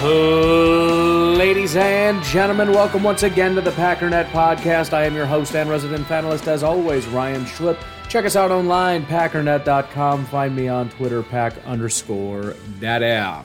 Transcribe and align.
Ladies 0.00 1.74
and 1.74 2.22
gentlemen, 2.22 2.70
welcome 2.70 3.02
once 3.02 3.24
again 3.24 3.56
to 3.56 3.60
the 3.60 3.72
Packernet 3.72 4.26
Podcast. 4.26 4.92
I 4.92 5.02
am 5.04 5.14
your 5.16 5.26
host 5.26 5.56
and 5.56 5.68
resident 5.68 6.06
panelist, 6.06 6.46
as 6.46 6.62
always, 6.62 7.04
Ryan 7.08 7.44
Schlip. 7.44 7.76
Check 8.08 8.24
us 8.24 8.36
out 8.36 8.52
online, 8.52 9.04
packernet.com. 9.06 10.26
Find 10.26 10.54
me 10.54 10.68
on 10.68 10.88
Twitter, 10.90 11.24
pack 11.24 11.54
underscore 11.66 12.54
data. 12.78 13.44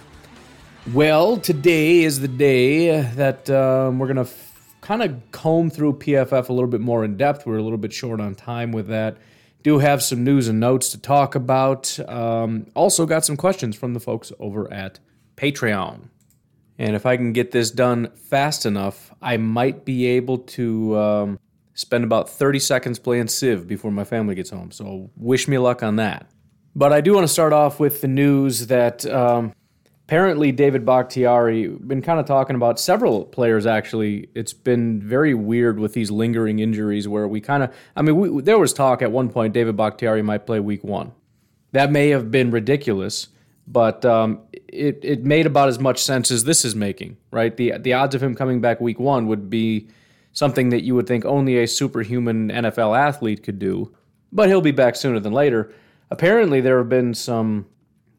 Well, 0.94 1.38
today 1.38 2.04
is 2.04 2.20
the 2.20 2.28
day 2.28 3.02
that 3.02 3.50
um, 3.50 3.98
we're 3.98 4.14
going 4.14 4.18
to 4.18 4.32
f- 4.32 4.76
kind 4.82 5.02
of 5.02 5.20
comb 5.32 5.72
through 5.72 5.94
PFF 5.94 6.50
a 6.50 6.54
little 6.54 6.70
bit 6.70 6.82
more 6.82 7.04
in 7.04 7.18
depth. 7.18 7.48
We're 7.48 7.58
a 7.58 7.64
little 7.64 7.80
bit 7.80 7.94
short 7.94 8.22
on 8.22 8.36
time 8.36 8.72
with 8.72 8.88
that. 8.90 9.18
Do 9.64 9.80
have 9.80 10.04
some 10.04 10.24
news 10.24 10.48
and 10.48 10.60
notes 10.60 10.90
to 10.90 11.00
talk 11.00 11.34
about. 11.34 11.98
Um, 12.08 12.68
also, 12.76 13.08
got 13.08 13.26
some 13.26 13.38
questions 13.38 13.76
from 13.76 13.96
the 13.96 14.00
folks 14.00 14.32
over 14.40 14.72
at 14.72 15.00
Patreon. 15.36 16.10
And 16.80 16.96
if 16.96 17.06
I 17.06 17.18
can 17.18 17.34
get 17.34 17.52
this 17.52 17.72
done 17.72 18.10
fast 18.16 18.66
enough, 18.66 19.14
I 19.22 19.38
might 19.38 19.86
be 19.86 20.08
able 20.08 20.40
to 20.40 20.98
um, 20.98 21.40
spend 21.74 22.04
about 22.04 22.30
30 22.30 22.60
seconds 22.60 23.00
playing 23.00 23.28
Civ 23.28 23.68
before 23.68 23.92
my 23.92 24.04
family 24.04 24.36
gets 24.36 24.50
home. 24.50 24.72
So 24.72 25.12
wish 25.16 25.48
me 25.48 25.58
luck 25.58 25.84
on 25.84 25.98
that. 25.98 26.30
But 26.76 26.92
I 26.92 27.02
do 27.02 27.14
want 27.14 27.26
to 27.26 27.32
start 27.32 27.54
off 27.54 27.80
with 27.80 28.02
the 28.02 28.08
news 28.08 28.68
that 28.68 29.06
um, 29.06 29.54
apparently 30.08 30.52
David 30.52 30.86
Bakhtiari 30.86 31.68
been 31.68 32.02
kind 32.02 32.20
of 32.20 32.26
talking 32.26 32.56
about 32.56 32.80
several 32.80 33.26
players. 33.26 33.68
Actually, 33.68 34.30
it's 34.34 34.54
been 34.54 35.00
very 35.00 35.36
weird 35.36 35.80
with 35.80 35.94
these 35.94 36.10
lingering 36.10 36.60
injuries 36.60 37.08
where 37.08 37.28
we 37.28 37.42
kind 37.42 37.64
of. 37.64 37.76
I 37.96 38.02
mean, 38.02 38.18
we, 38.18 38.42
there 38.42 38.58
was 38.58 38.74
talk 38.74 39.04
at 39.04 39.12
one 39.12 39.30
point 39.30 39.54
David 39.54 39.78
Bakhtiari 39.78 40.24
might 40.24 40.48
play 40.48 40.60
Week 40.60 40.84
One. 40.84 41.12
That 41.74 41.92
may 41.92 42.10
have 42.10 42.32
been 42.32 42.50
ridiculous 42.50 43.28
but 43.68 44.04
um, 44.06 44.42
it 44.52 45.00
it 45.04 45.24
made 45.24 45.46
about 45.46 45.70
as 45.70 45.80
much 45.80 46.02
sense 46.02 46.32
as 46.32 46.44
this 46.44 46.66
is 46.66 46.76
making, 46.76 47.18
right? 47.32 47.56
The 47.56 47.78
the 47.80 47.94
odds 47.94 48.16
of 48.16 48.22
him 48.22 48.36
coming 48.36 48.62
back 48.62 48.82
week 48.82 49.00
one 49.00 49.28
would 49.28 49.50
be 49.50 49.90
something 50.34 50.70
that 50.70 50.84
you 50.84 50.96
would 50.96 51.08
think 51.08 51.26
only 51.26 51.60
a 51.60 51.68
superhuman 51.68 52.50
NFL 52.50 52.98
athlete 52.98 53.44
could 53.44 53.60
do, 53.60 53.96
but 54.32 54.50
he'll 54.50 54.62
be 54.62 54.72
back 54.72 54.96
sooner 54.96 55.20
than 55.20 55.34
later. 55.34 55.72
Apparently, 56.12 56.60
there 56.60 56.78
have 56.78 56.90
been 56.90 57.14
some 57.14 57.68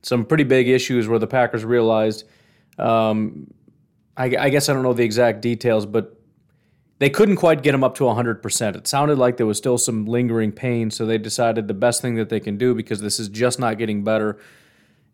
some 0.02 0.24
pretty 0.24 0.44
big 0.44 0.68
issues 0.68 1.08
where 1.08 1.18
the 1.18 1.26
Packers 1.26 1.64
realized. 1.64 2.24
Um, 2.78 3.52
I, 4.16 4.24
I 4.38 4.48
guess 4.48 4.68
I 4.68 4.72
don't 4.72 4.82
know 4.84 4.92
the 4.92 5.02
exact 5.02 5.40
details, 5.40 5.86
but 5.86 6.20
they 6.98 7.10
couldn't 7.10 7.36
quite 7.36 7.62
get 7.62 7.74
him 7.74 7.82
up 7.82 7.96
to 7.96 8.04
100%. 8.04 8.76
It 8.76 8.86
sounded 8.86 9.18
like 9.18 9.36
there 9.36 9.46
was 9.46 9.58
still 9.58 9.76
some 9.76 10.06
lingering 10.06 10.52
pain, 10.52 10.90
so 10.92 11.04
they 11.04 11.18
decided 11.18 11.66
the 11.66 11.74
best 11.74 12.00
thing 12.00 12.14
that 12.14 12.28
they 12.28 12.38
can 12.38 12.56
do 12.56 12.74
because 12.74 13.00
this 13.00 13.18
is 13.18 13.28
just 13.28 13.58
not 13.58 13.76
getting 13.76 14.04
better 14.04 14.38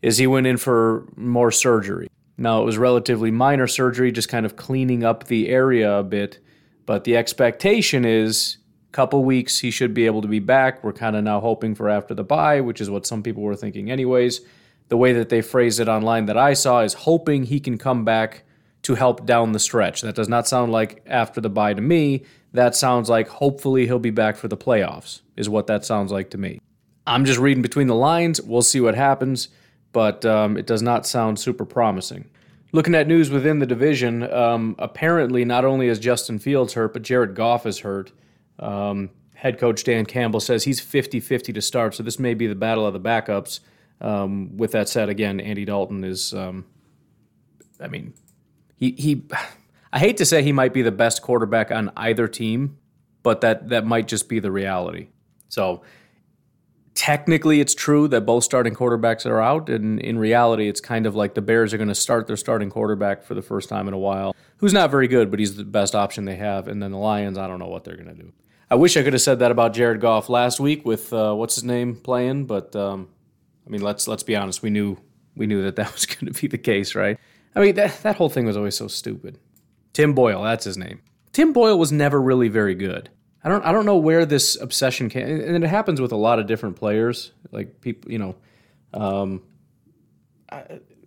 is 0.03 0.19
he 0.19 0.27
went 0.27 0.47
in 0.47 0.56
for 0.56 1.06
more 1.16 1.50
surgery. 1.50 2.09
Now, 2.37 2.62
it 2.62 2.65
was 2.65 2.78
relatively 2.78 3.31
minor 3.31 3.66
surgery, 3.66 4.11
just 4.12 4.31
kind 4.31 4.47
of 4.47 4.56
cleaning 4.56 5.05
up 5.05 5.25
the 5.25 5.49
area 5.49 5.99
a 5.99 6.03
bit, 6.03 6.38
but 6.87 7.05
the 7.05 7.16
expectation 7.16 8.05
is 8.05 8.56
a 8.88 8.93
couple 8.93 9.22
weeks 9.22 9.59
he 9.59 9.71
should 9.71 9.93
be 9.93 10.06
able 10.06 10.22
to 10.22 10.28
be 10.28 10.38
back. 10.38 10.83
We're 10.83 10.94
kind 10.94 11.16
of 11.16 11.25
now 11.25 11.41
hoping 11.41 11.75
for 11.75 11.88
after 11.88 12.15
the 12.15 12.25
bye, 12.25 12.62
which 12.62 12.81
is 12.81 12.88
what 12.88 13.06
some 13.06 13.22
people 13.22 13.43
were 13.43 13.56
thinking 13.56 13.91
anyways. 13.91 14.41
The 14.88 14.97
way 14.97 15.12
that 15.12 15.28
they 15.28 15.43
phrased 15.43 15.81
it 15.81 15.88
online 15.88 16.27
that 16.27 16.38
I 16.38 16.55
saw 16.55 16.81
is 16.81 16.94
hoping 16.94 17.44
he 17.44 17.61
can 17.61 17.77
come 17.77 18.05
back 18.05 18.44
to 18.82 18.94
help 18.94 19.27
down 19.27 19.53
the 19.53 19.59
stretch. 19.59 20.00
That 20.00 20.15
does 20.15 20.28
not 20.28 20.49
sound 20.49 20.72
like 20.72 21.03
after 21.06 21.43
the 21.43 21.50
bye 21.50 21.75
to 21.75 21.82
me. 21.82 22.25
That 22.55 22.75
sounds 22.75 23.11
like 23.11 23.28
hopefully 23.28 23.87
he'll 23.87 23.99
be 23.99 24.11
back 24.11 24.37
for 24.37 24.49
the 24.49 24.56
playoffs, 24.56 25.21
is 25.37 25.49
what 25.49 25.67
that 25.67 25.84
sounds 25.84 26.11
like 26.11 26.31
to 26.31 26.38
me. 26.38 26.59
I'm 27.06 27.27
just 27.27 27.38
reading 27.38 27.62
between 27.62 27.87
the 27.87 27.94
lines. 27.94 28.41
We'll 28.41 28.62
see 28.62 28.81
what 28.81 28.94
happens 28.94 29.50
but 29.93 30.25
um, 30.25 30.56
it 30.56 30.67
does 30.67 30.83
not 30.83 31.06
sound 31.06 31.39
super 31.39 31.65
promising. 31.65 32.28
Looking 32.73 32.95
at 32.95 33.09
news 33.09 33.31
within 33.31 33.59
the 33.59 33.67
division, 33.67 34.31
um, 34.33 34.77
apparently 34.78 35.45
not 35.45 35.65
only 35.65 35.89
is 35.89 35.99
Justin 35.99 36.39
Fields 36.39 36.75
hurt, 36.75 36.93
but 36.93 37.03
Jared 37.03 37.34
Goff 37.34 37.67
is 37.67 37.81
hurt. 37.81 38.12
Um, 38.61 39.11
head 39.34 39.59
coach 39.59 39.83
Dan 39.83 40.06
Campbell 40.06 40.39
says 40.41 40.65
he's 40.65 40.81
50 40.81 41.19
50 41.19 41.53
to 41.55 41.62
start, 41.62 41.95
so 41.95 42.03
this 42.03 42.19
may 42.19 42.34
be 42.34 42.47
the 42.47 42.55
battle 42.55 42.87
of 42.87 42.93
the 42.93 43.00
backups. 43.00 43.61
Um, 44.00 44.56
with 44.56 44.73
that 44.73 44.89
said, 44.89 45.09
again, 45.09 45.41
Andy 45.41 45.65
Dalton 45.65 46.05
is, 46.05 46.33
um, 46.33 46.65
I 47.81 47.89
mean, 47.89 48.15
he, 48.77 48.93
he, 48.93 49.25
I 49.93 49.99
hate 49.99 50.17
to 50.19 50.25
say 50.25 50.43
he 50.43 50.53
might 50.53 50.73
be 50.73 50.83
the 50.83 50.93
best 50.93 51.23
quarterback 51.23 51.71
on 51.71 51.91
either 51.97 52.29
team, 52.29 52.79
but 53.23 53.41
that, 53.43 53.69
that 53.71 53.84
might 53.84 54.09
just 54.09 54.29
be 54.29 54.39
the 54.39 54.50
reality. 54.50 55.09
So 55.49 55.83
technically 56.95 57.61
it's 57.61 57.75
true 57.75 58.09
that 58.09 58.23
both 58.23 58.45
starting 58.45 58.75
quarterbacks 58.75 59.25
are 59.25 59.41
out 59.41 59.69
and 59.69 60.01
in 60.01 60.19
reality 60.19 60.69
it's 60.69 60.81
kind 60.81 61.06
of 61.06 61.15
like 61.15 61.34
the 61.34 61.43
bears 61.43 61.73
are 61.73 61.77
going 61.78 61.89
to 61.89 61.95
start 61.95 62.27
their 62.27 62.37
starting 62.37 62.69
quarterback 62.69 63.23
for 63.23 63.34
the 63.34 63.43
first 63.43 63.69
time 63.69 63.87
in 63.87 63.95
a 63.95 63.99
while 63.99 64.34
who's 64.59 64.73
not 64.73 64.91
very 64.91 65.06
good 65.06 65.31
but 65.31 65.39
he's 65.39 65.56
the 65.56 65.65
best 65.65 65.95
option 65.95 66.25
they 66.25 66.37
have 66.37 66.67
and 66.67 66.83
then 66.83 66.91
the 66.91 66.99
lions 66.99 67.39
i 67.39 67.47
don't 67.47 67.59
know 67.59 67.69
what 67.69 67.84
they're 67.84 67.97
going 67.97 68.09
to 68.09 68.15
do. 68.15 68.33
I 68.69 68.75
wish 68.75 68.97
i 68.97 69.03
could 69.03 69.12
have 69.12 69.23
said 69.23 69.39
that 69.39 69.50
about 69.50 69.73
jared 69.73 70.00
goff 70.00 70.29
last 70.29 70.59
week 70.59 70.84
with 70.84 71.12
uh, 71.12 71.33
what's 71.34 71.55
his 71.55 71.65
name 71.65 71.95
playing 71.95 72.47
but 72.47 72.75
um, 72.75 73.09
i 73.67 73.71
mean 73.71 73.83
let's 73.83 74.09
let's 74.09 74.25
be 74.25 74.34
honest 74.34 74.62
we 74.62 74.71
knew 74.71 74.97
we 75.37 75.47
knew 75.47 75.62
that 75.62 75.77
that 75.77 75.93
was 75.93 76.06
going 76.06 76.33
to 76.33 76.41
be 76.41 76.47
the 76.47 76.59
case 76.59 76.95
right? 76.95 77.19
I 77.55 77.61
mean 77.61 77.75
that, 77.77 78.03
that 78.03 78.17
whole 78.17 78.29
thing 78.29 78.47
was 78.47 78.56
always 78.56 78.77
so 78.77 78.87
stupid. 78.87 79.39
Tim 79.93 80.15
boyle 80.15 80.43
that's 80.43 80.65
his 80.65 80.77
name. 80.77 81.00
Tim 81.33 81.53
boyle 81.53 81.79
was 81.79 81.93
never 81.93 82.21
really 82.21 82.49
very 82.49 82.75
good 82.75 83.11
I 83.43 83.49
don't 83.49 83.65
I 83.65 83.73
don't 83.73 83.87
know 83.87 83.97
where 83.97 84.27
this 84.27 84.61
obsession 84.61 85.09
came, 85.09 85.27
and 85.27 85.65
it 85.65 85.69
happens 85.69 86.01
with 86.01 86.12
a 86.12 86.17
lot 86.17 86.39
of 86.39 86.47
different 86.47 86.77
players, 86.77 87.33
like 87.53 87.81
people, 87.81 88.12
you 88.12 88.19
know, 88.19 88.37
um, 88.93 89.43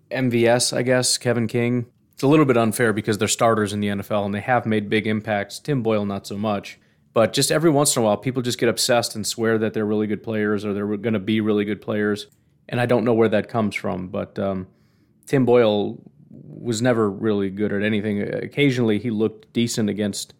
MVS, 0.09 0.75
I 0.75 0.81
guess 0.81 1.17
Kevin 1.17 1.47
King. 1.47 1.85
It's 2.13 2.23
a 2.23 2.27
little 2.27 2.45
bit 2.45 2.57
unfair 2.57 2.93
because 2.93 3.17
they're 3.17 3.27
starters 3.27 3.73
in 3.73 3.79
the 3.79 3.87
NFL 3.87 4.25
and 4.25 4.33
they 4.33 4.39
have 4.39 4.65
made 4.65 4.89
big 4.89 5.07
impacts. 5.07 5.59
Tim 5.59 5.81
Boyle, 5.81 6.05
not 6.05 6.27
so 6.27 6.37
much, 6.37 6.79
but 7.11 7.33
just 7.33 7.51
every 7.51 7.69
once 7.69 7.95
in 7.95 8.01
a 8.01 8.05
while, 8.05 8.17
people 8.17 8.41
just 8.41 8.59
get 8.59 8.69
obsessed 8.69 9.15
and 9.15 9.25
swear 9.25 9.57
that 9.57 9.73
they're 9.73 9.85
really 9.85 10.07
good 10.07 10.23
players 10.23 10.63
or 10.63 10.73
they're 10.73 10.97
going 10.97 11.13
to 11.13 11.19
be 11.19 11.41
really 11.41 11.65
good 11.65 11.81
players, 11.81 12.27
and 12.67 12.81
I 12.81 12.85
don't 12.85 13.05
know 13.05 13.13
where 13.13 13.29
that 13.29 13.47
comes 13.47 13.75
from. 13.75 14.07
But 14.07 14.39
um, 14.39 14.67
Tim 15.27 15.45
Boyle 15.45 16.01
was 16.31 16.81
never 16.81 17.09
really 17.09 17.51
good 17.51 17.71
at 17.71 17.83
anything. 17.83 18.21
Occasionally, 18.21 18.97
he 18.97 19.11
looked 19.11 19.53
decent 19.53 19.89
against 19.89 20.33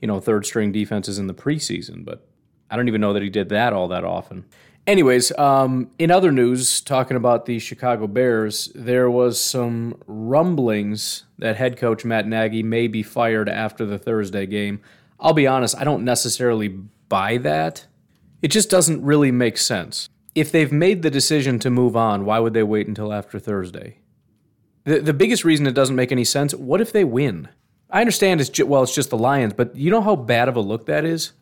you 0.00 0.08
know, 0.08 0.20
third 0.20 0.46
string 0.46 0.72
defenses 0.72 1.18
in 1.18 1.26
the 1.26 1.34
preseason, 1.34 2.04
but 2.04 2.26
I 2.70 2.76
don't 2.76 2.88
even 2.88 3.00
know 3.00 3.12
that 3.12 3.22
he 3.22 3.30
did 3.30 3.48
that 3.50 3.72
all 3.72 3.88
that 3.88 4.04
often. 4.04 4.44
Anyways, 4.86 5.36
um, 5.36 5.90
in 5.98 6.12
other 6.12 6.30
news, 6.30 6.80
talking 6.80 7.16
about 7.16 7.46
the 7.46 7.58
Chicago 7.58 8.06
Bears, 8.06 8.70
there 8.74 9.10
was 9.10 9.40
some 9.40 10.00
rumblings 10.06 11.24
that 11.38 11.56
head 11.56 11.76
coach 11.76 12.04
Matt 12.04 12.28
Nagy 12.28 12.62
may 12.62 12.86
be 12.86 13.02
fired 13.02 13.48
after 13.48 13.84
the 13.84 13.98
Thursday 13.98 14.46
game. 14.46 14.80
I'll 15.18 15.32
be 15.32 15.46
honest, 15.46 15.76
I 15.76 15.82
don't 15.82 16.04
necessarily 16.04 16.68
buy 16.68 17.38
that. 17.38 17.86
It 18.42 18.48
just 18.48 18.70
doesn't 18.70 19.02
really 19.02 19.32
make 19.32 19.58
sense. 19.58 20.08
If 20.36 20.52
they've 20.52 20.70
made 20.70 21.02
the 21.02 21.10
decision 21.10 21.58
to 21.60 21.70
move 21.70 21.96
on, 21.96 22.24
why 22.24 22.38
would 22.38 22.54
they 22.54 22.62
wait 22.62 22.86
until 22.86 23.12
after 23.12 23.40
Thursday? 23.40 23.98
The, 24.84 25.00
the 25.00 25.14
biggest 25.14 25.44
reason 25.44 25.66
it 25.66 25.74
doesn't 25.74 25.96
make 25.96 26.12
any 26.12 26.24
sense 26.24 26.54
what 26.54 26.80
if 26.80 26.92
they 26.92 27.02
win? 27.02 27.48
I 27.90 28.00
understand 28.00 28.40
it's 28.40 28.62
well, 28.62 28.82
it's 28.82 28.94
just 28.94 29.10
the 29.10 29.18
Lions, 29.18 29.52
but 29.54 29.76
you 29.76 29.90
know 29.90 30.02
how 30.02 30.16
bad 30.16 30.48
of 30.48 30.56
a 30.56 30.60
look 30.60 30.86
that 30.86 31.04
is. 31.04 31.32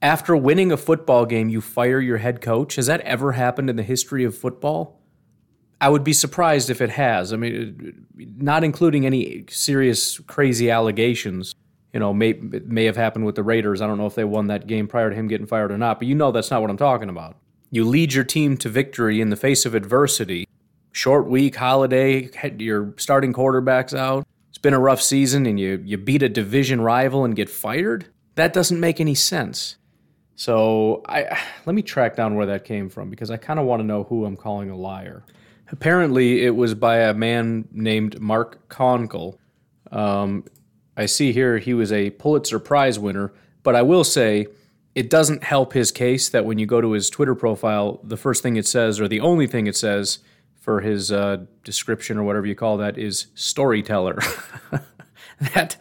After 0.00 0.36
winning 0.36 0.70
a 0.70 0.76
football 0.76 1.26
game, 1.26 1.48
you 1.48 1.60
fire 1.60 2.00
your 2.00 2.18
head 2.18 2.40
coach. 2.40 2.76
Has 2.76 2.86
that 2.86 3.00
ever 3.00 3.32
happened 3.32 3.68
in 3.68 3.76
the 3.76 3.82
history 3.82 4.22
of 4.22 4.36
football? 4.36 5.00
I 5.80 5.88
would 5.88 6.04
be 6.04 6.12
surprised 6.12 6.70
if 6.70 6.80
it 6.80 6.90
has. 6.90 7.32
I 7.32 7.36
mean, 7.36 8.06
not 8.16 8.62
including 8.62 9.06
any 9.06 9.44
serious, 9.48 10.18
crazy 10.20 10.70
allegations. 10.70 11.54
You 11.92 12.00
know, 12.00 12.12
may 12.14 12.34
may 12.34 12.84
have 12.84 12.96
happened 12.96 13.26
with 13.26 13.34
the 13.34 13.42
Raiders. 13.42 13.80
I 13.80 13.86
don't 13.86 13.98
know 13.98 14.06
if 14.06 14.14
they 14.14 14.24
won 14.24 14.46
that 14.48 14.66
game 14.66 14.86
prior 14.86 15.10
to 15.10 15.16
him 15.16 15.26
getting 15.26 15.46
fired 15.46 15.72
or 15.72 15.78
not, 15.78 15.98
but 15.98 16.06
you 16.06 16.14
know 16.14 16.30
that's 16.30 16.50
not 16.50 16.60
what 16.60 16.70
I'm 16.70 16.76
talking 16.76 17.08
about. 17.08 17.36
You 17.70 17.84
lead 17.84 18.12
your 18.12 18.24
team 18.24 18.56
to 18.58 18.68
victory 18.68 19.20
in 19.20 19.30
the 19.30 19.36
face 19.36 19.66
of 19.66 19.74
adversity 19.74 20.46
short 20.92 21.28
week, 21.28 21.54
holiday, 21.54 22.28
your 22.58 22.92
starting 22.96 23.32
quarterback's 23.32 23.94
out. 23.94 24.26
It's 24.58 24.62
been 24.64 24.74
a 24.74 24.80
rough 24.80 25.00
season 25.00 25.46
and 25.46 25.60
you, 25.60 25.80
you 25.84 25.96
beat 25.96 26.20
a 26.20 26.28
division 26.28 26.80
rival 26.80 27.24
and 27.24 27.36
get 27.36 27.48
fired? 27.48 28.08
That 28.34 28.52
doesn't 28.52 28.80
make 28.80 29.00
any 29.00 29.14
sense. 29.14 29.76
So 30.34 31.04
I 31.06 31.38
let 31.64 31.76
me 31.76 31.82
track 31.82 32.16
down 32.16 32.34
where 32.34 32.46
that 32.46 32.64
came 32.64 32.88
from 32.88 33.08
because 33.08 33.30
I 33.30 33.36
kind 33.36 33.60
of 33.60 33.66
want 33.66 33.82
to 33.82 33.86
know 33.86 34.02
who 34.02 34.24
I'm 34.24 34.36
calling 34.36 34.68
a 34.68 34.76
liar. 34.76 35.22
Apparently, 35.70 36.44
it 36.44 36.56
was 36.56 36.74
by 36.74 36.96
a 37.02 37.14
man 37.14 37.68
named 37.70 38.20
Mark 38.20 38.68
Konkol. 38.68 39.38
Um, 39.92 40.42
I 40.96 41.06
see 41.06 41.30
here 41.30 41.58
he 41.58 41.72
was 41.72 41.92
a 41.92 42.10
Pulitzer 42.10 42.58
Prize 42.58 42.98
winner, 42.98 43.32
but 43.62 43.76
I 43.76 43.82
will 43.82 44.02
say 44.02 44.48
it 44.96 45.08
doesn't 45.08 45.44
help 45.44 45.72
his 45.72 45.92
case 45.92 46.30
that 46.30 46.44
when 46.44 46.58
you 46.58 46.66
go 46.66 46.80
to 46.80 46.90
his 46.90 47.10
Twitter 47.10 47.36
profile, 47.36 48.00
the 48.02 48.16
first 48.16 48.42
thing 48.42 48.56
it 48.56 48.66
says, 48.66 48.98
or 48.98 49.06
the 49.06 49.20
only 49.20 49.46
thing 49.46 49.68
it 49.68 49.76
says 49.76 50.18
for 50.68 50.82
his 50.82 51.10
uh, 51.10 51.38
description 51.64 52.18
or 52.18 52.24
whatever 52.24 52.44
you 52.44 52.54
call 52.54 52.76
that, 52.76 52.98
is 52.98 53.28
storyteller. 53.34 54.18
that 55.54 55.78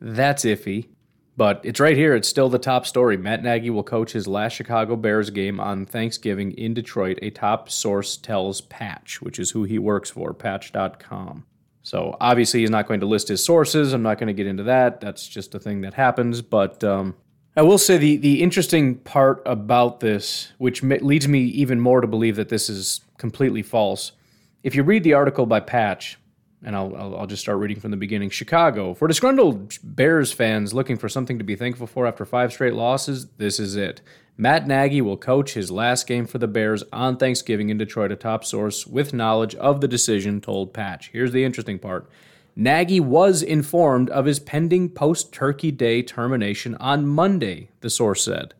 that's 0.00 0.46
iffy. 0.46 0.88
But 1.36 1.60
it's 1.62 1.78
right 1.78 1.94
here. 1.94 2.14
It's 2.14 2.26
still 2.26 2.48
the 2.48 2.58
top 2.58 2.86
story. 2.86 3.18
Matt 3.18 3.42
Nagy 3.42 3.68
will 3.68 3.82
coach 3.82 4.12
his 4.12 4.26
last 4.26 4.54
Chicago 4.54 4.96
Bears 4.96 5.28
game 5.28 5.60
on 5.60 5.84
Thanksgiving 5.84 6.52
in 6.52 6.72
Detroit, 6.72 7.18
a 7.20 7.28
top 7.28 7.68
source 7.68 8.16
tells 8.16 8.62
Patch, 8.62 9.20
which 9.20 9.38
is 9.38 9.50
who 9.50 9.64
he 9.64 9.78
works 9.78 10.08
for, 10.08 10.32
patch.com. 10.32 11.44
So 11.82 12.16
obviously, 12.18 12.60
he's 12.60 12.70
not 12.70 12.88
going 12.88 13.00
to 13.00 13.06
list 13.06 13.28
his 13.28 13.44
sources. 13.44 13.92
I'm 13.92 14.02
not 14.02 14.16
going 14.16 14.28
to 14.28 14.32
get 14.32 14.46
into 14.46 14.62
that. 14.62 15.02
That's 15.02 15.28
just 15.28 15.54
a 15.54 15.58
thing 15.58 15.82
that 15.82 15.92
happens. 15.92 16.40
But 16.40 16.82
um, 16.82 17.14
I 17.58 17.60
will 17.60 17.76
say 17.76 17.98
the, 17.98 18.16
the 18.16 18.42
interesting 18.42 18.94
part 18.94 19.42
about 19.44 20.00
this, 20.00 20.52
which 20.56 20.82
leads 20.82 21.28
me 21.28 21.40
even 21.40 21.78
more 21.78 22.00
to 22.00 22.06
believe 22.06 22.36
that 22.36 22.48
this 22.48 22.70
is 22.70 23.02
completely 23.18 23.60
false. 23.60 24.12
If 24.62 24.74
you 24.74 24.82
read 24.82 25.04
the 25.04 25.14
article 25.14 25.46
by 25.46 25.60
Patch, 25.60 26.18
and 26.62 26.76
I'll, 26.76 26.94
I'll, 26.94 27.16
I'll, 27.20 27.26
just 27.26 27.40
start 27.40 27.58
reading 27.58 27.80
from 27.80 27.90
the 27.90 27.96
beginning. 27.96 28.28
Chicago. 28.28 28.92
For 28.92 29.08
disgruntled 29.08 29.78
Bears 29.82 30.32
fans 30.32 30.74
looking 30.74 30.98
for 30.98 31.08
something 31.08 31.38
to 31.38 31.44
be 31.44 31.56
thankful 31.56 31.86
for 31.86 32.06
after 32.06 32.26
five 32.26 32.52
straight 32.52 32.74
losses, 32.74 33.28
this 33.38 33.58
is 33.58 33.76
it. 33.76 34.02
Matt 34.36 34.66
Nagy 34.66 35.00
will 35.00 35.16
coach 35.16 35.54
his 35.54 35.70
last 35.70 36.06
game 36.06 36.26
for 36.26 36.36
the 36.36 36.46
Bears 36.46 36.82
on 36.92 37.16
Thanksgiving 37.16 37.70
in 37.70 37.78
Detroit, 37.78 38.12
a 38.12 38.16
top 38.16 38.44
source 38.44 38.86
with 38.86 39.14
knowledge 39.14 39.54
of 39.54 39.80
the 39.80 39.88
decision 39.88 40.40
told 40.40 40.74
Patch. 40.74 41.08
Here's 41.12 41.32
the 41.32 41.44
interesting 41.44 41.78
part. 41.78 42.10
Nagy 42.54 43.00
was 43.00 43.42
informed 43.42 44.10
of 44.10 44.26
his 44.26 44.40
pending 44.40 44.90
post 44.90 45.32
Turkey 45.32 45.70
Day 45.70 46.02
termination 46.02 46.74
on 46.74 47.06
Monday, 47.06 47.70
the 47.80 47.88
source 47.88 48.24
said. 48.24 48.52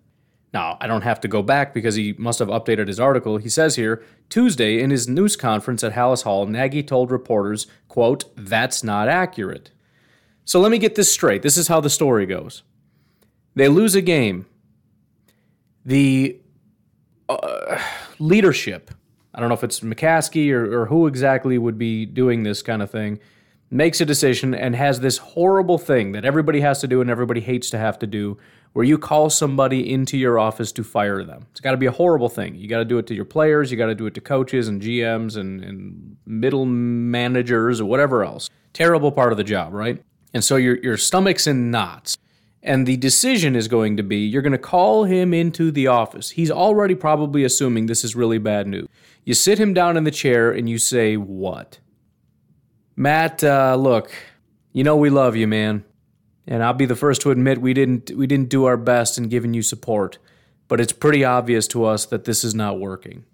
Now, 0.53 0.77
I 0.81 0.87
don't 0.89 1.03
have 1.03 1.21
to 1.21 1.29
go 1.29 1.43
back 1.43 1.73
because 1.73 1.95
he 1.95 2.15
must 2.19 2.41
have 2.41 2.49
updated 2.49 2.89
his 2.89 2.99
article. 2.99 3.39
He 3.39 3.49
says 3.49 3.77
here, 3.77 4.03
Tuesday 4.29 4.81
in 4.81 4.91
his 4.91 5.09
news 5.09 5.37
conference 5.37 5.85
at 5.85 5.93
Halas 5.93 6.25
Hall, 6.25 6.47
Nagy 6.47 6.83
told 6.83 7.11
reporters, 7.11 7.69
quote, 7.89 8.25
that's 8.37 8.83
not 8.83 9.09
accurate. 9.09 9.71
So 10.45 10.61
let 10.61 10.73
me 10.73 10.79
get 10.79 10.97
this 10.97 11.13
straight. 11.13 11.43
This 11.43 11.57
is 11.57 11.69
how 11.69 11.81
the 11.81 11.91
story 11.91 12.27
goes. 12.27 12.65
They 13.55 13.69
lose 13.69 13.95
a 13.95 14.03
game. 14.03 14.47
The 15.85 16.41
uh, 17.29 17.81
leadership, 18.19 18.91
I 19.33 19.39
don't 19.39 19.49
know 19.49 19.55
if 19.55 19.65
it's 19.65 19.81
McCaskey 19.81 20.53
or, 20.53 20.83
or 20.83 20.87
who 20.87 21.07
exactly 21.07 21.59
would 21.59 21.79
be 21.79 22.07
doing 22.07 22.43
this 22.43 22.63
kind 22.63 22.83
of 22.83 22.91
thing, 22.91 23.21
makes 23.71 24.01
a 24.01 24.05
decision 24.05 24.53
and 24.53 24.75
has 24.75 24.99
this 24.99 25.19
horrible 25.19 25.79
thing 25.79 26.11
that 26.13 26.25
everybody 26.25 26.61
has 26.61 26.81
to 26.81 26.89
do 26.89 27.01
and 27.01 27.09
everybody 27.09 27.41
hates 27.41 27.71
to 27.71 27.79
have 27.79 27.99
to 28.01 28.07
do 28.07 28.37
where 28.73 28.85
you 28.85 28.99
call 28.99 29.31
somebody 29.31 29.93
into 29.93 30.17
your 30.17 30.39
office 30.39 30.71
to 30.73 30.85
fire 30.85 31.25
them. 31.25 31.47
It's 31.51 31.61
got 31.61 31.73
to 31.73 31.77
be 31.77 31.87
a 31.87 31.93
horrible 31.93 32.29
thing. 32.29 32.55
You 32.55 32.69
got 32.69 32.79
to 32.79 32.85
do 32.85 32.99
it 32.99 33.07
to 33.09 33.15
your 33.15 33.25
players, 33.25 33.71
you 33.71 33.77
got 33.77 33.87
to 33.87 33.95
do 33.95 34.07
it 34.07 34.15
to 34.15 34.21
coaches 34.21 34.69
and 34.69 34.81
GMs 34.81 35.37
and, 35.37 35.63
and 35.63 36.17
middle 36.27 36.65
managers 36.67 37.81
or 37.81 37.87
whatever 37.87 38.25
else. 38.25 38.49
Terrible 38.73 39.11
part 39.11 39.33
of 39.33 39.39
the 39.39 39.45
job, 39.45 39.73
right? 39.73 40.03
And 40.33 40.45
so 40.45 40.57
your, 40.57 40.79
your 40.79 40.97
stomach's 40.97 41.47
in 41.47 41.71
knots. 41.71 42.17
And 42.63 42.87
the 42.87 42.99
decision 42.99 43.57
is 43.57 43.69
going 43.69 43.97
to 43.97 44.03
be 44.03 44.19
you're 44.19 44.43
going 44.43 44.53
to 44.53 44.59
call 44.59 45.05
him 45.05 45.33
into 45.33 45.71
the 45.71 45.87
office. 45.87 46.31
He's 46.31 46.51
already 46.51 46.95
probably 46.95 47.43
assuming 47.43 47.87
this 47.87 48.05
is 48.05 48.15
really 48.15 48.37
bad 48.37 48.67
news. 48.67 48.87
You 49.25 49.33
sit 49.33 49.59
him 49.59 49.73
down 49.73 49.97
in 49.97 50.05
the 50.05 50.11
chair 50.11 50.51
and 50.51 50.69
you 50.69 50.79
say, 50.79 51.17
What? 51.17 51.79
Matt, 52.97 53.43
uh, 53.43 53.77
look, 53.77 54.13
you 54.75 54.85
know 54.85 54.97
we 54.97 55.09
love 55.09 55.37
you, 55.37 55.47
man. 55.47 55.85
And 56.47 56.63
I'll 56.63 56.73
be 56.73 56.87
the 56.87 56.97
first 56.97 57.21
to 57.23 57.31
admit 57.31 57.61
we 57.61 57.75
didn't 57.75 58.11
we 58.17 58.27
didn't 58.27 58.49
do 58.49 58.65
our 58.65 58.77
best 58.77 59.19
in 59.19 59.29
giving 59.29 59.55
you 59.55 59.63
support, 59.63 60.19
but 60.69 60.81
it's 60.81 60.93
pretty 60.93 61.25
obvious 61.25 61.69
to 61.69 61.85
us 61.85 62.07
that 62.07 62.25
this 62.25 62.45
is 62.45 62.55
not 62.55 62.81
working. 62.81 63.25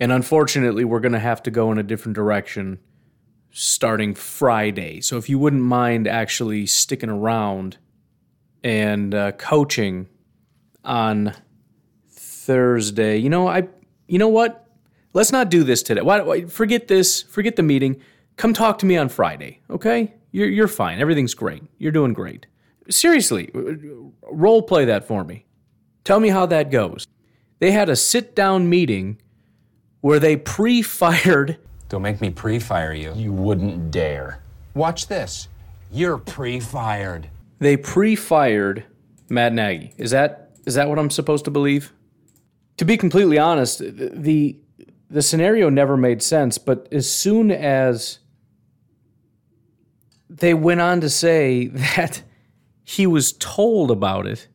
And 0.00 0.12
unfortunately, 0.12 0.84
we're 0.84 1.00
going 1.00 1.12
to 1.12 1.18
have 1.18 1.42
to 1.44 1.50
go 1.50 1.72
in 1.72 1.78
a 1.78 1.82
different 1.82 2.14
direction 2.14 2.78
starting 3.50 4.14
Friday. 4.14 5.00
So 5.00 5.16
if 5.16 5.28
you 5.28 5.38
wouldn't 5.38 5.62
mind 5.62 6.06
actually 6.06 6.66
sticking 6.66 7.10
around 7.10 7.78
and 8.62 9.14
uh, 9.14 9.32
coaching 9.32 10.08
on 10.84 11.34
Thursday, 12.10 13.16
you 13.16 13.30
know, 13.30 13.48
I 13.48 13.68
you 14.06 14.18
know 14.18 14.28
what? 14.28 14.66
Let's 15.14 15.32
not 15.32 15.50
do 15.50 15.64
this 15.64 15.82
today. 15.82 16.02
Why, 16.02 16.20
why 16.20 16.44
forget 16.44 16.88
this, 16.88 17.22
forget 17.22 17.56
the 17.56 17.62
meeting. 17.62 18.00
Come 18.36 18.52
talk 18.52 18.78
to 18.78 18.86
me 18.86 18.96
on 18.96 19.08
Friday, 19.08 19.60
okay? 19.68 20.14
You're 20.38 20.48
you're 20.48 20.68
fine. 20.68 21.00
Everything's 21.00 21.34
great. 21.34 21.64
You're 21.78 21.90
doing 21.90 22.12
great. 22.12 22.46
Seriously, 22.88 23.50
uh, 23.56 23.72
role 24.30 24.62
play 24.62 24.84
that 24.84 25.04
for 25.04 25.24
me. 25.24 25.46
Tell 26.04 26.20
me 26.20 26.28
how 26.28 26.46
that 26.46 26.70
goes. 26.70 27.08
They 27.58 27.72
had 27.72 27.88
a 27.88 27.96
sit 27.96 28.36
down 28.36 28.70
meeting 28.70 29.20
where 30.00 30.20
they 30.20 30.36
pre 30.36 30.80
fired. 30.82 31.58
Don't 31.88 32.02
make 32.02 32.20
me 32.20 32.30
pre 32.30 32.60
fire 32.60 32.92
you. 32.92 33.12
You 33.16 33.32
wouldn't 33.32 33.90
dare. 33.90 34.40
Watch 34.74 35.08
this. 35.08 35.48
You're 35.90 36.18
pre 36.18 36.60
fired. 36.60 37.28
They 37.58 37.76
pre 37.76 38.14
fired 38.14 38.84
Matt 39.28 39.52
Nagy. 39.52 39.92
Is 39.96 40.12
that 40.12 40.52
is 40.66 40.74
that 40.74 40.88
what 40.88 41.00
I'm 41.00 41.10
supposed 41.10 41.46
to 41.46 41.50
believe? 41.50 41.92
To 42.76 42.84
be 42.84 42.96
completely 42.96 43.38
honest, 43.38 43.80
the 43.80 44.56
the 45.10 45.22
scenario 45.22 45.68
never 45.68 45.96
made 45.96 46.22
sense, 46.22 46.58
but 46.58 46.86
as 46.92 47.10
soon 47.10 47.50
as 47.50 48.20
they 50.30 50.54
went 50.54 50.80
on 50.80 51.00
to 51.00 51.10
say 51.10 51.66
that 51.66 52.22
he 52.84 53.06
was 53.06 53.32
told 53.32 53.90
about 53.90 54.26
it. 54.26 54.48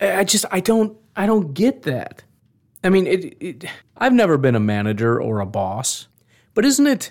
I 0.00 0.24
just 0.24 0.44
I 0.50 0.60
don't 0.60 0.96
I 1.14 1.26
don't 1.26 1.54
get 1.54 1.82
that. 1.82 2.22
I 2.84 2.90
mean, 2.90 3.06
it, 3.06 3.36
it, 3.40 3.64
I've 3.96 4.12
never 4.12 4.36
been 4.38 4.54
a 4.54 4.60
manager 4.60 5.20
or 5.20 5.40
a 5.40 5.46
boss, 5.46 6.08
but 6.54 6.64
isn't 6.64 6.86
it 6.86 7.10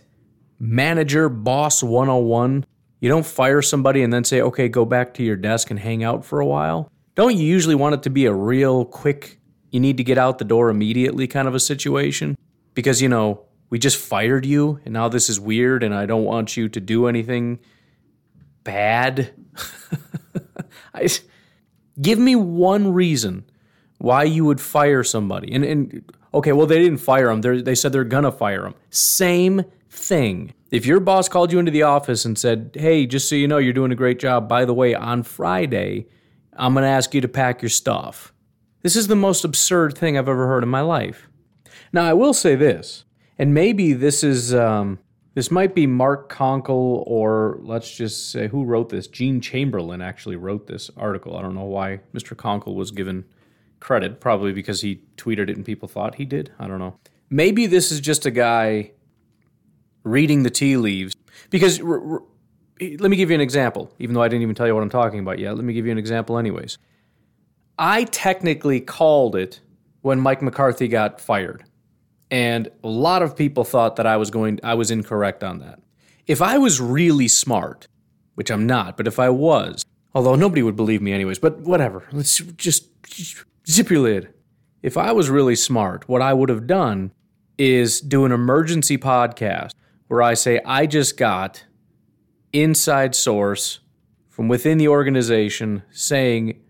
manager 0.59 1.27
boss 1.27 1.83
101? 1.83 2.65
You 3.01 3.09
don't 3.09 3.25
fire 3.25 3.61
somebody 3.61 4.03
and 4.03 4.13
then 4.13 4.23
say, 4.23 4.41
"Okay, 4.41 4.69
go 4.69 4.85
back 4.85 5.13
to 5.15 5.23
your 5.23 5.35
desk 5.35 5.69
and 5.69 5.79
hang 5.79 6.03
out 6.03 6.23
for 6.23 6.39
a 6.39 6.45
while." 6.45 6.89
Don't 7.15 7.37
you 7.37 7.45
usually 7.45 7.75
want 7.75 7.95
it 7.95 8.03
to 8.03 8.09
be 8.09 8.25
a 8.25 8.33
real 8.33 8.85
quick 8.85 9.39
you 9.71 9.79
need 9.79 9.97
to 9.97 10.03
get 10.03 10.17
out 10.17 10.37
the 10.37 10.45
door 10.45 10.69
immediately 10.69 11.27
kind 11.27 11.47
of 11.47 11.55
a 11.55 11.59
situation? 11.59 12.37
Because, 12.73 13.01
you 13.01 13.07
know, 13.07 13.45
we 13.69 13.79
just 13.79 13.97
fired 13.97 14.45
you 14.45 14.79
and 14.85 14.93
now 14.93 15.07
this 15.07 15.29
is 15.29 15.39
weird 15.39 15.81
and 15.81 15.93
I 15.93 16.05
don't 16.05 16.25
want 16.25 16.57
you 16.57 16.67
to 16.69 16.79
do 16.79 17.07
anything 17.07 17.59
bad. 18.65 19.33
I, 20.93 21.07
give 22.01 22.19
me 22.19 22.35
one 22.35 22.91
reason 22.91 23.45
why 23.99 24.23
you 24.23 24.43
would 24.43 24.59
fire 24.59 25.03
somebody. 25.03 25.53
And, 25.53 25.63
and 25.63 26.11
okay, 26.33 26.51
well, 26.51 26.67
they 26.67 26.79
didn't 26.79 26.97
fire 26.97 27.29
him. 27.29 27.39
They're, 27.39 27.61
they 27.61 27.75
said 27.75 27.93
they're 27.93 28.03
going 28.03 28.25
to 28.25 28.31
fire 28.31 28.65
him. 28.65 28.75
Same 28.89 29.63
thing. 29.89 30.53
If 30.71 30.85
your 30.85 30.99
boss 30.99 31.29
called 31.29 31.53
you 31.53 31.59
into 31.59 31.71
the 31.71 31.83
office 31.83 32.25
and 32.25 32.37
said, 32.37 32.71
hey, 32.73 33.05
just 33.05 33.29
so 33.29 33.35
you 33.35 33.47
know, 33.47 33.57
you're 33.57 33.71
doing 33.71 33.93
a 33.93 33.95
great 33.95 34.19
job. 34.19 34.49
By 34.49 34.65
the 34.65 34.73
way, 34.73 34.93
on 34.93 35.23
Friday, 35.23 36.07
I'm 36.53 36.73
going 36.73 36.83
to 36.83 36.89
ask 36.89 37.13
you 37.13 37.21
to 37.21 37.27
pack 37.29 37.61
your 37.61 37.69
stuff. 37.69 38.33
This 38.81 38.95
is 38.95 39.07
the 39.07 39.15
most 39.15 39.45
absurd 39.45 39.97
thing 39.97 40.17
I've 40.17 40.27
ever 40.27 40.47
heard 40.47 40.63
in 40.63 40.69
my 40.69 40.81
life. 40.81 41.29
Now, 41.93 42.03
I 42.03 42.13
will 42.13 42.33
say 42.33 42.55
this, 42.55 43.05
and 43.39 43.53
maybe 43.53 43.93
this 43.93 44.23
is 44.23 44.53
um, 44.53 44.99
this 45.35 45.51
might 45.51 45.75
be 45.75 45.85
Mark 45.85 46.31
Konkol, 46.31 47.03
or 47.05 47.59
let's 47.61 47.93
just 47.93 48.31
say 48.31 48.47
who 48.47 48.63
wrote 48.63 48.89
this. 48.89 49.05
Gene 49.05 49.41
Chamberlain 49.41 50.01
actually 50.01 50.37
wrote 50.37 50.65
this 50.65 50.89
article. 50.95 51.37
I 51.37 51.41
don't 51.41 51.53
know 51.53 51.65
why 51.65 51.99
Mr. 52.13 52.35
Konkol 52.35 52.73
was 52.73 52.91
given 52.91 53.25
credit, 53.81 54.21
probably 54.21 54.53
because 54.53 54.79
he 54.81 55.01
tweeted 55.17 55.49
it 55.49 55.57
and 55.57 55.65
people 55.65 55.89
thought 55.89 56.15
he 56.15 56.23
did. 56.23 56.53
I 56.57 56.67
don't 56.67 56.79
know. 56.79 56.97
Maybe 57.29 57.67
this 57.67 57.91
is 57.91 57.99
just 57.99 58.25
a 58.25 58.31
guy 58.31 58.91
reading 60.03 60.43
the 60.43 60.49
tea 60.49 60.77
leaves. 60.77 61.13
Because 61.49 61.81
r- 61.81 62.13
r- 62.13 62.23
let 62.79 63.11
me 63.11 63.17
give 63.17 63.29
you 63.29 63.35
an 63.35 63.41
example, 63.41 63.93
even 63.99 64.15
though 64.15 64.23
I 64.23 64.29
didn't 64.29 64.43
even 64.43 64.55
tell 64.55 64.67
you 64.67 64.73
what 64.73 64.83
I'm 64.83 64.89
talking 64.89 65.19
about 65.19 65.39
yet. 65.39 65.55
Let 65.55 65.65
me 65.65 65.73
give 65.73 65.85
you 65.85 65.91
an 65.91 65.97
example, 65.97 66.37
anyways. 66.37 66.77
I 67.77 68.05
technically 68.05 68.79
called 68.79 69.35
it 69.35 69.59
when 70.01 70.21
Mike 70.21 70.41
McCarthy 70.41 70.87
got 70.87 71.19
fired. 71.19 71.65
And 72.31 72.69
a 72.83 72.87
lot 72.87 73.21
of 73.21 73.35
people 73.35 73.63
thought 73.63 73.95
that 73.97 74.07
I 74.07 74.17
was 74.17 74.31
going 74.31 74.59
I 74.63 74.73
was 74.73 74.91
incorrect 74.91 75.43
on 75.43 75.59
that. 75.59 75.79
If 76.27 76.41
I 76.41 76.57
was 76.57 76.81
really 76.81 77.27
smart, 77.27 77.87
which 78.33 78.49
I'm 78.49 78.65
not, 78.65 78.97
but 78.97 79.07
if 79.07 79.19
I 79.19 79.29
was, 79.29 79.85
although 80.13 80.35
nobody 80.35 80.63
would 80.63 80.75
believe 80.75 81.01
me 81.01 81.13
anyways, 81.13 81.39
but 81.39 81.59
whatever. 81.59 82.03
Let's 82.11 82.37
just 82.37 82.89
zip 83.67 83.89
your 83.89 84.01
lid. 84.01 84.33
If 84.81 84.97
I 84.97 85.11
was 85.11 85.29
really 85.29 85.55
smart, 85.55 86.07
what 86.09 86.21
I 86.21 86.33
would 86.33 86.49
have 86.49 86.67
done 86.67 87.11
is 87.57 88.01
do 88.01 88.25
an 88.25 88.31
emergency 88.31 88.97
podcast 88.97 89.71
where 90.07 90.21
I 90.21 90.33
say 90.33 90.61
I 90.65 90.85
just 90.85 91.17
got 91.17 91.65
inside 92.53 93.15
source 93.15 93.79
from 94.29 94.47
within 94.47 94.77
the 94.77 94.87
organization 94.87 95.83
saying 95.91 96.61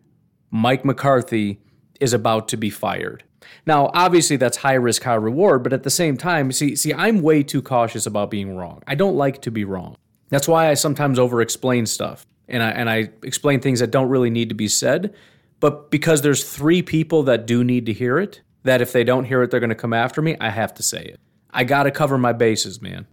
Mike 0.51 0.85
McCarthy 0.85 1.59
is 1.99 2.13
about 2.13 2.47
to 2.49 2.57
be 2.57 2.69
fired. 2.69 3.23
Now, 3.65 3.91
obviously 3.93 4.35
that's 4.35 4.57
high 4.57 4.73
risk, 4.73 5.03
high 5.03 5.15
reward, 5.15 5.63
but 5.63 5.73
at 5.73 5.83
the 5.83 5.89
same 5.89 6.17
time, 6.17 6.51
see 6.51 6.75
see 6.75 6.93
I'm 6.93 7.21
way 7.21 7.43
too 7.43 7.61
cautious 7.61 8.05
about 8.05 8.31
being 8.31 8.55
wrong. 8.55 8.81
I 8.87 8.95
don't 8.95 9.15
like 9.15 9.41
to 9.43 9.51
be 9.51 9.63
wrong. 9.63 9.95
That's 10.29 10.47
why 10.47 10.69
I 10.69 10.73
sometimes 10.73 11.19
over 11.19 11.41
explain 11.41 11.85
stuff. 11.85 12.25
And 12.47 12.61
I 12.61 12.69
and 12.71 12.89
I 12.89 13.09
explain 13.23 13.59
things 13.59 13.79
that 13.79 13.91
don't 13.91 14.09
really 14.09 14.29
need 14.29 14.49
to 14.49 14.55
be 14.55 14.67
said, 14.67 15.13
but 15.59 15.89
because 15.89 16.21
there's 16.21 16.43
three 16.43 16.81
people 16.81 17.23
that 17.23 17.47
do 17.47 17.63
need 17.63 17.85
to 17.87 17.93
hear 17.93 18.19
it, 18.19 18.41
that 18.63 18.81
if 18.81 18.91
they 18.91 19.03
don't 19.03 19.25
hear 19.25 19.41
it 19.41 19.51
they're 19.51 19.59
going 19.59 19.69
to 19.69 19.75
come 19.75 19.93
after 19.93 20.21
me, 20.21 20.37
I 20.39 20.49
have 20.49 20.73
to 20.75 20.83
say 20.83 21.01
it. 21.01 21.19
I 21.51 21.63
got 21.63 21.83
to 21.83 21.91
cover 21.91 22.17
my 22.17 22.33
bases, 22.33 22.81
man. 22.81 23.07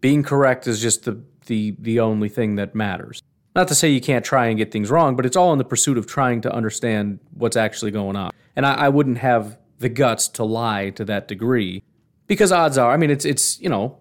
Being 0.00 0.22
correct 0.22 0.66
is 0.66 0.82
just 0.82 1.04
the 1.04 1.22
the 1.46 1.76
the 1.78 2.00
only 2.00 2.28
thing 2.28 2.56
that 2.56 2.74
matters. 2.74 3.22
Not 3.54 3.68
to 3.68 3.74
say 3.74 3.88
you 3.90 4.00
can't 4.00 4.24
try 4.24 4.46
and 4.46 4.58
get 4.58 4.72
things 4.72 4.90
wrong, 4.90 5.14
but 5.14 5.24
it's 5.24 5.36
all 5.36 5.52
in 5.52 5.58
the 5.58 5.64
pursuit 5.64 5.96
of 5.96 6.06
trying 6.06 6.40
to 6.40 6.52
understand 6.52 7.20
what's 7.32 7.56
actually 7.56 7.92
going 7.92 8.16
on. 8.16 8.32
And 8.56 8.66
I, 8.66 8.74
I 8.74 8.88
wouldn't 8.88 9.18
have 9.18 9.58
the 9.84 9.88
guts 9.90 10.28
to 10.28 10.42
lie 10.42 10.88
to 10.88 11.04
that 11.04 11.28
degree 11.28 11.82
because 12.26 12.50
odds 12.50 12.78
are, 12.78 12.90
I 12.90 12.96
mean, 12.96 13.10
it's 13.10 13.26
it's 13.26 13.60
you 13.60 13.68
know, 13.68 13.98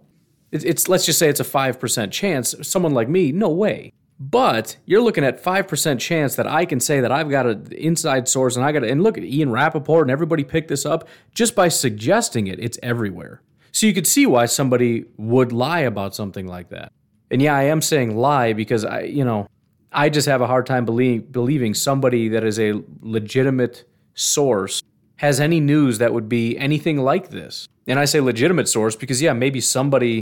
it's, 0.49 0.63
it's 0.63 0.87
let's 0.87 1.05
just 1.05 1.19
say 1.19 1.27
it's 1.27 1.41
a 1.41 1.43
five 1.43 1.77
percent 1.77 2.13
chance. 2.13 2.55
Someone 2.61 2.93
like 2.93 3.09
me, 3.09 3.33
no 3.33 3.49
way. 3.49 3.91
But 4.17 4.77
you're 4.85 5.01
looking 5.01 5.25
at 5.25 5.41
five 5.41 5.67
percent 5.67 5.99
chance 5.99 6.35
that 6.37 6.47
I 6.47 6.63
can 6.63 6.79
say 6.79 7.01
that 7.01 7.11
I've 7.11 7.29
got 7.29 7.45
an 7.45 7.67
inside 7.73 8.29
source 8.29 8.55
and 8.55 8.63
I 8.63 8.71
got 8.71 8.85
and 8.85 9.03
look 9.03 9.17
at 9.17 9.25
Ian 9.25 9.51
Rapoport 9.51 10.03
and 10.03 10.11
everybody 10.11 10.45
picked 10.45 10.69
this 10.69 10.85
up 10.85 11.05
just 11.33 11.53
by 11.53 11.67
suggesting 11.67 12.47
it. 12.47 12.61
It's 12.61 12.79
everywhere. 12.81 13.41
So 13.73 13.85
you 13.85 13.93
could 13.93 14.07
see 14.07 14.25
why 14.25 14.45
somebody 14.45 15.03
would 15.17 15.51
lie 15.51 15.81
about 15.81 16.15
something 16.15 16.47
like 16.47 16.69
that. 16.69 16.93
And 17.29 17.41
yeah, 17.41 17.57
I 17.57 17.63
am 17.63 17.81
saying 17.81 18.15
lie 18.15 18.53
because 18.53 18.85
I, 18.85 19.01
you 19.01 19.25
know, 19.25 19.47
I 19.91 20.07
just 20.07 20.27
have 20.27 20.39
a 20.39 20.47
hard 20.47 20.65
time 20.65 20.85
believe, 20.85 21.29
believing 21.33 21.73
somebody 21.73 22.29
that 22.29 22.45
is 22.45 22.57
a 22.57 22.81
legitimate 23.01 23.83
source 24.13 24.81
has 25.23 25.39
any 25.39 25.61
news 25.61 25.99
that 25.99 26.13
would 26.13 26.27
be 26.27 26.57
anything 26.57 26.97
like 26.97 27.29
this. 27.29 27.69
And 27.87 27.97
I 27.97 28.03
say 28.03 28.19
legitimate 28.19 28.67
source 28.67 28.97
because 28.97 29.21
yeah, 29.21 29.31
maybe 29.31 29.61
somebody 29.61 30.21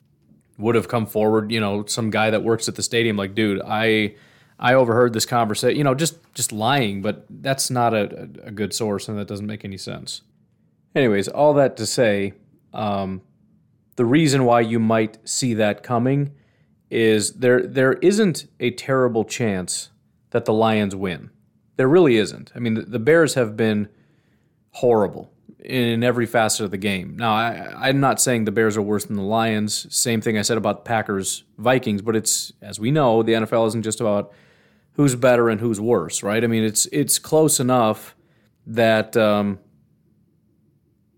would 0.60 0.76
have 0.76 0.88
come 0.88 1.08
forward, 1.08 1.52
you 1.52 1.60
know, 1.60 1.86
some 1.88 2.12
guy 2.12 2.30
that 2.30 2.44
works 2.44 2.68
at 2.68 2.76
the 2.76 2.84
stadium 2.84 3.18
like, 3.18 3.34
dude, 3.34 3.64
I 3.66 4.14
I 4.60 4.76
overheard 4.76 5.14
this 5.14 5.26
conversation, 5.26 5.76
you 5.76 5.84
know, 5.84 5.96
just 5.96 6.20
just 6.36 6.52
lying, 6.52 7.02
but 7.02 7.26
that's 7.28 7.72
not 7.72 7.96
a, 7.96 8.30
a 8.44 8.52
good 8.52 8.76
source 8.76 9.08
and 9.08 9.18
that 9.18 9.28
doesn't 9.28 9.48
make 9.48 9.66
any 9.66 9.76
sense. 9.76 10.22
Anyways, 10.94 11.28
all 11.28 11.56
that 11.56 11.78
to 11.78 11.88
say, 11.88 12.34
um, 12.72 13.24
the 13.96 14.06
reason 14.06 14.46
why 14.46 14.62
you 14.62 14.80
might 14.80 15.18
see 15.28 15.56
that 15.56 15.82
coming 15.82 16.32
is 16.92 17.34
there 17.34 17.66
there 17.66 17.94
isn't 17.94 18.46
a 18.60 18.70
terrible 18.70 19.26
chance 19.26 19.90
that 20.30 20.46
the 20.46 20.54
Lions 20.54 20.96
win. 20.96 21.32
There 21.78 21.88
really 21.88 22.18
isn't. 22.18 22.52
I 22.56 22.60
mean, 22.60 22.76
the, 22.76 22.82
the 22.84 23.00
Bears 23.00 23.34
have 23.34 23.58
been 23.58 23.90
horrible 24.72 25.32
in 25.64 26.04
every 26.04 26.26
facet 26.26 26.66
of 26.66 26.72
the 26.72 26.78
game. 26.78 27.16
Now, 27.18 27.34
I, 27.34 27.90
am 27.90 28.00
not 28.00 28.20
saying 28.20 28.46
the 28.46 28.52
Bears 28.52 28.78
are 28.78 28.82
worse 28.82 29.06
than 29.06 29.16
the 29.16 29.22
Lions. 29.22 29.86
Same 29.96 30.20
thing 30.20 30.38
I 30.38 30.42
said 30.42 30.58
about 30.58 30.86
Packers 30.86 31.44
Vikings, 31.58 32.02
but 32.02 32.16
it's 32.16 32.52
as 32.62 32.80
we 32.80 32.90
know, 32.90 33.22
the 33.22 33.34
NFL 33.34 33.68
isn't 33.68 33.84
just 33.84 34.02
about 34.02 34.34
who's 34.94 35.16
better 35.16 35.50
and 35.50 35.62
who's 35.62 35.80
worse, 35.80 36.24
right? 36.24 36.44
I 36.44 36.48
mean, 36.48 36.64
it's 36.64 36.88
it's 36.88 37.20
close 37.20 37.60
enough 37.60 38.16
that 38.66 39.16
um, 39.16 39.60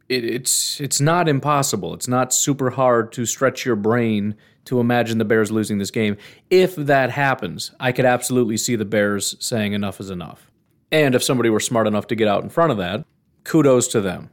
it, 0.10 0.26
it's 0.26 0.82
it's 0.82 1.00
not 1.00 1.30
impossible. 1.30 1.94
It's 1.94 2.08
not 2.08 2.34
super 2.34 2.72
hard 2.72 3.14
to 3.14 3.26
stretch 3.26 3.66
your 3.66 3.78
brain 3.78 4.36
to 4.66 4.80
imagine 4.80 5.18
the 5.18 5.26
Bears 5.26 5.52
losing 5.52 5.78
this 5.78 5.92
game. 5.92 6.18
If 6.50 6.76
that 6.76 7.12
happens, 7.12 7.72
I 7.80 7.92
could 7.92 8.06
absolutely 8.06 8.58
see 8.58 8.76
the 8.76 8.86
Bears 8.86 9.36
saying 9.40 9.74
enough 9.74 10.00
is 10.00 10.10
enough. 10.10 10.52
And 10.92 11.16
if 11.16 11.24
somebody 11.24 11.50
were 11.50 11.60
smart 11.60 11.88
enough 11.88 12.08
to 12.08 12.16
get 12.16 12.28
out 12.28 12.44
in 12.44 12.50
front 12.50 12.72
of 12.72 12.78
that, 12.78 13.06
kudos 13.44 13.88
to 13.90 14.02
them. 14.02 14.30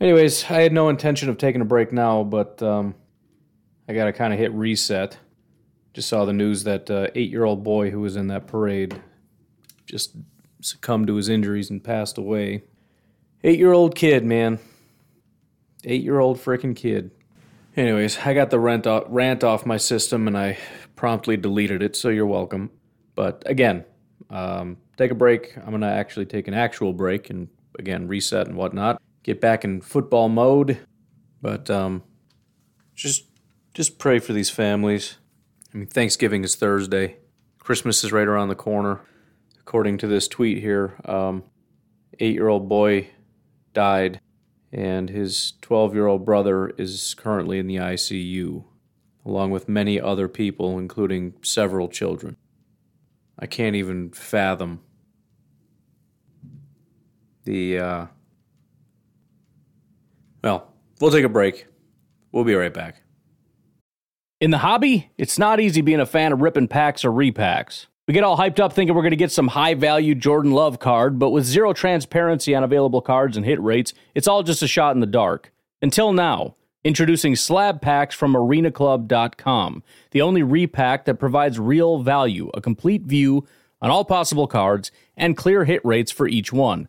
Anyways, 0.00 0.44
I 0.44 0.60
had 0.62 0.72
no 0.72 0.88
intention 0.88 1.28
of 1.28 1.38
taking 1.38 1.60
a 1.60 1.64
break 1.64 1.92
now, 1.92 2.22
but 2.22 2.62
um, 2.62 2.94
I 3.88 3.94
got 3.94 4.04
to 4.04 4.12
kind 4.12 4.32
of 4.32 4.38
hit 4.38 4.52
reset. 4.52 5.18
Just 5.92 6.08
saw 6.08 6.24
the 6.24 6.32
news 6.32 6.64
that 6.64 6.90
uh, 6.90 7.08
eight-year-old 7.14 7.64
boy 7.64 7.90
who 7.90 8.00
was 8.00 8.14
in 8.14 8.28
that 8.28 8.46
parade 8.46 9.00
just 9.86 10.14
succumbed 10.60 11.08
to 11.08 11.16
his 11.16 11.28
injuries 11.28 11.70
and 11.70 11.82
passed 11.82 12.18
away. 12.18 12.62
Eight-year-old 13.42 13.94
kid, 13.94 14.24
man. 14.24 14.60
Eight-year-old 15.84 16.38
freaking 16.38 16.76
kid. 16.76 17.10
Anyways, 17.76 18.18
I 18.24 18.34
got 18.34 18.50
the 18.50 18.60
rant 18.60 18.86
off, 18.86 19.04
rant 19.08 19.44
off 19.44 19.64
my 19.64 19.76
system 19.76 20.28
and 20.28 20.36
I 20.36 20.58
promptly 20.96 21.36
deleted 21.36 21.82
it, 21.82 21.96
so 21.96 22.08
you're 22.08 22.26
welcome. 22.26 22.70
But 23.14 23.42
again, 23.46 23.84
um, 24.30 24.76
take 24.96 25.10
a 25.10 25.14
break. 25.14 25.56
I'm 25.56 25.70
gonna 25.70 25.86
actually 25.86 26.26
take 26.26 26.48
an 26.48 26.54
actual 26.54 26.92
break 26.92 27.30
and 27.30 27.48
again 27.78 28.08
reset 28.08 28.46
and 28.46 28.56
whatnot. 28.56 29.00
Get 29.22 29.40
back 29.40 29.64
in 29.64 29.80
football 29.80 30.28
mode, 30.28 30.78
but 31.40 31.70
um, 31.70 32.02
just 32.94 33.24
just 33.74 33.98
pray 33.98 34.18
for 34.18 34.32
these 34.32 34.50
families. 34.50 35.18
I 35.72 35.78
mean, 35.78 35.86
Thanksgiving 35.86 36.44
is 36.44 36.56
Thursday. 36.56 37.18
Christmas 37.58 38.02
is 38.02 38.12
right 38.12 38.26
around 38.26 38.48
the 38.48 38.54
corner. 38.54 39.00
According 39.60 39.98
to 39.98 40.06
this 40.06 40.26
tweet 40.26 40.58
here, 40.58 40.96
um, 41.04 41.44
eight-year-old 42.18 42.68
boy 42.68 43.10
died, 43.74 44.20
and 44.72 45.10
his 45.10 45.52
12-year-old 45.60 46.24
brother 46.24 46.70
is 46.70 47.14
currently 47.14 47.58
in 47.58 47.66
the 47.66 47.76
ICU, 47.76 48.64
along 49.26 49.50
with 49.50 49.68
many 49.68 50.00
other 50.00 50.26
people, 50.26 50.78
including 50.78 51.34
several 51.42 51.88
children. 51.88 52.36
I 53.38 53.44
can't 53.44 53.76
even 53.76 54.10
fathom 54.10 54.80
the 57.48 57.78
uh, 57.78 58.06
well, 60.44 60.70
we'll 61.00 61.10
take 61.10 61.24
a 61.24 61.30
break. 61.30 61.66
We'll 62.30 62.44
be 62.44 62.54
right 62.54 62.72
back. 62.72 63.02
In 64.40 64.50
the 64.50 64.58
hobby, 64.58 65.10
it's 65.16 65.38
not 65.38 65.58
easy 65.58 65.80
being 65.80 65.98
a 65.98 66.06
fan 66.06 66.32
of 66.32 66.42
ripping 66.42 66.68
packs 66.68 67.04
or 67.04 67.10
repacks. 67.10 67.86
We 68.06 68.14
get 68.14 68.22
all 68.22 68.36
hyped 68.36 68.60
up 68.60 68.72
thinking 68.72 68.94
we're 68.94 69.02
going 69.02 69.10
to 69.10 69.16
get 69.16 69.32
some 69.32 69.48
high 69.48 69.74
value 69.74 70.14
Jordan 70.14 70.52
Love 70.52 70.78
card, 70.78 71.18
but 71.18 71.30
with 71.30 71.44
zero 71.44 71.72
transparency 71.72 72.54
on 72.54 72.62
available 72.62 73.00
cards 73.00 73.36
and 73.36 73.44
hit 73.44 73.60
rates, 73.60 73.94
it's 74.14 74.28
all 74.28 74.42
just 74.42 74.62
a 74.62 74.68
shot 74.68 74.94
in 74.94 75.00
the 75.00 75.06
dark. 75.06 75.52
Until 75.82 76.12
now, 76.12 76.54
introducing 76.84 77.34
slab 77.34 77.80
packs 77.80 78.14
from 78.14 78.34
arenaclub.com, 78.34 79.82
the 80.12 80.22
only 80.22 80.42
repack 80.42 81.06
that 81.06 81.16
provides 81.16 81.58
real 81.58 81.98
value, 81.98 82.50
a 82.54 82.60
complete 82.60 83.02
view 83.02 83.46
on 83.80 83.90
all 83.90 84.04
possible 84.04 84.46
cards, 84.46 84.90
and 85.16 85.36
clear 85.36 85.64
hit 85.64 85.84
rates 85.84 86.12
for 86.12 86.28
each 86.28 86.52
one. 86.52 86.88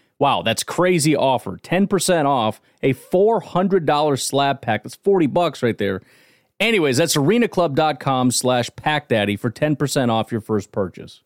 Wow, 0.21 0.43
that's 0.43 0.61
crazy 0.61 1.15
offer. 1.15 1.57
10% 1.57 2.25
off 2.25 2.61
a 2.83 2.93
$400 2.93 4.21
slab 4.21 4.61
pack. 4.61 4.83
That's 4.83 4.93
40 4.97 5.25
bucks 5.25 5.63
right 5.63 5.75
there. 5.75 6.03
Anyways, 6.59 6.97
that's 6.97 7.15
arenaclub.com 7.17 8.29
slash 8.29 8.69
packdaddy 8.69 9.39
for 9.39 9.49
10% 9.49 10.11
off 10.11 10.31
your 10.31 10.39
first 10.39 10.71
purchase. 10.71 11.23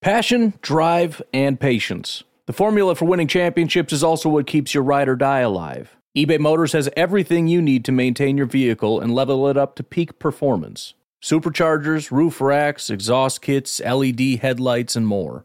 Passion, 0.00 0.54
drive, 0.62 1.20
and 1.34 1.60
patience. 1.60 2.24
The 2.46 2.54
formula 2.54 2.94
for 2.94 3.04
winning 3.04 3.28
championships 3.28 3.92
is 3.92 4.02
also 4.02 4.30
what 4.30 4.46
keeps 4.46 4.72
your 4.72 4.82
ride 4.82 5.10
or 5.10 5.16
die 5.16 5.40
alive 5.40 5.94
eBay 6.16 6.38
Motors 6.38 6.72
has 6.72 6.88
everything 6.96 7.48
you 7.48 7.60
need 7.60 7.84
to 7.84 7.92
maintain 7.92 8.38
your 8.38 8.46
vehicle 8.46 8.98
and 8.98 9.14
level 9.14 9.46
it 9.48 9.58
up 9.58 9.76
to 9.76 9.82
peak 9.82 10.18
performance 10.18 10.94
superchargers, 11.22 12.10
roof 12.10 12.40
racks, 12.40 12.88
exhaust 12.88 13.42
kits, 13.42 13.78
LED 13.80 14.38
headlights, 14.40 14.96
and 14.96 15.06
more. 15.06 15.44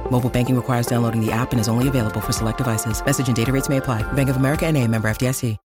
Mobile 0.11 0.29
banking 0.29 0.55
requires 0.55 0.85
downloading 0.85 1.25
the 1.25 1.31
app 1.31 1.51
and 1.51 1.59
is 1.59 1.67
only 1.67 1.87
available 1.87 2.21
for 2.21 2.33
select 2.33 2.59
devices. 2.59 3.03
Message 3.03 3.27
and 3.27 3.35
data 3.35 3.51
rates 3.51 3.69
may 3.69 3.77
apply. 3.77 4.03
Bank 4.13 4.29
of 4.29 4.35
America 4.35 4.67
and 4.67 4.77
a 4.77 4.87
member 4.87 5.09
FDIC. 5.09 5.57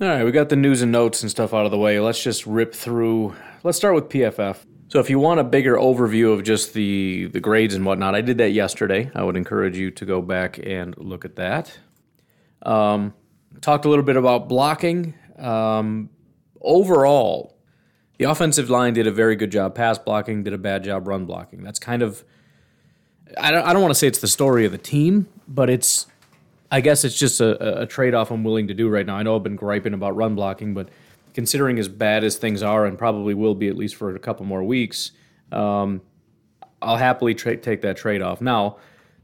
All 0.00 0.08
right, 0.08 0.24
we 0.24 0.32
got 0.32 0.48
the 0.48 0.56
news 0.56 0.82
and 0.82 0.90
notes 0.90 1.22
and 1.22 1.30
stuff 1.30 1.54
out 1.54 1.64
of 1.64 1.70
the 1.70 1.78
way. 1.78 2.00
Let's 2.00 2.20
just 2.20 2.44
rip 2.44 2.74
through. 2.74 3.36
Let's 3.62 3.78
start 3.78 3.94
with 3.94 4.08
PFF. 4.08 4.56
So 4.88 4.98
if 4.98 5.08
you 5.08 5.18
want 5.20 5.38
a 5.38 5.44
bigger 5.44 5.76
overview 5.76 6.32
of 6.34 6.42
just 6.42 6.74
the, 6.74 7.26
the 7.32 7.38
grades 7.40 7.74
and 7.74 7.86
whatnot, 7.86 8.14
I 8.14 8.20
did 8.20 8.38
that 8.38 8.50
yesterday. 8.50 9.10
I 9.14 9.22
would 9.22 9.36
encourage 9.36 9.78
you 9.78 9.90
to 9.92 10.04
go 10.04 10.20
back 10.20 10.58
and 10.62 10.96
look 10.98 11.24
at 11.24 11.36
that. 11.36 11.78
Um, 12.62 13.14
Talked 13.60 13.84
a 13.84 13.88
little 13.88 14.04
bit 14.04 14.16
about 14.16 14.48
blocking. 14.48 15.14
Um, 15.38 16.10
overall, 16.60 17.56
the 18.18 18.24
offensive 18.24 18.70
line 18.70 18.94
did 18.94 19.06
a 19.06 19.12
very 19.12 19.36
good 19.36 19.52
job 19.52 19.74
pass 19.74 19.98
blocking, 19.98 20.42
did 20.42 20.52
a 20.52 20.58
bad 20.58 20.82
job 20.82 21.06
run 21.06 21.26
blocking. 21.26 21.62
That's 21.62 21.78
kind 21.78 22.02
of, 22.02 22.24
I 23.38 23.50
don't, 23.50 23.64
I 23.66 23.72
don't 23.72 23.82
want 23.82 23.92
to 23.92 23.98
say 23.98 24.06
it's 24.06 24.20
the 24.20 24.28
story 24.28 24.64
of 24.64 24.72
the 24.72 24.78
team, 24.78 25.28
but 25.48 25.70
it's, 25.70 26.06
I 26.70 26.80
guess 26.80 27.04
it's 27.04 27.18
just 27.18 27.40
a, 27.40 27.82
a 27.82 27.86
trade 27.86 28.14
off 28.14 28.30
I'm 28.30 28.44
willing 28.44 28.68
to 28.68 28.74
do 28.74 28.88
right 28.88 29.06
now. 29.06 29.16
I 29.16 29.22
know 29.22 29.36
I've 29.36 29.42
been 29.42 29.56
griping 29.56 29.94
about 29.94 30.16
run 30.16 30.34
blocking, 30.34 30.74
but 30.74 30.88
considering 31.34 31.78
as 31.78 31.88
bad 31.88 32.24
as 32.24 32.36
things 32.36 32.62
are, 32.62 32.86
and 32.86 32.98
probably 32.98 33.34
will 33.34 33.54
be 33.54 33.68
at 33.68 33.76
least 33.76 33.94
for 33.94 34.14
a 34.14 34.18
couple 34.18 34.44
more 34.46 34.62
weeks, 34.62 35.12
um, 35.50 36.00
I'll 36.80 36.96
happily 36.96 37.34
tra- 37.34 37.56
take 37.56 37.82
that 37.82 37.96
trade 37.96 38.22
off. 38.22 38.40
Now, 38.40 38.78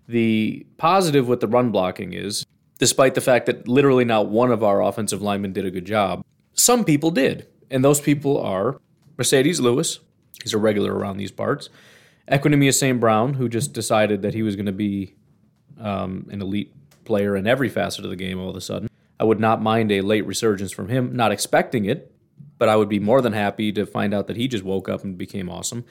the 0.06 0.66
positive 0.76 1.28
with 1.28 1.40
the 1.40 1.48
run 1.48 1.70
blocking 1.70 2.12
is 2.12 2.46
despite 2.78 3.14
the 3.14 3.20
fact 3.20 3.46
that 3.46 3.68
literally 3.68 4.04
not 4.04 4.28
one 4.28 4.52
of 4.52 4.62
our 4.62 4.82
offensive 4.82 5.20
linemen 5.20 5.52
did 5.52 5.66
a 5.66 5.70
good 5.70 5.84
job. 5.84 6.24
Some 6.54 6.84
people 6.84 7.10
did, 7.10 7.46
and 7.70 7.84
those 7.84 8.00
people 8.00 8.40
are 8.40 8.80
Marcedes 9.16 9.60
Lewis, 9.60 9.98
he's 10.42 10.54
a 10.54 10.58
regular 10.58 10.94
around 10.94 11.16
these 11.16 11.32
parts, 11.32 11.68
Equanimeous 12.30 12.78
St. 12.78 13.00
Brown, 13.00 13.35
who 13.35 13.49
just 13.49 13.73
decided 13.73 14.23
that 14.23 14.35
he 14.35 14.42
was 14.42 14.56
going 14.56 14.66
to 14.66 14.73
be 14.73 15.14
um, 15.80 16.28
an 16.30 16.43
elite 16.43 16.75
player 17.04 17.36
in 17.36 17.47
every 17.47 17.69
facet 17.69 18.04
of 18.04 18.10
the 18.10 18.17
game 18.17 18.38
all 18.38 18.50
of 18.50 18.56
a 18.56 18.60
sudden. 18.60 18.88
I 19.19 19.25
would 19.25 19.41
not 19.41 19.62
mind 19.62 19.91
a 19.91 20.00
late 20.02 20.26
resurgence 20.26 20.71
from 20.71 20.88
him, 20.88 21.17
not 21.17 21.32
expecting 21.32 21.84
it, 21.84 22.12
but 22.58 22.69
I 22.69 22.76
would 22.76 22.88
be 22.88 23.00
more 23.00 23.21
than 23.21 23.32
happy 23.32 23.73
to 23.73 23.86
find 23.86 24.14
out 24.14 24.26
that 24.26 24.36
he 24.36 24.47
just 24.47 24.64
woke 24.64 24.88
up 24.88 25.04
and 25.04 25.17
became 25.17 25.49
awesome. 25.49 25.84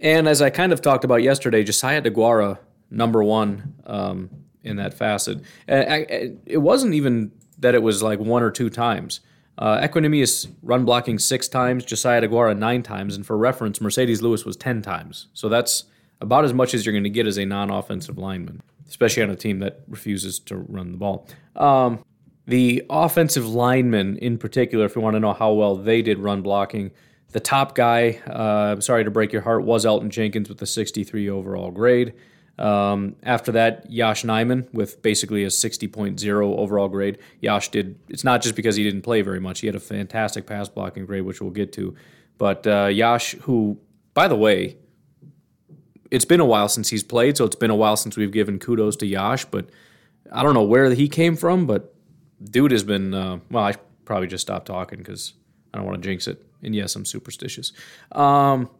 And 0.00 0.28
as 0.28 0.40
I 0.40 0.50
kind 0.50 0.72
of 0.72 0.80
talked 0.80 1.04
about 1.04 1.22
yesterday, 1.22 1.62
Josiah 1.62 2.02
DeGuara, 2.02 2.58
number 2.90 3.22
one, 3.22 3.74
um, 3.86 4.30
in 4.64 4.76
that 4.76 4.94
facet. 4.94 5.42
It 5.68 6.60
wasn't 6.60 6.94
even 6.94 7.30
that 7.58 7.74
it 7.74 7.82
was 7.82 8.02
like 8.02 8.18
one 8.18 8.42
or 8.42 8.50
two 8.50 8.70
times. 8.70 9.20
Uh, 9.56 9.80
Equanimeous 9.80 10.48
run 10.62 10.84
blocking 10.84 11.18
six 11.18 11.46
times, 11.48 11.84
Josiah 11.84 12.22
DeGuara 12.22 12.56
nine 12.58 12.82
times, 12.82 13.14
and 13.14 13.24
for 13.24 13.36
reference, 13.36 13.78
Marcedes 13.78 14.20
Lewis 14.20 14.44
was 14.44 14.56
10 14.56 14.82
times. 14.82 15.28
So 15.32 15.48
that's 15.48 15.84
about 16.20 16.44
as 16.44 16.52
much 16.52 16.74
as 16.74 16.84
you're 16.84 16.92
going 16.92 17.04
to 17.04 17.10
get 17.10 17.26
as 17.26 17.38
a 17.38 17.44
non 17.44 17.70
offensive 17.70 18.18
lineman, 18.18 18.62
especially 18.88 19.22
on 19.22 19.30
a 19.30 19.36
team 19.36 19.60
that 19.60 19.82
refuses 19.88 20.38
to 20.40 20.56
run 20.56 20.92
the 20.92 20.98
ball. 20.98 21.28
Um, 21.56 22.04
the 22.46 22.84
offensive 22.90 23.46
linemen, 23.46 24.18
in 24.18 24.38
particular, 24.38 24.84
if 24.84 24.96
you 24.96 25.02
want 25.02 25.14
to 25.14 25.20
know 25.20 25.32
how 25.32 25.52
well 25.52 25.76
they 25.76 26.02
did 26.02 26.18
run 26.18 26.42
blocking, 26.42 26.90
the 27.30 27.40
top 27.40 27.74
guy, 27.74 28.20
uh, 28.26 28.80
sorry 28.80 29.04
to 29.04 29.10
break 29.10 29.32
your 29.32 29.42
heart, 29.42 29.64
was 29.64 29.84
Elgton 29.84 30.08
Jenkins 30.08 30.48
with 30.48 30.60
a 30.62 30.66
63 30.66 31.30
overall 31.30 31.70
grade. 31.70 32.12
Um, 32.58 33.16
after 33.22 33.52
that, 33.52 33.90
Yash 33.90 34.22
Nijman 34.22 34.72
with 34.72 35.02
basically 35.02 35.42
a 35.44 35.48
60.0 35.48 36.58
overall 36.58 36.88
grade. 36.88 37.18
Yash 37.40 37.70
did, 37.70 37.98
it's 38.08 38.24
not 38.24 38.42
just 38.42 38.54
because 38.54 38.76
he 38.76 38.84
didn't 38.84 39.02
play 39.02 39.22
very 39.22 39.40
much, 39.40 39.60
he 39.60 39.66
had 39.66 39.74
a 39.74 39.80
fantastic 39.80 40.46
pass 40.46 40.68
blocking 40.68 41.04
grade, 41.04 41.22
which 41.22 41.40
we'll 41.40 41.50
get 41.50 41.72
to. 41.72 41.96
But 42.38 42.66
uh, 42.66 42.86
Yosh, 42.86 43.32
who, 43.42 43.78
by 44.12 44.28
the 44.28 44.36
way, 44.36 44.76
it's 46.10 46.24
been 46.24 46.40
a 46.40 46.44
while 46.44 46.68
since 46.68 46.90
he's 46.90 47.02
played, 47.02 47.36
so 47.36 47.44
it's 47.44 47.56
been 47.56 47.70
a 47.70 47.76
while 47.76 47.96
since 47.96 48.16
we've 48.16 48.30
given 48.30 48.58
kudos 48.58 48.96
to 48.96 49.06
Yash, 49.06 49.46
but 49.46 49.68
I 50.32 50.42
don't 50.42 50.54
know 50.54 50.62
where 50.62 50.90
he 50.90 51.08
came 51.08 51.36
from, 51.36 51.66
but 51.66 51.94
dude 52.42 52.70
has 52.70 52.84
been, 52.84 53.14
uh, 53.14 53.38
well, 53.50 53.64
I 53.64 53.74
probably 54.04 54.28
just 54.28 54.42
stopped 54.42 54.66
talking 54.66 54.98
because 54.98 55.34
I 55.72 55.78
don't 55.78 55.86
want 55.86 56.02
to 56.02 56.08
jinx 56.08 56.28
it. 56.28 56.44
And 56.62 56.74
yes, 56.74 56.94
I'm 56.96 57.04
superstitious. 57.04 57.72
Um, 58.12 58.70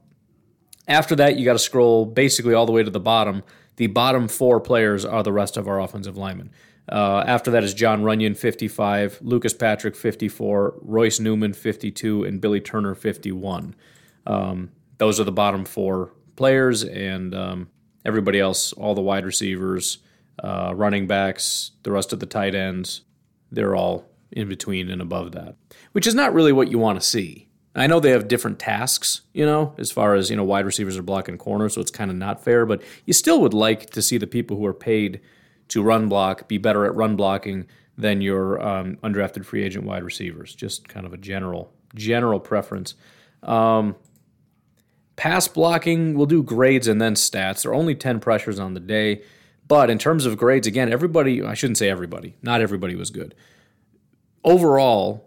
after 0.86 1.16
that, 1.16 1.36
you 1.38 1.44
got 1.44 1.54
to 1.54 1.58
scroll 1.58 2.06
basically 2.06 2.54
all 2.54 2.66
the 2.66 2.72
way 2.72 2.82
to 2.82 2.90
the 2.90 3.00
bottom 3.00 3.42
the 3.76 3.88
bottom 3.88 4.28
four 4.28 4.60
players 4.60 5.04
are 5.04 5.22
the 5.22 5.32
rest 5.32 5.56
of 5.56 5.68
our 5.68 5.80
offensive 5.80 6.16
linemen. 6.16 6.50
Uh, 6.88 7.24
after 7.26 7.50
that 7.50 7.64
is 7.64 7.72
Jon 7.72 8.02
Runyan, 8.02 8.36
55, 8.36 9.20
Lucas 9.22 9.54
Patrick, 9.54 9.96
54, 9.96 10.74
Royce 10.82 11.18
Newman, 11.18 11.54
52, 11.54 12.24
and 12.24 12.40
Billy 12.40 12.60
Turner, 12.60 12.94
51. 12.94 13.74
Um, 14.26 14.70
those 14.98 15.18
are 15.18 15.24
the 15.24 15.32
bottom 15.32 15.64
four 15.64 16.12
players, 16.36 16.84
and 16.84 17.34
um, 17.34 17.68
everybody 18.04 18.38
else, 18.38 18.72
all 18.74 18.94
the 18.94 19.00
wide 19.00 19.24
receivers, 19.24 19.98
uh, 20.42 20.72
running 20.74 21.06
backs, 21.06 21.72
the 21.84 21.92
rest 21.92 22.12
of 22.12 22.20
the 22.20 22.26
tight 22.26 22.54
ends, 22.54 23.02
they're 23.50 23.74
all 23.74 24.04
in 24.30 24.48
between 24.48 24.90
and 24.90 25.00
above 25.00 25.32
that, 25.32 25.56
which 25.92 26.06
is 26.06 26.14
not 26.14 26.34
really 26.34 26.52
what 26.52 26.70
you 26.70 26.78
want 26.78 27.00
to 27.00 27.06
see. 27.06 27.43
I 27.74 27.86
know 27.88 27.98
they 27.98 28.10
have 28.10 28.28
different 28.28 28.58
tasks, 28.58 29.22
you 29.32 29.44
know, 29.44 29.74
as 29.78 29.90
far 29.90 30.14
as, 30.14 30.30
you 30.30 30.36
know, 30.36 30.44
wide 30.44 30.64
receivers 30.64 30.96
are 30.96 31.02
blocking 31.02 31.38
corners, 31.38 31.74
so 31.74 31.80
it's 31.80 31.90
kind 31.90 32.10
of 32.10 32.16
not 32.16 32.44
fair, 32.44 32.64
but 32.66 32.82
you 33.04 33.12
still 33.12 33.40
would 33.40 33.54
like 33.54 33.90
to 33.90 34.02
see 34.02 34.16
the 34.16 34.28
people 34.28 34.56
who 34.56 34.64
are 34.66 34.74
paid 34.74 35.20
to 35.68 35.82
run 35.82 36.08
block 36.08 36.46
be 36.46 36.58
better 36.58 36.84
at 36.84 36.94
run 36.94 37.16
blocking 37.16 37.66
than 37.96 38.20
your 38.20 38.60
um, 38.64 38.96
undrafted 39.02 39.44
free 39.44 39.62
agent 39.62 39.84
wide 39.84 40.02
receivers. 40.02 40.54
Just 40.54 40.88
kind 40.88 41.06
of 41.06 41.12
a 41.12 41.16
general 41.16 41.72
general 41.94 42.40
preference. 42.40 42.94
Um, 43.42 43.96
pass 45.16 45.46
blocking, 45.48 46.14
we'll 46.14 46.26
do 46.26 46.42
grades 46.42 46.88
and 46.88 47.00
then 47.00 47.14
stats. 47.14 47.62
There 47.62 47.72
are 47.72 47.74
only 47.74 47.94
10 47.94 48.20
pressures 48.20 48.58
on 48.58 48.74
the 48.74 48.80
day, 48.80 49.22
but 49.68 49.90
in 49.90 49.98
terms 49.98 50.26
of 50.26 50.36
grades, 50.36 50.66
again, 50.66 50.92
everybody, 50.92 51.42
I 51.42 51.54
shouldn't 51.54 51.78
say 51.78 51.88
everybody, 51.88 52.36
not 52.42 52.60
everybody 52.60 52.96
was 52.96 53.10
good. 53.10 53.34
Overall, 54.42 55.23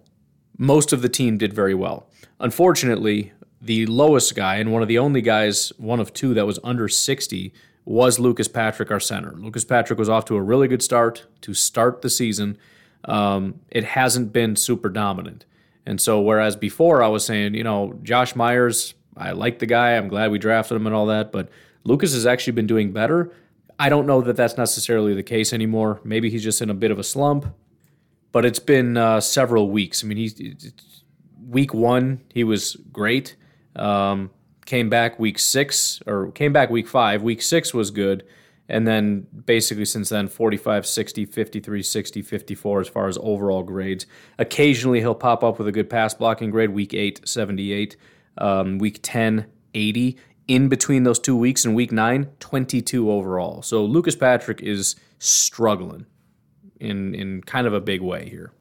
most 0.57 0.93
of 0.93 1.01
the 1.01 1.09
team 1.09 1.37
did 1.37 1.53
very 1.53 1.73
well. 1.73 2.07
Unfortunately, 2.39 3.33
the 3.61 3.85
lowest 3.85 4.35
guy 4.35 4.55
and 4.55 4.71
one 4.71 4.81
of 4.81 4.87
the 4.87 4.97
only 4.97 5.21
guys, 5.21 5.71
one 5.77 5.99
of 5.99 6.13
two 6.13 6.33
that 6.33 6.45
was 6.45 6.59
under 6.63 6.87
60, 6.87 7.53
was 7.85 8.19
Lucas 8.19 8.47
Patrick, 8.47 8.91
our 8.91 8.99
center. 8.99 9.33
Lucas 9.37 9.63
Patrick 9.63 9.97
was 9.97 10.09
off 10.09 10.25
to 10.25 10.35
a 10.35 10.41
really 10.41 10.67
good 10.67 10.83
start 10.83 11.25
to 11.41 11.53
start 11.53 12.01
the 12.01 12.09
season. 12.09 12.57
Um, 13.05 13.61
it 13.69 13.83
hasn't 13.83 14.33
been 14.33 14.55
super 14.55 14.89
dominant. 14.89 15.45
And 15.85 16.01
so, 16.01 16.19
whereas 16.19 16.57
before 16.57 17.01
I 17.01 17.07
was 17.07 17.25
saying, 17.25 17.53
you 17.53 17.63
know, 17.63 17.97
Josh 18.03 18.35
Myers, 18.35 18.93
I 19.15 19.31
like 19.31 19.59
the 19.59 19.65
guy, 19.65 19.95
I'm 19.95 20.09
glad 20.09 20.31
we 20.31 20.37
drafted 20.37 20.75
him 20.75 20.85
and 20.85 20.93
all 20.93 21.05
that, 21.05 21.31
but 21.31 21.49
Lucas 21.85 22.13
has 22.13 22.25
actually 22.25 22.53
been 22.53 22.67
doing 22.67 22.91
better. 22.91 23.31
I 23.79 23.87
don't 23.89 24.05
know 24.05 24.21
that 24.21 24.35
that's 24.35 24.57
necessarily 24.57 25.13
the 25.13 25.23
case 25.23 25.53
anymore. 25.53 26.01
Maybe 26.03 26.29
he's 26.29 26.43
just 26.43 26.61
in 26.61 26.69
a 26.69 26.73
bit 26.73 26.91
of 26.91 26.99
a 26.99 27.03
slump, 27.03 27.45
but 28.31 28.45
it's 28.45 28.59
been 28.59 28.97
uh, 28.97 29.21
several 29.21 29.69
weeks. 29.69 30.03
I 30.03 30.07
mean, 30.07 30.17
he's 30.17 30.73
week 31.47 31.73
one, 31.73 32.21
he 32.33 32.43
was 32.43 32.75
great. 32.91 33.35
Um, 33.75 34.31
came 34.65 34.89
back 34.89 35.17
week 35.17 35.39
six, 35.39 36.01
or 36.05 36.31
came 36.31 36.53
back 36.53 36.69
week 36.69 36.87
five. 36.87 37.23
Week 37.23 37.41
six 37.41 37.73
was 37.73 37.91
good. 37.91 38.23
And 38.69 38.85
then 38.85 39.27
basically 39.45 39.85
since 39.85 40.09
then, 40.09 40.27
45, 40.27 40.85
60, 40.85 41.25
53, 41.25 41.81
60, 41.81 42.21
54 42.21 42.81
as 42.81 42.89
far 42.89 43.07
as 43.07 43.17
overall 43.21 43.63
grades. 43.63 44.05
Occasionally 44.37 44.99
he'll 44.99 45.15
pop 45.15 45.43
up 45.43 45.57
with 45.57 45.67
a 45.69 45.71
good 45.71 45.89
pass 45.89 46.13
blocking 46.13 46.51
grade. 46.51 46.71
Week 46.71 46.93
8, 46.93 47.21
78. 47.25 47.95
Um, 48.37 48.77
week 48.77 48.99
10, 49.01 49.45
80. 49.73 50.17
in 50.47 50.69
between 50.69 51.03
those 51.03 51.19
two 51.19 51.35
weeks 51.35 51.65
and 51.65 51.75
week 51.75 51.91
nine, 51.91 52.29
22 52.39 53.09
overall. 53.11 53.61
So 53.61 53.83
Lucas 53.83 54.15
Patrick 54.15 54.61
is 54.61 54.95
struggling 55.19 56.05
in, 56.79 57.15
in 57.15 57.41
kind 57.41 57.67
of 57.67 57.73
a 57.73 57.81
big 57.81 58.01
way 58.01 58.29
here. 58.29 58.51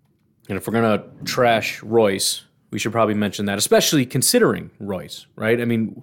And 0.48 0.56
if 0.56 0.66
we're 0.66 0.80
to 0.80 1.04
trash 1.24 1.82
Royce, 1.82 2.44
we 2.70 2.78
should 2.78 2.92
probably 2.92 3.14
mention 3.14 3.46
that, 3.46 3.58
especially 3.58 4.06
considering 4.06 4.70
Royce, 4.78 5.26
right? 5.36 5.60
I 5.60 5.64
mean, 5.64 6.02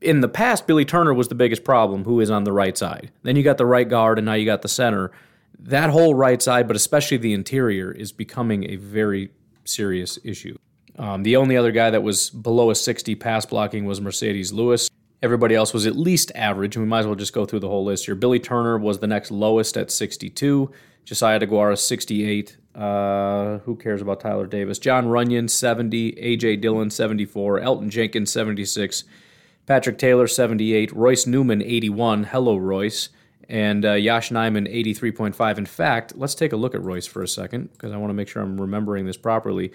in 0.00 0.20
the 0.20 0.28
past, 0.28 0.66
Billy 0.66 0.84
Turner 0.84 1.14
was 1.14 1.28
the 1.28 1.34
biggest 1.34 1.64
problem, 1.64 2.04
who 2.04 2.20
is 2.20 2.30
on 2.30 2.44
the 2.44 2.52
right 2.52 2.76
side. 2.76 3.10
Then 3.22 3.36
you 3.36 3.42
got 3.42 3.58
the 3.58 3.66
right 3.66 3.88
guard, 3.88 4.18
and 4.18 4.26
now 4.26 4.34
you 4.34 4.44
got 4.44 4.62
the 4.62 4.68
center. 4.68 5.12
That 5.58 5.90
whole 5.90 6.14
right 6.14 6.42
side, 6.42 6.66
but 6.66 6.76
especially 6.76 7.18
the 7.18 7.32
interior, 7.32 7.92
is 7.92 8.12
becoming 8.12 8.70
a 8.70 8.76
very 8.76 9.30
serious 9.64 10.18
issue. 10.24 10.56
Um, 10.98 11.22
the 11.22 11.36
only 11.36 11.56
other 11.56 11.72
guy 11.72 11.90
that 11.90 12.02
was 12.02 12.30
below 12.30 12.70
a 12.70 12.74
60 12.74 13.14
pass 13.14 13.46
blocking 13.46 13.86
was 13.86 14.00
Marcedes 14.00 14.52
Lewis. 14.52 14.90
Everybody 15.22 15.54
else 15.54 15.72
was 15.72 15.86
at 15.86 15.96
least 15.96 16.32
average. 16.34 16.74
And 16.76 16.84
we 16.84 16.88
might 16.88 17.00
as 17.00 17.06
well 17.06 17.14
just 17.14 17.32
go 17.32 17.46
through 17.46 17.60
the 17.60 17.68
whole 17.68 17.84
list 17.84 18.06
here. 18.06 18.14
Billy 18.14 18.40
Turner 18.40 18.76
was 18.76 18.98
the 18.98 19.06
next 19.06 19.30
lowest 19.30 19.76
at 19.76 19.90
62. 19.90 20.70
Josiah 21.04 21.40
DeGuara, 21.40 21.78
68. 21.78 22.56
Uh, 22.74 23.58
who 23.58 23.76
cares 23.76 24.00
about 24.00 24.20
Tyler 24.20 24.46
Davis? 24.46 24.78
Jon 24.78 25.06
Runyan, 25.06 25.48
70. 25.48 26.18
A.J. 26.18 26.56
Dillon, 26.56 26.90
74. 26.90 27.60
Elgton 27.60 27.88
Jenkins, 27.88 28.32
76. 28.32 29.04
Patrick 29.66 29.98
Taylor, 29.98 30.26
78. 30.26 30.92
Royce 30.92 31.26
Newman, 31.26 31.62
81. 31.62 32.24
Hello, 32.24 32.56
Royce. 32.56 33.08
And 33.48 33.84
uh, 33.84 33.92
Yosh 33.92 34.30
Nijman, 34.30 34.72
83.5. 34.72 35.58
In 35.58 35.66
fact, 35.66 36.14
let's 36.16 36.34
take 36.34 36.52
a 36.52 36.56
look 36.56 36.74
at 36.74 36.82
Royce 36.82 37.06
for 37.06 37.22
a 37.22 37.28
second 37.28 37.70
because 37.72 37.92
I 37.92 37.96
want 37.96 38.10
to 38.10 38.14
make 38.14 38.28
sure 38.28 38.42
I'm 38.42 38.60
remembering 38.60 39.06
this 39.06 39.16
properly. 39.16 39.72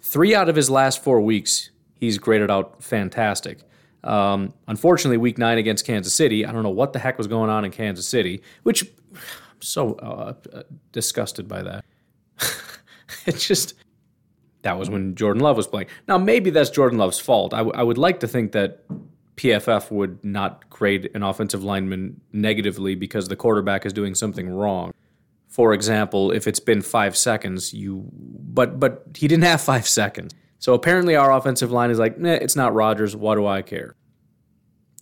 Three 0.00 0.34
out 0.34 0.48
of 0.48 0.56
his 0.56 0.68
last 0.68 1.02
four 1.02 1.20
weeks, 1.20 1.70
he's 1.94 2.18
graded 2.18 2.50
out 2.50 2.82
fantastic. 2.82 3.60
Um, 4.04 4.54
unfortunately, 4.68 5.16
week 5.16 5.38
nine 5.38 5.58
against 5.58 5.86
Kansas 5.86 6.14
City, 6.14 6.44
I 6.46 6.52
don't 6.52 6.62
know 6.62 6.70
what 6.70 6.92
the 6.92 6.98
heck 6.98 7.18
was 7.18 7.26
going 7.26 7.50
on 7.50 7.64
in 7.64 7.70
Kansas 7.70 8.06
City, 8.06 8.42
which 8.62 8.82
I'm 9.12 9.60
so 9.60 9.94
uh, 9.94 10.34
disgusted 10.92 11.48
by 11.48 11.62
that. 11.62 11.84
it 13.26 13.38
just, 13.38 13.74
that 14.62 14.78
was 14.78 14.90
when 14.90 15.14
Jordan 15.14 15.42
Love 15.42 15.56
was 15.56 15.66
playing. 15.66 15.88
Now, 16.06 16.18
maybe 16.18 16.50
that's 16.50 16.70
Jordan 16.70 16.98
Love's 16.98 17.18
fault. 17.18 17.54
I, 17.54 17.58
w- 17.58 17.74
I 17.74 17.82
would 17.82 17.98
like 17.98 18.20
to 18.20 18.28
think 18.28 18.52
that 18.52 18.84
PFF 19.36 19.90
would 19.90 20.24
not 20.24 20.68
grade 20.70 21.10
an 21.14 21.22
offensive 21.22 21.64
lineman 21.64 22.20
negatively 22.32 22.94
because 22.94 23.28
the 23.28 23.36
quarterback 23.36 23.84
is 23.86 23.92
doing 23.92 24.14
something 24.14 24.48
wrong 24.48 24.92
for 25.54 25.72
example, 25.72 26.32
if 26.32 26.48
it's 26.48 26.58
been 26.58 26.82
five 26.82 27.16
seconds, 27.16 27.72
you 27.72 28.10
but 28.12 28.80
but 28.80 29.04
he 29.16 29.28
didn't 29.28 29.44
have 29.44 29.60
five 29.60 29.86
seconds. 29.86 30.34
So 30.64 30.72
apparently 30.72 31.14
our 31.14 31.30
offensive 31.30 31.70
line 31.70 31.90
is 31.90 31.98
like, 31.98 32.18
nah, 32.18 32.30
it's 32.30 32.56
not 32.56 32.72
Rodgers. 32.72 33.14
Why 33.14 33.34
do 33.34 33.46
I 33.46 33.60
care? 33.60 33.96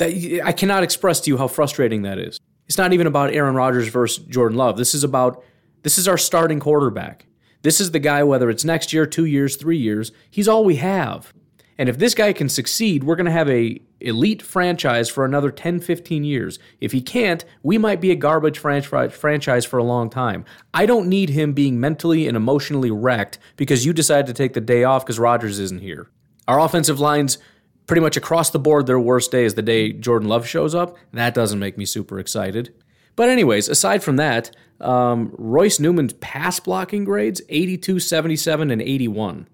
That 0.01 0.41
I 0.45 0.51
cannot 0.51 0.83
express 0.83 1.21
to 1.21 1.31
you 1.31 1.39
how 1.39 1.47
frustrating 1.47 2.03
that 2.03 2.19
is. 2.19 2.41
It's 2.67 2.79
not 2.79 2.93
even 2.93 3.07
about 3.07 3.33
Aaron 3.33 3.55
Rodgers 3.55 3.87
versus 3.87 4.25
Jordan 4.25 4.59
Love. 4.59 4.77
This 4.77 4.93
is 4.93 5.05
about 5.05 5.45
this 5.85 5.99
is 5.99 6.09
our 6.09 6.19
starting 6.19 6.59
quarterback. 6.59 7.27
This 7.63 7.81
is 7.81 7.93
the 7.93 8.01
guy, 8.01 8.25
whether 8.25 8.51
it's 8.51 8.65
next 8.65 8.93
year, 8.93 9.07
two 9.07 9.25
years, 9.25 9.55
three 9.55 9.79
years, 9.79 10.11
he's 10.33 10.49
all 10.49 10.65
we 10.65 10.77
have. 10.77 11.33
And 11.79 11.89
if 11.89 11.97
this 11.97 12.15
guy 12.17 12.33
can 12.33 12.49
succeed, 12.49 13.05
we're 13.05 13.15
going 13.15 13.27
to 13.27 13.31
have 13.31 13.49
a 13.49 13.81
elite 14.07 14.43
franchise 14.43 15.09
for 15.09 15.25
another 15.25 15.51
10, 15.51 15.81
15 15.81 16.25
years. 16.25 16.59
If 16.81 16.93
he 16.93 17.01
can't, 17.01 17.45
we 17.63 17.79
might 17.79 18.01
be 18.01 18.11
a 18.11 18.17
garbage 18.17 18.59
franchise 18.59 19.65
for 19.65 19.79
a 19.79 19.85
long 19.85 20.11
time. 20.11 20.45
I 20.75 20.87
don't 20.87 21.09
need 21.09 21.31
him 21.31 21.53
being 21.53 21.81
mentally 21.81 22.27
and 22.29 22.37
emotionally 22.37 22.91
wrecked 22.91 23.39
because 23.57 23.87
you 23.87 23.93
decided 23.93 24.27
to 24.27 24.35
take 24.35 24.53
the 24.53 24.61
day 24.61 24.85
off 24.85 25.05
because 25.05 25.19
Rodgers 25.19 25.59
isn't 25.59 25.81
here. 25.81 26.09
Our 26.49 26.61
offensive 26.61 27.01
lines 27.01 27.39
pretty 27.87 28.01
much 28.01 28.17
across 28.17 28.51
the 28.51 28.59
board 28.59 28.87
their 28.87 29.01
worst 29.01 29.31
day 29.31 29.45
is 29.45 29.55
the 29.55 29.63
day 29.63 29.93
Jordan 29.93 30.29
Love 30.29 30.47
shows 30.47 30.75
up. 30.75 30.97
That 31.13 31.35
doesn't 31.35 31.59
make 31.59 31.77
me 31.79 31.85
super 31.85 32.19
excited. 32.19 32.75
But 33.17 33.29
anyways, 33.29 33.69
aside 33.69 34.03
from 34.03 34.17
that, 34.17 34.51
um, 34.81 35.35
Royce 35.37 35.79
Newman's 35.79 36.15
pass 36.15 36.59
blocking 36.61 37.05
grades 37.05 37.43
82, 37.49 38.01
77, 38.01 38.71
and 38.71 38.81
81. 38.81 39.49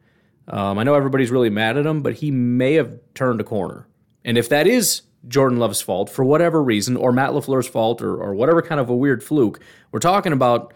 Um, 0.47 0.79
I 0.79 0.83
know 0.85 0.95
everybody's 0.95 1.31
really 1.31 1.51
mad 1.51 1.77
at 1.77 1.87
him, 1.87 2.03
but 2.03 2.15
he 2.15 2.31
may 2.31 2.75
have 2.75 2.99
turned 3.15 3.41
a 3.41 3.45
corner. 3.45 3.87
And 4.29 4.37
if 4.37 4.51
that 4.51 4.67
is 4.67 5.01
Jordan 5.27 5.59
Love's 5.59 5.81
fault 5.81 6.11
for 6.11 6.23
whatever 6.23 6.63
reason, 6.63 6.99
or 6.99 7.13
Matt 7.13 7.31
LaFleur's 7.31 7.67
fault, 7.67 8.03
or, 8.03 8.15
or 8.15 8.35
whatever 8.35 8.61
kind 8.61 8.79
of 8.79 8.91
a 8.91 8.95
weird 8.95 9.25
fluke, 9.25 9.59
we're 9.91 10.01
talking 10.01 10.35
about, 10.35 10.75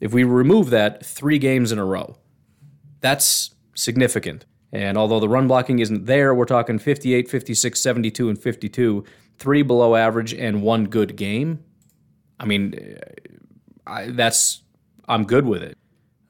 if 0.00 0.12
we 0.12 0.24
remove 0.24 0.70
that, 0.70 1.06
three 1.06 1.38
games 1.38 1.70
in 1.70 1.78
a 1.78 1.84
row. 1.84 2.16
That's 3.00 3.54
significant. 3.76 4.46
And 4.72 4.98
although 4.98 5.20
the 5.20 5.28
run 5.28 5.46
blocking 5.46 5.78
isn't 5.78 6.06
there, 6.06 6.34
we're 6.34 6.44
talking 6.44 6.80
58, 6.80 7.30
56, 7.30 7.80
72, 7.80 8.28
and 8.30 8.36
52, 8.36 9.04
three 9.38 9.62
below 9.62 9.94
average 9.94 10.34
and 10.34 10.60
one 10.60 10.86
good 10.86 11.14
game. 11.14 11.62
I 12.40 12.46
mean, 12.46 12.98
I, 13.86 14.06
that's 14.08 14.62
I'm 15.08 15.24
good 15.24 15.46
with 15.46 15.62
it 15.62 15.78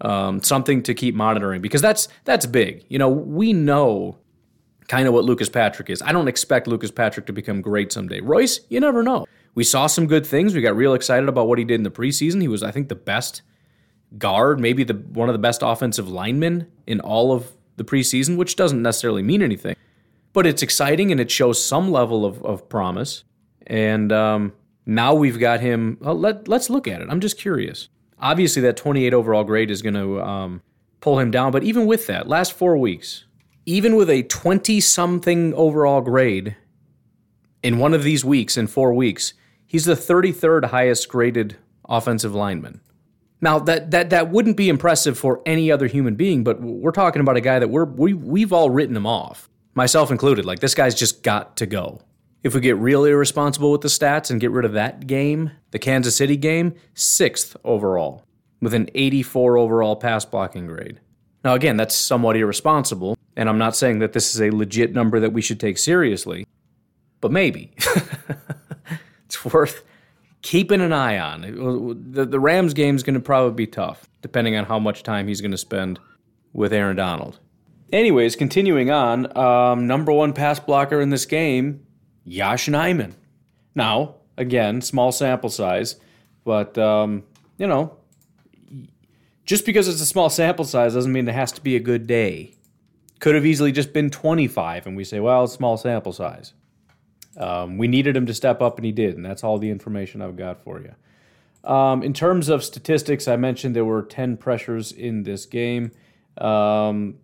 um, 0.00 0.42
something 0.42 0.82
to 0.84 0.94
keep 0.94 1.14
monitoring 1.14 1.60
because 1.60 1.82
that's 1.82 2.08
that's 2.24 2.46
big. 2.46 2.84
You 2.88 2.98
know, 2.98 3.08
we 3.08 3.52
know 3.52 4.18
kind 4.88 5.06
of 5.06 5.14
what 5.14 5.24
Lucas 5.24 5.48
Patrick 5.48 5.90
is. 5.90 6.02
I 6.02 6.12
don't 6.12 6.28
expect 6.28 6.66
Lucas 6.66 6.90
Patrick 6.90 7.26
to 7.26 7.32
become 7.32 7.60
great 7.60 7.92
someday. 7.92 8.20
Royce, 8.20 8.60
you 8.68 8.80
never 8.80 9.02
know. 9.02 9.26
We 9.54 9.64
saw 9.64 9.86
some 9.86 10.06
good 10.06 10.26
things. 10.26 10.54
We 10.54 10.60
got 10.60 10.76
real 10.76 10.94
excited 10.94 11.28
about 11.28 11.46
what 11.46 11.58
he 11.58 11.64
did 11.64 11.74
in 11.74 11.82
the 11.82 11.90
preseason. 11.90 12.40
He 12.40 12.48
was, 12.48 12.62
I 12.62 12.70
think, 12.70 12.88
the 12.88 12.94
best 12.94 13.42
guard, 14.16 14.58
maybe 14.58 14.84
the 14.84 14.94
one 14.94 15.28
of 15.28 15.34
the 15.34 15.38
best 15.38 15.62
offensive 15.62 16.08
linemen 16.08 16.66
in 16.86 17.00
all 17.00 17.32
of 17.32 17.52
the 17.76 17.84
preseason, 17.84 18.36
which 18.36 18.56
doesn't 18.56 18.82
necessarily 18.82 19.22
mean 19.22 19.42
anything. 19.42 19.76
But 20.32 20.46
it's 20.46 20.62
exciting 20.62 21.12
and 21.12 21.20
it 21.20 21.30
shows 21.30 21.62
some 21.62 21.90
level 21.90 22.24
of, 22.24 22.42
of 22.44 22.68
promise. 22.68 23.24
And 23.66 24.12
um, 24.12 24.52
now 24.86 25.14
we've 25.14 25.38
got 25.38 25.60
him. 25.60 25.98
Well, 26.00 26.18
let, 26.18 26.48
let's 26.48 26.70
look 26.70 26.88
at 26.88 27.02
it. 27.02 27.08
I'm 27.10 27.20
just 27.20 27.38
curious. 27.38 27.88
Obviously, 28.20 28.62
that 28.62 28.76
28 28.76 29.14
overall 29.14 29.44
grade 29.44 29.70
is 29.70 29.82
going 29.82 29.94
to 29.94 30.20
um, 30.22 30.62
pull 31.00 31.18
him 31.18 31.30
down. 31.30 31.52
But 31.52 31.64
even 31.64 31.86
with 31.86 32.06
that, 32.06 32.26
last 32.26 32.52
four 32.52 32.76
weeks, 32.76 33.24
even 33.68 33.96
with 33.96 34.08
a 34.08 34.22
20 34.22 34.80
something 34.80 35.52
overall 35.52 36.00
grade 36.00 36.56
in 37.62 37.76
one 37.76 37.92
of 37.92 38.02
these 38.02 38.24
weeks, 38.24 38.56
in 38.56 38.66
four 38.66 38.94
weeks, 38.94 39.34
he's 39.66 39.84
the 39.84 39.92
33rd 39.92 40.70
highest 40.70 41.06
graded 41.10 41.58
offensive 41.86 42.34
lineman. 42.34 42.80
Now 43.42 43.58
that 43.58 43.90
that 43.90 44.08
that 44.08 44.30
wouldn't 44.30 44.56
be 44.56 44.70
impressive 44.70 45.18
for 45.18 45.42
any 45.44 45.70
other 45.70 45.86
human 45.86 46.14
being, 46.14 46.44
but 46.44 46.62
we're 46.62 46.92
talking 46.92 47.20
about 47.20 47.36
a 47.36 47.42
guy 47.42 47.58
that 47.58 47.68
we're 47.68 47.84
we 47.84 48.14
we've 48.14 48.54
all 48.54 48.70
written 48.70 48.96
him 48.96 49.06
off, 49.06 49.50
myself 49.74 50.10
included. 50.10 50.46
Like 50.46 50.60
this 50.60 50.74
guy's 50.74 50.94
just 50.94 51.22
got 51.22 51.58
to 51.58 51.66
go. 51.66 52.00
If 52.42 52.54
we 52.54 52.62
get 52.62 52.78
real 52.78 53.04
irresponsible 53.04 53.70
with 53.70 53.82
the 53.82 53.88
stats 53.88 54.30
and 54.30 54.40
get 54.40 54.50
rid 54.50 54.64
of 54.64 54.72
that 54.72 55.06
game, 55.06 55.50
the 55.72 55.78
Kansas 55.78 56.16
City 56.16 56.38
game, 56.38 56.74
sixth 56.94 57.54
overall, 57.64 58.24
with 58.62 58.72
an 58.72 58.88
84 58.94 59.58
overall 59.58 59.94
pass 59.94 60.24
blocking 60.24 60.66
grade. 60.66 61.00
Now, 61.44 61.54
again, 61.54 61.76
that's 61.76 61.94
somewhat 61.94 62.36
irresponsible, 62.36 63.17
and 63.38 63.48
I'm 63.48 63.56
not 63.56 63.76
saying 63.76 64.00
that 64.00 64.12
this 64.12 64.34
is 64.34 64.40
a 64.42 64.50
legit 64.50 64.92
number 64.92 65.20
that 65.20 65.32
we 65.32 65.40
should 65.40 65.60
take 65.60 65.78
seriously, 65.78 66.44
but 67.20 67.30
maybe. 67.30 67.72
it's 69.26 69.44
worth 69.44 69.84
keeping 70.42 70.80
an 70.80 70.92
eye 70.92 71.18
on. 71.18 71.42
The, 72.10 72.26
the 72.26 72.40
Rams 72.40 72.74
game 72.74 72.96
is 72.96 73.04
going 73.04 73.14
to 73.14 73.20
probably 73.20 73.54
be 73.54 73.68
tough, 73.68 74.08
depending 74.22 74.56
on 74.56 74.64
how 74.64 74.80
much 74.80 75.04
time 75.04 75.28
he's 75.28 75.40
going 75.40 75.52
to 75.52 75.58
spend 75.58 76.00
with 76.52 76.72
Aaron 76.72 76.96
Donald. 76.96 77.38
Anyways, 77.92 78.34
continuing 78.34 78.90
on, 78.90 79.34
um, 79.38 79.86
number 79.86 80.12
one 80.12 80.32
pass 80.32 80.58
blocker 80.58 81.00
in 81.00 81.10
this 81.10 81.24
game 81.24 81.86
Yosh 82.24 82.66
Nijman. 82.66 83.12
Now, 83.76 84.16
again, 84.36 84.80
small 84.80 85.12
sample 85.12 85.48
size, 85.48 85.94
but 86.44 86.76
um, 86.76 87.22
you 87.56 87.68
know, 87.68 87.96
just 89.44 89.64
because 89.64 89.86
it's 89.86 90.00
a 90.00 90.06
small 90.06 90.28
sample 90.28 90.64
size 90.64 90.94
doesn't 90.94 91.12
mean 91.12 91.28
it 91.28 91.34
has 91.34 91.52
to 91.52 91.60
be 91.60 91.76
a 91.76 91.80
good 91.80 92.08
day. 92.08 92.57
Could 93.18 93.34
have 93.34 93.46
easily 93.46 93.72
just 93.72 93.92
been 93.92 94.10
25, 94.10 94.86
and 94.86 94.96
we 94.96 95.04
say, 95.04 95.20
well, 95.20 95.44
it's 95.44 95.52
small 95.52 95.76
sample 95.76 96.12
size. 96.12 96.52
Um, 97.36 97.78
we 97.78 97.88
needed 97.88 98.16
him 98.16 98.26
to 98.26 98.34
step 98.34 98.60
up, 98.60 98.76
and 98.76 98.84
he 98.84 98.92
did, 98.92 99.16
and 99.16 99.24
that's 99.24 99.44
all 99.44 99.58
the 99.58 99.70
information 99.70 100.22
I've 100.22 100.36
got 100.36 100.62
for 100.62 100.80
you. 100.80 100.94
Um, 101.68 102.02
in 102.02 102.12
terms 102.12 102.48
of 102.48 102.64
statistics, 102.64 103.28
I 103.28 103.36
mentioned 103.36 103.74
there 103.74 103.84
were 103.84 104.02
10 104.02 104.36
pressures 104.36 104.92
in 104.92 105.24
this 105.24 105.46
game. 105.46 105.90
Um, 106.36 107.16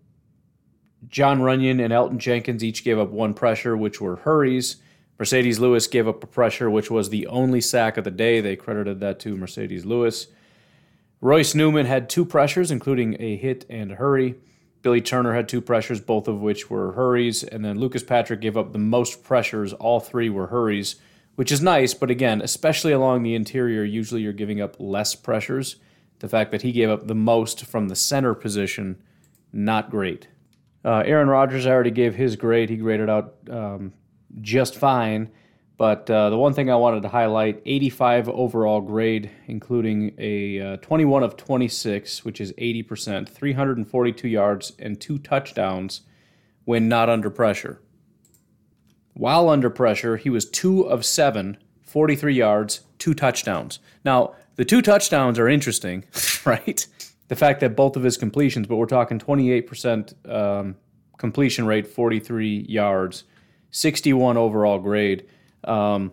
Jon 1.09 1.41
Runyan 1.41 1.83
and 1.83 1.93
Elgton 1.93 2.19
Jenkins 2.19 2.65
each 2.65 2.85
gave 2.85 2.99
up 2.99 3.11
one 3.11 3.35
pressure, 3.35 3.77
which 3.77 4.01
were 4.01 4.17
hurries. 4.17 4.77
Marcedes 5.19 5.61
Lewis 5.61 5.87
gave 5.87 6.09
up 6.09 6.25
a 6.25 6.27
pressure, 6.27 6.69
which 6.69 6.91
was 6.91 7.11
the 7.11 7.27
only 7.29 7.61
sack 7.61 7.97
of 7.97 8.05
the 8.05 8.11
day. 8.11 8.41
They 8.41 8.57
credited 8.57 9.01
that 9.01 9.21
to 9.21 9.37
Marcedes 9.37 9.85
Lewis. 9.85 10.27
Royce 11.21 11.55
Newman 11.55 11.87
had 11.87 12.11
two 12.11 12.25
pressures, 12.25 12.71
including 12.71 13.17
a 13.21 13.37
hit 13.37 13.65
and 13.71 13.93
a 13.93 13.95
hurry. 13.95 14.35
Billy 14.85 15.01
Turner 15.01 15.35
had 15.35 15.49
two 15.49 15.63
pressures, 15.63 15.99
both 15.99 16.29
of 16.29 16.43
which 16.43 16.69
were 16.69 16.93
hurries. 16.93 17.43
And 17.43 17.65
then 17.65 17.81
Lucas 17.81 18.03
Patrick 18.03 18.43
gave 18.43 18.55
up 18.55 18.73
the 18.73 18.79
most 18.79 19.25
pressures. 19.25 19.73
All 19.73 19.99
three 19.99 20.29
were 20.29 20.49
hurries, 20.49 20.97
which 21.37 21.51
is 21.51 21.63
nice. 21.63 21.95
But 21.95 22.11
again, 22.11 22.43
especially 22.43 22.93
along 22.93 23.23
the 23.23 23.35
interior, 23.35 23.83
usually 23.83 24.21
you're 24.21 24.35
giving 24.35 24.61
up 24.61 24.77
less 24.79 25.15
pressures. 25.15 25.77
The 26.19 26.29
fact 26.29 26.51
that 26.51 26.61
he 26.61 26.71
gave 26.71 26.91
up 26.91 27.07
the 27.07 27.15
most 27.15 27.65
from 27.65 27.89
the 27.89 27.97
center 27.97 28.35
position, 28.35 29.03
not 29.55 29.91
great. 29.91 30.29
Uh, 30.85 31.03
Aaron 31.07 31.29
Rodgers, 31.29 31.67
I 31.67 31.71
already 31.71 31.91
gave 31.91 32.15
his 32.15 32.37
grade. 32.37 32.69
He 32.69 32.77
graded 32.77 33.09
out 33.09 33.37
um, 33.49 33.95
just 34.43 34.77
fine. 34.77 35.31
But 35.77 36.09
uh, 36.09 36.31
the 36.31 36.39
one 36.39 36.55
thing 36.55 36.71
I 36.71 36.77
wanted 36.77 37.03
to 37.03 37.09
highlight 37.09 37.61
85 37.67 38.29
overall 38.29 38.81
grade, 38.81 39.31
including 39.47 40.15
a 40.19 40.75
uh, 40.75 40.77
21 40.77 41.25
of 41.25 41.37
26, 41.37 42.25
which 42.25 42.41
is 42.41 42.53
80%, 42.53 43.29
342 43.29 44.29
yards, 44.29 44.73
and 44.79 45.01
two 45.01 45.19
touchdowns 45.19 46.03
when 46.65 46.89
not 46.89 47.11
under 47.11 47.29
pressure. 47.29 47.81
While 49.15 49.49
under 49.49 49.69
pressure, 49.69 50.17
he 50.17 50.31
was 50.31 50.49
two 50.49 50.83
of 50.83 51.05
seven, 51.05 51.59
43 51.83 52.35
yards, 52.35 52.83
two 52.99 53.15
touchdowns. 53.15 53.81
Now, 54.05 54.35
the 54.57 54.65
two 54.65 54.83
touchdowns 54.83 55.39
are 55.39 55.49
interesting, 55.49 56.05
right? 56.45 56.87
The 57.29 57.37
fact 57.37 57.61
that 57.61 57.75
both 57.75 57.97
of 57.97 58.05
his 58.05 58.17
completions, 58.17 58.67
but 58.69 58.77
we're 58.77 58.87
talking 58.87 59.19
28% 59.19 60.31
um, 60.33 60.77
completion 61.19 61.67
rate, 61.67 61.87
43 61.87 62.67
yards, 62.69 63.25
61 63.71 64.37
overall 64.37 64.79
grade. 64.79 65.27
Um, 65.65 66.13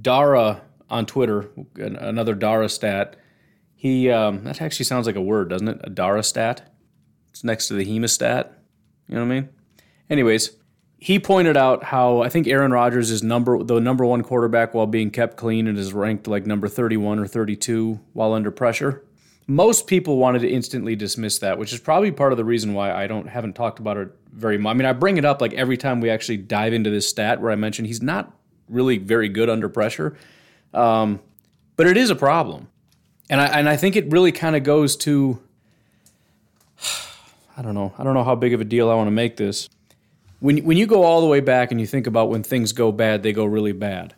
Dara 0.00 0.62
on 0.88 1.06
Twitter, 1.06 1.50
another 1.76 2.34
Dara 2.34 2.68
stat. 2.68 3.16
He 3.74 4.10
um, 4.10 4.44
that 4.44 4.60
actually 4.60 4.84
sounds 4.84 5.06
like 5.06 5.16
a 5.16 5.22
word, 5.22 5.50
doesn't 5.50 5.68
it? 5.68 5.80
A 5.84 5.90
Dara 5.90 6.22
stat. 6.22 6.72
It's 7.30 7.44
next 7.44 7.68
to 7.68 7.74
the 7.74 7.84
hemostat. 7.84 8.50
You 9.08 9.14
know 9.14 9.22
what 9.22 9.32
I 9.32 9.40
mean? 9.40 9.48
Anyways, 10.08 10.50
he 10.98 11.18
pointed 11.18 11.56
out 11.56 11.84
how 11.84 12.20
I 12.20 12.28
think 12.28 12.46
Aaron 12.46 12.72
Rodgers 12.72 13.10
is 13.10 13.22
number 13.22 13.62
the 13.62 13.80
number 13.80 14.04
one 14.04 14.22
quarterback 14.22 14.74
while 14.74 14.86
being 14.86 15.10
kept 15.10 15.36
clean 15.36 15.66
and 15.66 15.78
is 15.78 15.92
ranked 15.92 16.26
like 16.26 16.46
number 16.46 16.68
31 16.68 17.18
or 17.18 17.26
32 17.26 18.00
while 18.12 18.34
under 18.34 18.50
pressure. 18.50 19.04
Most 19.50 19.88
people 19.88 20.16
wanted 20.16 20.42
to 20.42 20.48
instantly 20.48 20.94
dismiss 20.94 21.40
that, 21.40 21.58
which 21.58 21.72
is 21.72 21.80
probably 21.80 22.12
part 22.12 22.32
of 22.32 22.38
the 22.38 22.44
reason 22.44 22.72
why 22.72 22.92
I 22.92 23.08
don't 23.08 23.26
haven't 23.26 23.54
talked 23.54 23.80
about 23.80 23.96
it 23.96 24.08
very 24.32 24.56
much. 24.58 24.70
I 24.70 24.74
mean, 24.74 24.86
I 24.86 24.92
bring 24.92 25.16
it 25.16 25.24
up 25.24 25.40
like 25.40 25.52
every 25.54 25.76
time 25.76 26.00
we 26.00 26.08
actually 26.08 26.36
dive 26.36 26.72
into 26.72 26.88
this 26.88 27.08
stat 27.08 27.40
where 27.40 27.50
I 27.50 27.56
mention 27.56 27.84
he's 27.84 28.00
not 28.00 28.32
really 28.68 28.98
very 28.98 29.28
good 29.28 29.50
under 29.50 29.68
pressure, 29.68 30.16
um, 30.72 31.18
but 31.74 31.88
it 31.88 31.96
is 31.96 32.10
a 32.10 32.14
problem, 32.14 32.68
and 33.28 33.40
I 33.40 33.46
and 33.46 33.68
I 33.68 33.76
think 33.76 33.96
it 33.96 34.08
really 34.12 34.30
kind 34.30 34.54
of 34.54 34.62
goes 34.62 34.94
to 34.98 35.42
I 37.56 37.62
don't 37.62 37.74
know 37.74 37.92
I 37.98 38.04
don't 38.04 38.14
know 38.14 38.24
how 38.24 38.36
big 38.36 38.54
of 38.54 38.60
a 38.60 38.64
deal 38.64 38.88
I 38.88 38.94
want 38.94 39.08
to 39.08 39.12
make 39.12 39.36
this 39.36 39.68
when 40.40 40.58
when 40.58 40.76
you 40.76 40.86
go 40.86 41.02
all 41.04 41.20
the 41.20 41.26
way 41.26 41.40
back 41.40 41.70
and 41.70 41.80
you 41.80 41.86
think 41.86 42.06
about 42.06 42.30
when 42.30 42.42
things 42.42 42.72
go 42.72 42.90
bad, 42.90 43.22
they 43.22 43.32
go 43.32 43.44
really 43.44 43.72
bad. 43.72 44.14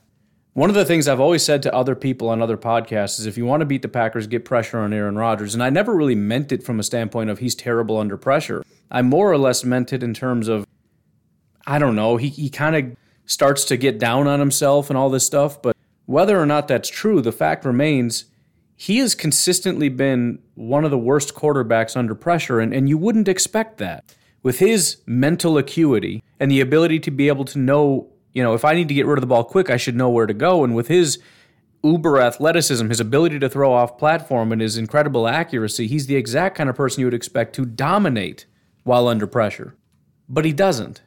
One 0.55 0.69
of 0.69 0.77
the 0.77 0.85
things 0.85 1.09
I've 1.09 1.21
always 1.21 1.43
said 1.43 1.63
to 1.63 1.75
other 1.75 1.95
people 1.95 2.29
on 2.29 2.43
other 2.43 2.59
podcasts 2.59 3.19
is 3.19 3.25
if 3.25 3.39
you 3.39 3.47
want 3.47 3.63
to 3.63 3.67
beat 3.67 3.81
the 3.81 3.89
Packers, 3.89 4.27
get 4.27 4.45
pressure 4.45 4.79
on 4.79 4.93
Aaron 4.93 5.17
Rodgers. 5.17 5.55
And 5.55 5.63
I 5.63 5.71
never 5.71 5.95
really 5.95 6.15
meant 6.15 6.53
it 6.53 6.63
from 6.63 6.79
a 6.79 6.83
standpoint 6.83 7.31
of 7.31 7.39
he's 7.39 7.55
terrible 7.55 7.97
under 7.97 8.19
pressure. 8.19 8.63
I 8.91 9.01
more 9.01 9.33
or 9.33 9.39
less 9.39 9.65
meant 9.65 9.95
it 9.95 10.03
in 10.03 10.13
terms 10.13 10.49
of, 10.49 10.67
I 11.67 11.79
don't 11.79 11.97
know, 11.97 12.19
he, 12.19 12.29
he 12.29 12.51
kind 12.51 12.77
of 12.77 12.97
starts 13.25 13.65
to 13.65 13.79
get 13.79 13.99
down 13.99 14.27
on 14.27 14.41
himself 14.41 14.91
and 14.91 14.99
all 14.99 15.09
this 15.09 15.25
stuff. 15.25 15.63
But 15.63 15.75
whether 16.05 16.39
or 16.39 16.45
not 16.45 16.69
that's 16.69 16.91
true, 16.91 17.23
the 17.23 17.33
fact 17.33 17.65
remains 17.65 18.27
he 18.77 18.99
has 18.99 19.15
consistently 19.15 19.89
been 19.89 20.39
one 20.55 20.85
of 20.85 20.91
the 20.91 20.99
worst 20.99 21.35
quarterbacks 21.35 21.97
under 21.97 22.15
pressure. 22.15 22.61
And, 22.61 22.75
and 22.75 22.91
you 22.91 22.99
wouldn't 22.99 23.29
expect 23.29 23.79
that 23.79 24.15
with 24.43 24.59
his 24.59 24.99
mental 25.07 25.57
acuity 25.57 26.23
and 26.39 26.51
the 26.51 26.61
ability 26.61 26.99
to 27.01 27.11
be 27.11 27.29
able 27.29 27.47
to 27.47 27.59
know, 27.59 28.09
you 28.33 28.43
know, 28.43 28.55
if 28.55 28.65
I 28.65 28.75
need 28.75 28.89
to 28.89 28.95
get 28.95 29.07
rid 29.07 29.19
of 29.19 29.21
the 29.21 29.27
ball 29.27 29.45
quick, 29.45 29.71
I 29.71 29.77
should 29.77 29.97
know 29.97 30.11
where 30.11 30.27
to 30.27 30.35
go. 30.35 30.65
And 30.65 30.75
with 30.75 30.89
his 30.89 31.19
uber 31.83 32.21
athleticism, 32.21 32.89
his 32.89 33.01
ability 33.01 33.39
to 33.41 33.49
throw 33.49 33.73
off 33.73 33.99
platform, 33.99 34.53
and 34.53 34.61
his 34.61 34.77
incredible 34.77 35.29
accuracy, 35.29 35.87
he's 35.87 36.07
the 36.07 36.17
exact 36.17 36.57
kind 36.57 36.71
of 36.71 36.77
person 36.77 37.01
you 37.01 37.07
would 37.07 37.15
expect 37.15 37.55
to 37.57 37.65
dominate 37.65 38.47
while 38.85 39.09
under 39.09 39.27
pressure. 39.27 39.75
But 40.29 40.45
he 40.45 40.53
doesn't. 40.53 41.03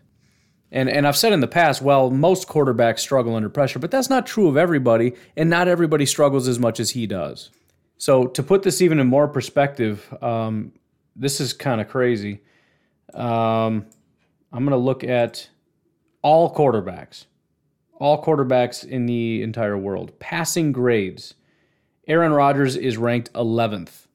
And, 0.71 0.89
and 0.89 1.07
I've 1.07 1.17
said 1.17 1.31
in 1.31 1.39
the 1.39 1.47
past, 1.47 1.81
well, 1.81 2.09
most 2.09 2.47
quarterbacks 2.47 2.99
struggle 2.99 3.35
under 3.35 3.49
pressure, 3.49 3.79
but 3.79 3.91
that's 3.91 4.09
not 4.09 4.25
true 4.25 4.47
of 4.47 4.57
everybody, 4.57 5.13
and 5.38 5.49
not 5.49 5.67
everybody 5.67 6.05
struggles 6.05 6.47
as 6.47 6.59
much 6.59 6.79
as 6.79 6.91
he 6.91 7.07
does. 7.07 7.49
So, 7.97 8.27
to 8.27 8.43
put 8.43 8.63
this 8.63 8.81
even 8.81 8.99
in 8.99 9.07
more 9.07 9.27
perspective, 9.27 10.13
um, 10.21 10.73
this 11.15 11.39
is 11.39 11.53
kind 11.53 11.79
of 11.79 11.88
crazy. 11.88 12.41
Um, 13.13 13.85
I'm 14.51 14.65
going 14.65 14.71
to 14.71 14.77
look 14.77 15.05
at 15.05 15.47
all 16.25 16.51
quarterbacks, 16.51 17.25
all 17.99 18.23
quarterbacks 18.23 18.83
in 18.83 19.05
the 19.05 19.43
entire 19.43 19.77
world. 19.77 20.17
Passing 20.17 20.71
grades. 20.71 21.35
Aaron 22.07 22.31
Rodgers 22.33 22.75
is 22.75 22.97
ranked 22.97 23.31
11th 23.33 24.07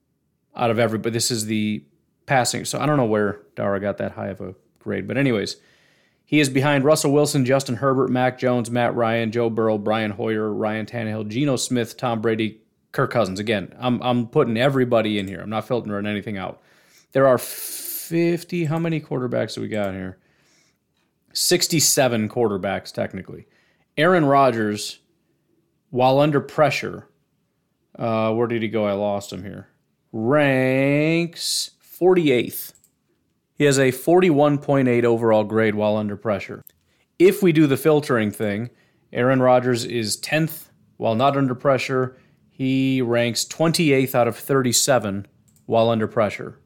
out 0.56 0.72
of 0.72 0.80
everybody. 0.80 1.12
This 1.12 1.30
is 1.30 1.46
the 1.46 1.84
passing. 2.26 2.64
So 2.64 2.80
I 2.80 2.86
don't 2.86 2.96
know 2.96 3.04
where 3.04 3.42
Dara 3.54 3.78
got 3.78 3.98
that 3.98 4.12
high 4.12 4.26
of 4.26 4.40
a 4.40 4.56
grade. 4.80 5.06
But, 5.06 5.18
anyways, 5.18 5.58
he 6.24 6.40
is 6.40 6.48
behind 6.48 6.82
Russell 6.82 7.12
Wilson, 7.12 7.44
Justin 7.44 7.76
Herbert, 7.76 8.10
Mac 8.10 8.40
Jones, 8.40 8.72
Matt 8.72 8.96
Ryan, 8.96 9.30
Joe 9.30 9.48
Burrow, 9.48 9.78
Brian 9.78 10.10
Hoyer, 10.10 10.52
Ryan 10.52 10.86
Tannehill, 10.86 11.28
Geno 11.28 11.54
Smith, 11.54 11.96
Tom 11.96 12.20
Brady, 12.20 12.60
Kirk 12.90 13.12
Cousins. 13.12 13.38
Again, 13.38 13.72
I'm, 13.78 14.02
I'm 14.02 14.26
putting 14.26 14.56
everybody 14.56 15.20
in 15.20 15.28
here. 15.28 15.40
I'm 15.40 15.50
not 15.50 15.68
filtering 15.68 16.06
anything 16.06 16.38
out. 16.38 16.60
There 17.12 17.28
are 17.28 17.38
50. 17.38 18.64
How 18.64 18.80
many 18.80 19.00
quarterbacks 19.00 19.54
do 19.54 19.60
we 19.60 19.68
got 19.68 19.94
here? 19.94 20.18
67 21.32 22.28
quarterbacks, 22.28 22.92
technically. 22.92 23.46
Aaron 23.96 24.24
Rodgers, 24.24 25.00
while 25.90 26.18
under 26.18 26.40
pressure, 26.40 27.08
uh, 27.98 28.32
where 28.32 28.46
did 28.46 28.62
he 28.62 28.68
go? 28.68 28.86
I 28.86 28.92
lost 28.92 29.32
him 29.32 29.44
here. 29.44 29.68
Ranks 30.12 31.72
48th. 31.82 32.72
He 33.54 33.64
has 33.64 33.78
a 33.78 33.92
41.8 33.92 35.04
overall 35.04 35.44
grade 35.44 35.74
while 35.74 35.96
under 35.96 36.16
pressure. 36.16 36.62
If 37.18 37.42
we 37.42 37.52
do 37.52 37.66
the 37.66 37.76
filtering 37.76 38.30
thing, 38.30 38.70
Aaron 39.12 39.42
Rodgers 39.42 39.84
is 39.84 40.16
10th 40.16 40.68
while 40.96 41.14
not 41.14 41.36
under 41.36 41.54
pressure. 41.54 42.16
He 42.48 43.02
ranks 43.02 43.44
28th 43.44 44.14
out 44.14 44.28
of 44.28 44.36
37 44.36 45.26
while 45.66 45.90
under 45.90 46.06
pressure. 46.06 46.58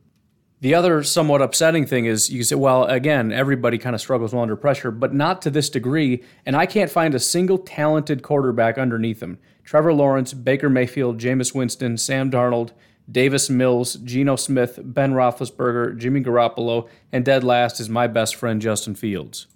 The 0.60 0.74
other 0.74 1.02
somewhat 1.02 1.42
upsetting 1.42 1.84
thing 1.86 2.06
is 2.06 2.30
you 2.30 2.42
say, 2.42 2.54
well, 2.54 2.84
again, 2.84 3.32
everybody 3.32 3.76
kind 3.76 3.94
of 3.94 4.00
struggles 4.00 4.32
while 4.32 4.42
under 4.42 4.56
pressure, 4.56 4.90
but 4.90 5.12
not 5.12 5.42
to 5.42 5.50
this 5.50 5.68
degree. 5.68 6.22
And 6.46 6.56
I 6.56 6.64
can't 6.64 6.90
find 6.90 7.14
a 7.14 7.20
single 7.20 7.58
talented 7.58 8.22
quarterback 8.22 8.78
underneath 8.78 9.22
him. 9.22 9.38
Trevor 9.64 9.92
Lawrence, 9.92 10.32
Baker 10.32 10.70
Mayfield, 10.70 11.18
Jameis 11.18 11.54
Winston, 11.54 11.98
Sam 11.98 12.30
Darnold, 12.30 12.70
Davis 13.10 13.50
Mills, 13.50 13.96
Geno 13.96 14.36
Smith, 14.36 14.78
Ben 14.82 15.12
Roethlisberger, 15.12 15.98
Jimmy 15.98 16.22
Garoppolo, 16.22 16.88
and 17.12 17.24
dead 17.24 17.44
last 17.44 17.80
is 17.80 17.88
my 17.88 18.06
best 18.06 18.34
friend 18.34 18.62
Justin 18.62 18.94
Fields. 18.94 19.46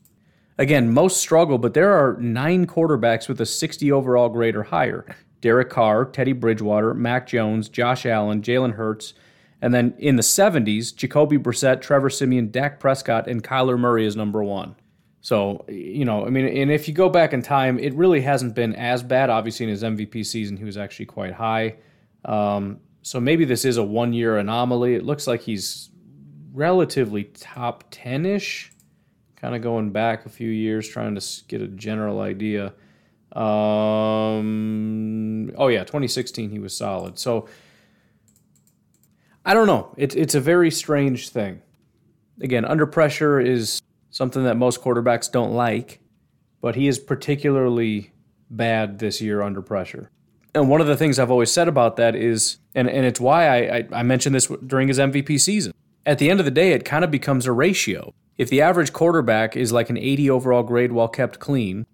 Again, 0.59 0.93
most 0.93 1.19
struggle, 1.19 1.57
but 1.57 1.73
there 1.73 1.93
are 1.93 2.17
nine 2.21 2.67
quarterbacks 2.67 3.29
with 3.29 3.41
a 3.41 3.47
60 3.47 3.93
overall 3.93 4.29
grade 4.29 4.57
or 4.57 4.65
higher. 4.65 5.07
Derek 5.41 5.71
Carr, 5.71 6.05
Teddy 6.05 6.33
Bridgewater, 6.33 6.93
Mac 6.95 7.27
Jones, 7.29 7.69
Josh 7.69 8.05
Allen, 8.05 8.43
Jalen 8.43 8.75
Hurts, 8.75 9.15
and 9.61 9.75
then 9.75 9.95
in 9.99 10.17
the 10.17 10.23
70s, 10.23 10.95
Jacoby 10.95 11.37
Brissett, 11.39 11.81
Trevor 11.81 12.11
Siemian, 12.11 12.51
Dak 12.51 12.79
Prescott, 12.79 13.27
and 13.27 13.43
Kyler 13.43 13.79
Murray 13.79 14.07
is 14.07 14.15
number 14.15 14.43
one. 14.43 14.77
So, 15.21 15.65
you 15.69 16.05
know, 16.05 16.25
I 16.25 16.31
mean, 16.31 16.47
and 16.47 16.71
if 16.71 16.87
you 16.87 16.95
go 16.95 17.09
back 17.09 17.33
in 17.33 17.43
time, 17.43 17.81
it 17.81 17.93
really 17.95 18.21
hasn't 18.21 18.55
been 18.55 18.77
as 18.77 19.03
bad. 19.03 19.31
Obviously, 19.31 19.65
in 19.65 19.71
his 19.71 19.83
MVP 19.83 20.25
season, 20.25 20.57
he 20.57 20.65
was 20.65 20.77
actually 20.77 21.07
quite 21.07 21.33
high. 21.33 21.75
Um, 22.25 22.79
so 23.03 23.19
maybe 23.21 23.45
this 23.45 23.65
is 23.65 23.79
a 23.79 23.83
one 23.83 24.13
year 24.13 24.37
anomaly. 24.39 24.95
It 24.95 25.05
looks 25.05 25.27
like 25.27 25.41
he's 25.41 25.91
relatively 26.53 27.25
top 27.25 27.83
10 27.91 28.27
ish, 28.27 28.71
kind 29.37 29.57
of 29.57 29.63
going 29.63 29.91
back 29.91 30.25
a 30.25 30.29
few 30.29 30.51
years, 30.51 30.89
trying 30.89 31.17
to 31.17 31.45
get 31.49 31.61
a 31.61 31.69
general 31.69 32.21
idea. 32.21 32.75
Um, 33.33 33.43
oh, 35.57 35.67
yeah, 35.69 35.81
2016, 35.81 36.51
he 36.51 36.61
was 36.61 36.77
solid. 36.77 37.19
So, 37.19 37.49
I 39.45 39.55
don't 39.55 39.67
know. 39.67 39.95
It's 39.97 40.15
it's 40.15 40.35
a 40.35 40.41
very 40.41 40.71
strange 40.71 41.31
thing. 41.31 41.63
Again, 42.41 42.65
under 42.65 42.87
pressure 42.87 43.41
is 43.41 43.81
something 44.11 44.45
that 44.45 44.57
most 44.57 44.83
quarterbacks 44.83 45.31
don't 45.31 45.53
like, 45.53 46.01
but 46.61 46.75
he 46.75 46.89
is 46.89 46.99
particularly 46.99 48.13
bad 48.51 48.99
this 48.99 49.21
year 49.21 49.43
under 49.43 49.63
pressure. 49.63 50.11
And 50.55 50.69
one 50.69 50.81
of 50.81 50.87
the 50.87 50.97
things 50.97 51.19
I've 51.19 51.31
always 51.31 51.53
said 51.53 51.69
about 51.69 51.97
that 51.97 52.15
is, 52.15 52.59
and, 52.75 52.89
and 52.89 53.05
it's 53.05 53.21
why 53.21 53.47
I, 53.47 53.77
I, 53.77 53.89
I 53.93 54.03
mentioned 54.03 54.35
this 54.35 54.47
during 54.67 54.89
his 54.89 54.99
MVP 54.99 55.41
season. 55.41 55.73
At 56.07 56.19
the 56.19 56.31
end 56.31 56.41
of 56.41 56.47
the 56.47 56.51
day, 56.51 56.73
it 56.73 56.85
kind 56.85 57.05
of 57.05 57.11
becomes 57.11 57.47
a 57.47 57.53
ratio. 57.53 58.15
If 58.39 58.49
the 58.49 58.63
average 58.63 58.93
quarterback 58.93 59.57
is 59.57 59.73
like 59.73 59.91
an 59.91 59.99
80 59.99 60.31
overall 60.31 60.63
grade 60.63 60.93
while 60.93 61.09
kept 61.09 61.39
clean 61.39 61.87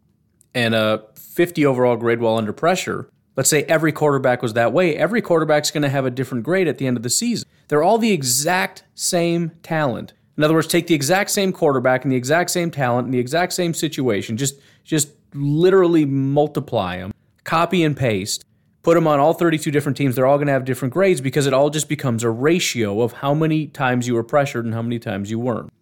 and 0.55 0.75
a 0.75 1.05
50 1.17 1.67
overall 1.67 1.97
grade 1.97 2.21
while 2.21 2.37
under 2.37 2.53
pressure, 2.53 3.09
Let's 3.37 3.51
say 3.51 3.65
every 3.65 3.93
quarterback 3.93 4.43
was 4.43 4.53
that 4.53 4.73
way. 4.73 4.97
Every 4.97 5.21
quarterback's 5.21 5.71
going 5.71 5.83
to 5.83 5.89
have 5.89 6.07
a 6.07 6.11
different 6.11 6.45
grade 6.45 6.69
at 6.69 6.79
the 6.79 6.87
end 6.87 6.97
of 6.97 7.03
the 7.03 7.11
season. 7.11 7.49
They're 7.69 7.83
all 7.83 7.99
the 7.99 8.13
exact 8.13 8.85
same 8.95 9.51
talent. 9.63 10.13
In 10.37 10.45
other 10.45 10.55
words, 10.55 10.67
take 10.67 10.87
the 10.87 10.95
exact 10.95 11.31
same 11.31 11.53
quarterback 11.53 12.05
and 12.05 12.13
the 12.13 12.17
exact 12.17 12.51
same 12.51 12.71
talent 12.71 13.07
and 13.07 13.15
the 13.15 13.19
exact 13.19 13.53
same 13.53 13.75
situation, 13.75 14.37
just 14.37 14.61
just 14.85 15.11
literally 15.33 16.05
multiply 16.05 16.99
them, 16.99 17.13
copy 17.45 17.83
and 17.83 17.97
paste, 17.97 18.45
put 18.83 18.95
them 18.95 19.07
on 19.07 19.19
all 19.19 19.33
32 19.33 19.71
different 19.71 19.97
teams. 19.97 20.15
They're 20.15 20.27
all 20.27 20.37
going 20.37 20.47
to 20.47 20.53
have 20.53 20.65
different 20.65 20.93
grades 20.95 21.21
because 21.21 21.47
it 21.47 21.53
all 21.53 21.71
just 21.71 21.89
becomes 21.89 22.23
a 22.23 22.31
ratio 22.31 23.01
of 23.01 23.15
how 23.15 23.35
many 23.35 23.67
times 23.67 24.07
you 24.07 24.15
were 24.15 24.23
pressured 24.23 24.65
and 24.65 24.75
how 24.75 24.83
many 24.83 24.99
times 24.99 25.31
you 25.31 25.39
weren't. 25.39 25.73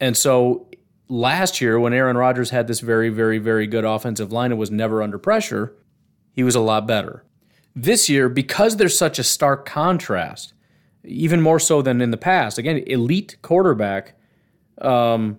And 0.00 0.16
so 0.16 0.68
last 1.08 1.60
year 1.60 1.78
when 1.78 1.92
Aaron 1.92 2.16
Rodgers 2.16 2.50
had 2.50 2.66
this 2.66 2.80
very, 2.80 3.10
very, 3.10 3.38
very 3.38 3.66
good 3.66 3.84
offensive 3.84 4.32
line 4.32 4.50
and 4.52 4.58
was 4.58 4.70
never 4.70 5.02
under 5.02 5.18
pressure, 5.18 5.74
he 6.32 6.42
was 6.42 6.54
a 6.54 6.60
lot 6.60 6.86
better. 6.86 7.24
This 7.74 8.08
year, 8.08 8.28
because 8.28 8.76
there's 8.76 8.98
such 8.98 9.18
a 9.18 9.24
stark 9.24 9.64
contrast, 9.64 10.54
even 11.04 11.40
more 11.40 11.58
so 11.58 11.82
than 11.82 12.00
in 12.00 12.10
the 12.10 12.16
past, 12.16 12.58
again, 12.58 12.78
elite 12.86 13.36
quarterback 13.42 14.14
um, 14.80 15.38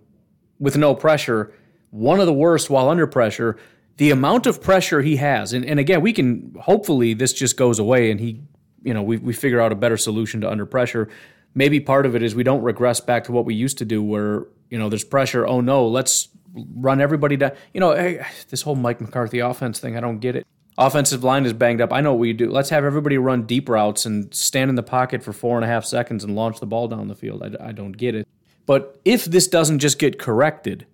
with 0.60 0.78
no 0.78 0.96
pressure, 0.96 1.54
one 1.90 2.20
of 2.20 2.26
the 2.26 2.34
worst 2.34 2.70
while 2.70 2.90
under 2.90 3.08
pressure. 3.08 3.58
The 3.98 4.12
amount 4.12 4.48
of 4.48 4.62
pressure 4.62 5.02
he 5.02 5.18
has, 5.18 5.54
and, 5.54 5.66
and 5.66 5.80
again, 5.80 6.02
we 6.02 6.14
can 6.14 6.56
hopefully 6.60 7.14
this 7.14 7.34
just 7.34 7.58
goes 7.58 7.78
away 7.78 8.10
and 8.10 8.20
he, 8.20 8.42
you 8.82 8.94
know, 8.94 9.04
we, 9.04 9.18
we 9.18 9.34
figure 9.34 9.62
out 9.62 9.72
a 9.72 9.76
better 9.76 9.98
solution 9.98 10.42
to 10.42 10.50
under 10.50 10.66
pressure. 10.66 11.10
Maybe 11.54 11.80
part 11.80 12.06
of 12.06 12.16
it 12.16 12.24
is 12.24 12.34
we 12.34 12.44
don't 12.44 12.64
regress 12.64 13.00
back 13.00 13.26
to 13.26 13.32
what 13.32 13.46
we 13.46 13.54
used 13.54 13.78
to 13.80 13.86
do 13.86 14.02
where, 14.02 14.48
you 14.70 14.80
know, 14.80 14.90
there's 14.90 15.04
pressure. 15.04 15.46
Oh 15.46 15.62
no, 15.62 15.86
let's 15.88 16.30
run 16.54 17.02
everybody 17.02 17.36
down. 17.36 17.52
You 17.74 17.82
know, 17.82 17.94
hey, 17.94 18.26
this 18.50 18.62
whole 18.62 18.76
Mike 18.76 19.02
McCarthy 19.02 19.40
offense 19.40 19.80
thing, 19.80 19.98
I 19.98 20.00
don't 20.00 20.20
get 20.20 20.36
it. 20.36 20.48
Offensive 20.78 21.24
line 21.24 21.46
is 21.46 21.54
banged 21.54 21.82
up. 21.82 21.92
I 21.92 22.02
know 22.02 22.14
what 22.14 22.20
we 22.20 22.34
do. 22.34 22.50
Let's 22.50 22.70
have 22.70 22.86
everybody 22.86 23.18
run 23.18 23.44
deep 23.44 23.68
routes 23.68 24.06
and 24.06 24.34
stand 24.34 24.70
in 24.70 24.76
the 24.76 24.84
pocket 24.84 25.22
for 25.22 25.34
four 25.34 25.58
and 25.58 25.66
a 25.66 25.68
half 25.68 25.86
seconds 25.86 26.24
and 26.24 26.36
launch 26.36 26.60
the 26.60 26.66
ball 26.66 26.88
down 26.88 27.08
the 27.08 27.16
field. 27.16 27.44
I, 27.44 27.70
I 27.70 27.72
don't 27.72 27.92
get 27.92 28.16
it. 28.16 28.28
But 28.66 29.00
if 29.04 29.26
this 29.26 29.48
doesn't 29.48 29.80
just 29.80 30.00
get 30.00 30.18
corrected, 30.18 30.86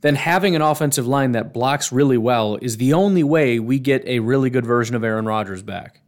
then 0.00 0.14
having 0.14 0.56
an 0.56 0.62
offensive 0.62 1.06
line 1.06 1.32
that 1.32 1.52
blocks 1.52 1.92
really 1.92 2.18
well 2.18 2.56
is 2.62 2.78
the 2.78 2.92
only 2.92 3.22
way 3.22 3.58
we 3.58 3.78
get 3.78 4.04
a 4.06 4.20
really 4.20 4.50
good 4.50 4.66
version 4.66 4.96
of 4.96 5.04
Aaron 5.04 5.26
Rodgers 5.26 5.62
back. 5.62 6.00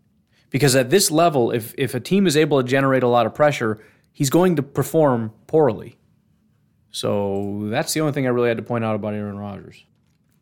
Because 0.51 0.75
at 0.75 0.91
this 0.91 1.11
level, 1.11 1.51
if, 1.51 1.75
if 1.77 1.95
a 1.95 2.01
team 2.01 2.27
is 2.27 2.37
able 2.37 2.63
to 2.63 2.67
generate 2.67 3.03
a 3.03 3.09
lot 3.09 3.27
of 3.27 3.35
pressure, 3.35 3.81
he's 4.13 4.31
going 4.31 4.57
to 4.57 4.63
perform 4.63 5.33
poorly. 5.47 5.99
So 6.91 7.67
that's 7.71 7.93
the 7.93 8.01
only 8.01 8.13
thing 8.13 8.27
I 8.27 8.31
really 8.31 8.49
had 8.49 8.57
to 8.57 8.63
point 8.63 8.85
out 8.85 8.95
about 8.95 9.15
Aaron 9.15 9.39
Rodgers. 9.39 9.85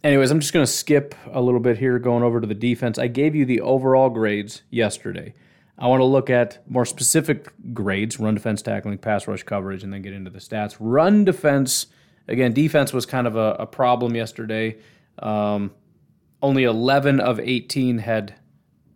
Anyways, 0.05 0.33
I'm 0.33 0.41
just 0.41 0.53
going 0.53 0.67
to 0.67 0.73
skip 0.73 1.15
a 1.31 1.41
little 1.41 1.61
bit 1.61 1.79
here, 1.79 2.01
going 2.01 2.25
over 2.25 2.41
to 2.41 2.47
the 2.47 2.55
defense. 2.55 2.99
I 2.99 3.07
gave 3.07 3.37
you 3.37 3.45
the 3.45 3.61
overall 3.61 4.11
grades 4.11 4.63
yesterday. 4.69 5.33
I 5.79 5.87
want 5.87 6.01
to 6.01 6.05
look 6.05 6.29
at 6.29 6.59
more 6.69 6.85
specific 6.85 7.53
grades 7.73 8.19
run 8.19 8.35
defense, 8.35 8.63
tackling, 8.63 8.99
pass 8.99 9.29
rush 9.29 9.45
coverage, 9.45 9.85
and 9.85 9.93
then 9.93 10.03
get 10.03 10.13
into 10.13 10.31
the 10.31 10.41
stats. 10.41 10.77
Run 10.81 11.25
defense, 11.25 11.87
again, 12.27 12.53
defense 12.53 12.93
was 12.93 13.07
kind 13.07 13.29
of 13.29 13.37
a, 13.37 13.57
a 13.61 13.67
problem 13.67 14.17
yesterday. 14.17 14.77
Um, 15.21 15.71
only 16.43 16.65
11 16.65 17.21
of 17.21 17.39
18 17.39 17.99
had, 17.99 18.35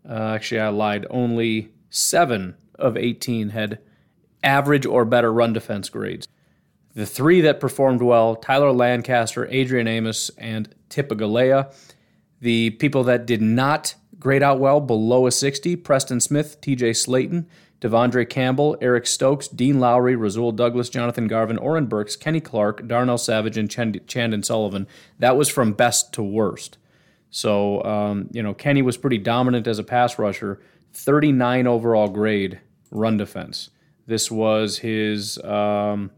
uh, 0.08 0.34
actually, 0.34 0.60
I 0.60 0.70
lied, 0.70 1.06
only 1.08 1.70
7 1.88 2.56
of 2.80 2.96
18 2.96 3.50
had 3.50 3.78
average 4.42 4.84
or 4.84 5.04
better 5.04 5.32
run 5.32 5.52
defense 5.52 5.88
grades. 5.88 6.26
The 6.96 7.04
three 7.04 7.42
that 7.42 7.60
performed 7.60 8.00
well 8.00 8.34
Tyler 8.34 8.72
Lancaster, 8.72 9.46
Adrian 9.50 9.86
Amos, 9.86 10.30
and 10.38 10.74
Tipa 10.88 11.14
Galeai. 11.14 11.72
The 12.40 12.70
people 12.70 13.04
that 13.04 13.26
did 13.26 13.42
not 13.42 13.94
grade 14.18 14.42
out 14.42 14.58
well, 14.58 14.80
below 14.80 15.26
a 15.26 15.30
60, 15.30 15.76
Preston 15.76 16.20
Smith, 16.20 16.58
TJ 16.62 16.90
Slaton, 16.90 17.44
De'Vondre 17.82 18.28
Campbell, 18.28 18.78
Eric 18.80 19.06
Stokes, 19.06 19.46
Dean 19.46 19.78
Lowry, 19.78 20.16
Rasul 20.16 20.52
Douglas, 20.52 20.88
Jonathan 20.88 21.26
Garvin, 21.26 21.58
Oren 21.58 21.84
Burks, 21.84 22.16
Kenny 22.16 22.40
Clark, 22.40 22.88
Darnell 22.88 23.18
Savage, 23.18 23.58
and 23.58 23.70
Chandon 23.70 24.42
Sullivan. 24.42 24.86
That 25.18 25.36
was 25.36 25.50
from 25.50 25.74
best 25.74 26.14
to 26.14 26.22
worst. 26.22 26.78
So, 27.28 27.84
um, 27.84 28.30
you 28.32 28.42
know, 28.42 28.54
Kenny 28.54 28.80
was 28.80 28.96
pretty 28.96 29.18
dominant 29.18 29.66
as 29.66 29.78
a 29.78 29.84
pass 29.84 30.18
rusher, 30.18 30.62
39 30.94 31.66
overall 31.66 32.08
grade 32.08 32.58
run 32.90 33.18
defense. 33.18 33.68
This 34.06 34.30
was 34.30 34.78
his. 34.78 35.36
Um, 35.44 36.10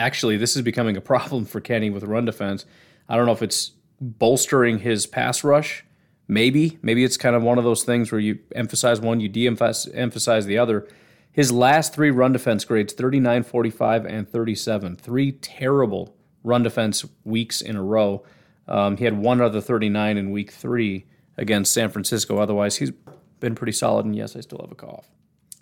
actually, 0.00 0.36
this 0.36 0.56
is 0.56 0.62
becoming 0.62 0.96
a 0.96 1.00
problem 1.00 1.44
for 1.44 1.60
Kenny 1.60 1.90
with 1.90 2.02
run 2.04 2.24
defense. 2.24 2.64
I 3.08 3.16
don't 3.16 3.26
know 3.26 3.32
if 3.32 3.42
it's 3.42 3.72
bolstering 4.00 4.78
his 4.78 5.06
pass 5.06 5.44
rush. 5.44 5.84
Maybe, 6.26 6.78
maybe 6.80 7.04
it's 7.04 7.16
kind 7.16 7.36
of 7.36 7.42
one 7.42 7.58
of 7.58 7.64
those 7.64 7.82
things 7.82 8.10
where 8.10 8.20
you 8.20 8.38
emphasize 8.54 9.00
one, 9.00 9.20
you 9.20 9.28
de-emphasize 9.28 10.46
the 10.46 10.58
other. 10.58 10.88
His 11.32 11.52
last 11.52 11.92
three 11.92 12.10
run 12.10 12.32
defense 12.32 12.64
grades 12.64 12.92
39, 12.92 13.42
45, 13.42 14.06
and 14.06 14.28
37. 14.28 14.96
Three 14.96 15.32
terrible 15.32 16.16
run 16.42 16.62
defense 16.62 17.04
weeks 17.24 17.60
in 17.60 17.76
a 17.76 17.82
row. 17.82 18.24
Um, 18.66 18.96
he 18.96 19.04
had 19.04 19.18
one 19.18 19.40
other 19.40 19.60
39 19.60 20.16
in 20.16 20.30
week 20.30 20.52
three 20.52 21.06
against 21.36 21.72
San 21.72 21.90
Francisco. 21.90 22.38
Otherwise, 22.38 22.76
he's 22.76 22.92
been 23.40 23.54
pretty 23.54 23.72
solid. 23.72 24.06
And 24.06 24.14
yes, 24.14 24.36
I 24.36 24.40
still 24.40 24.60
have 24.60 24.70
a 24.70 24.76
cough. 24.76 25.08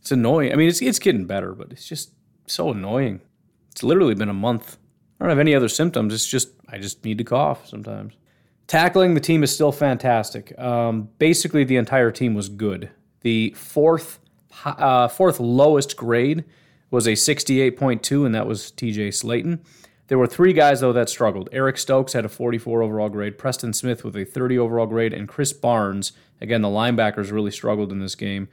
It's 0.00 0.12
annoying. 0.12 0.52
I 0.52 0.56
mean, 0.56 0.68
it's, 0.68 0.82
it's 0.82 0.98
getting 0.98 1.24
better, 1.24 1.54
but 1.54 1.72
it's 1.72 1.86
just 1.86 2.12
so 2.46 2.70
annoying. 2.70 3.20
It's 3.78 3.84
literally 3.84 4.16
been 4.16 4.28
a 4.28 4.34
month. 4.34 4.76
I 5.20 5.24
don't 5.24 5.28
have 5.28 5.38
any 5.38 5.54
other 5.54 5.68
symptoms. 5.68 6.12
It's 6.12 6.26
just, 6.26 6.48
I 6.68 6.78
just 6.78 7.04
need 7.04 7.16
to 7.18 7.22
cough 7.22 7.68
sometimes. 7.68 8.14
Tackling, 8.66 9.14
the 9.14 9.20
team 9.20 9.44
is 9.44 9.54
still 9.54 9.70
fantastic. 9.70 10.58
Um, 10.58 11.10
basically, 11.20 11.62
the 11.62 11.76
entire 11.76 12.10
team 12.10 12.34
was 12.34 12.48
good. 12.48 12.90
The 13.20 13.54
fourth, 13.56 14.18
uh, 14.64 15.06
fourth 15.06 15.38
lowest 15.38 15.96
grade 15.96 16.44
was 16.90 17.06
a 17.06 17.12
68.2, 17.12 18.26
and 18.26 18.34
that 18.34 18.48
was 18.48 18.72
TJ 18.72 19.10
Slaton. 19.10 19.60
There 20.08 20.18
were 20.18 20.26
three 20.26 20.52
guys, 20.52 20.80
though, 20.80 20.92
that 20.94 21.08
struggled. 21.08 21.48
Eric 21.52 21.78
Stokes 21.78 22.14
had 22.14 22.24
a 22.24 22.28
44 22.28 22.82
overall 22.82 23.08
grade, 23.08 23.38
Preston 23.38 23.72
Smith 23.72 24.02
with 24.02 24.16
a 24.16 24.24
30 24.24 24.58
overall 24.58 24.86
grade, 24.86 25.12
and 25.12 25.28
Krys 25.28 25.52
Barnes, 25.52 26.10
again, 26.40 26.62
the 26.62 26.68
linebackers 26.68 27.30
really 27.30 27.52
struggled 27.52 27.92
in 27.92 28.00
this 28.00 28.16
game, 28.16 28.48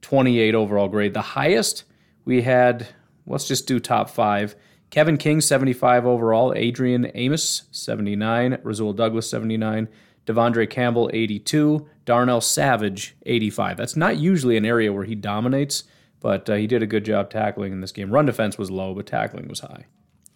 28 0.00 0.54
overall 0.54 0.88
grade. 0.88 1.12
The 1.12 1.20
highest 1.20 1.84
we 2.24 2.40
had, 2.40 2.86
let's 3.26 3.46
just 3.46 3.66
do 3.66 3.78
top 3.78 4.08
five. 4.08 4.56
Kevin 4.90 5.16
King, 5.16 5.40
75 5.40 6.04
overall. 6.04 6.52
Adrian 6.54 7.10
Amos, 7.14 7.64
79. 7.70 8.58
Rasul 8.62 8.92
Douglas, 8.92 9.30
79. 9.30 9.88
De'Vondre 10.26 10.68
Campbell, 10.68 11.10
82. 11.12 11.86
Darnell 12.04 12.40
Savage, 12.40 13.16
85. 13.24 13.76
That's 13.76 13.96
not 13.96 14.18
usually 14.18 14.56
an 14.56 14.64
area 14.64 14.92
where 14.92 15.04
he 15.04 15.14
dominates, 15.14 15.84
but 16.18 16.50
uh, 16.50 16.54
he 16.54 16.66
did 16.66 16.82
a 16.82 16.86
good 16.86 17.04
job 17.04 17.30
tackling 17.30 17.72
in 17.72 17.80
this 17.80 17.92
game. 17.92 18.10
Run 18.10 18.26
defense 18.26 18.58
was 18.58 18.70
low, 18.70 18.94
but 18.94 19.06
tackling 19.06 19.48
was 19.48 19.60
high. 19.60 19.86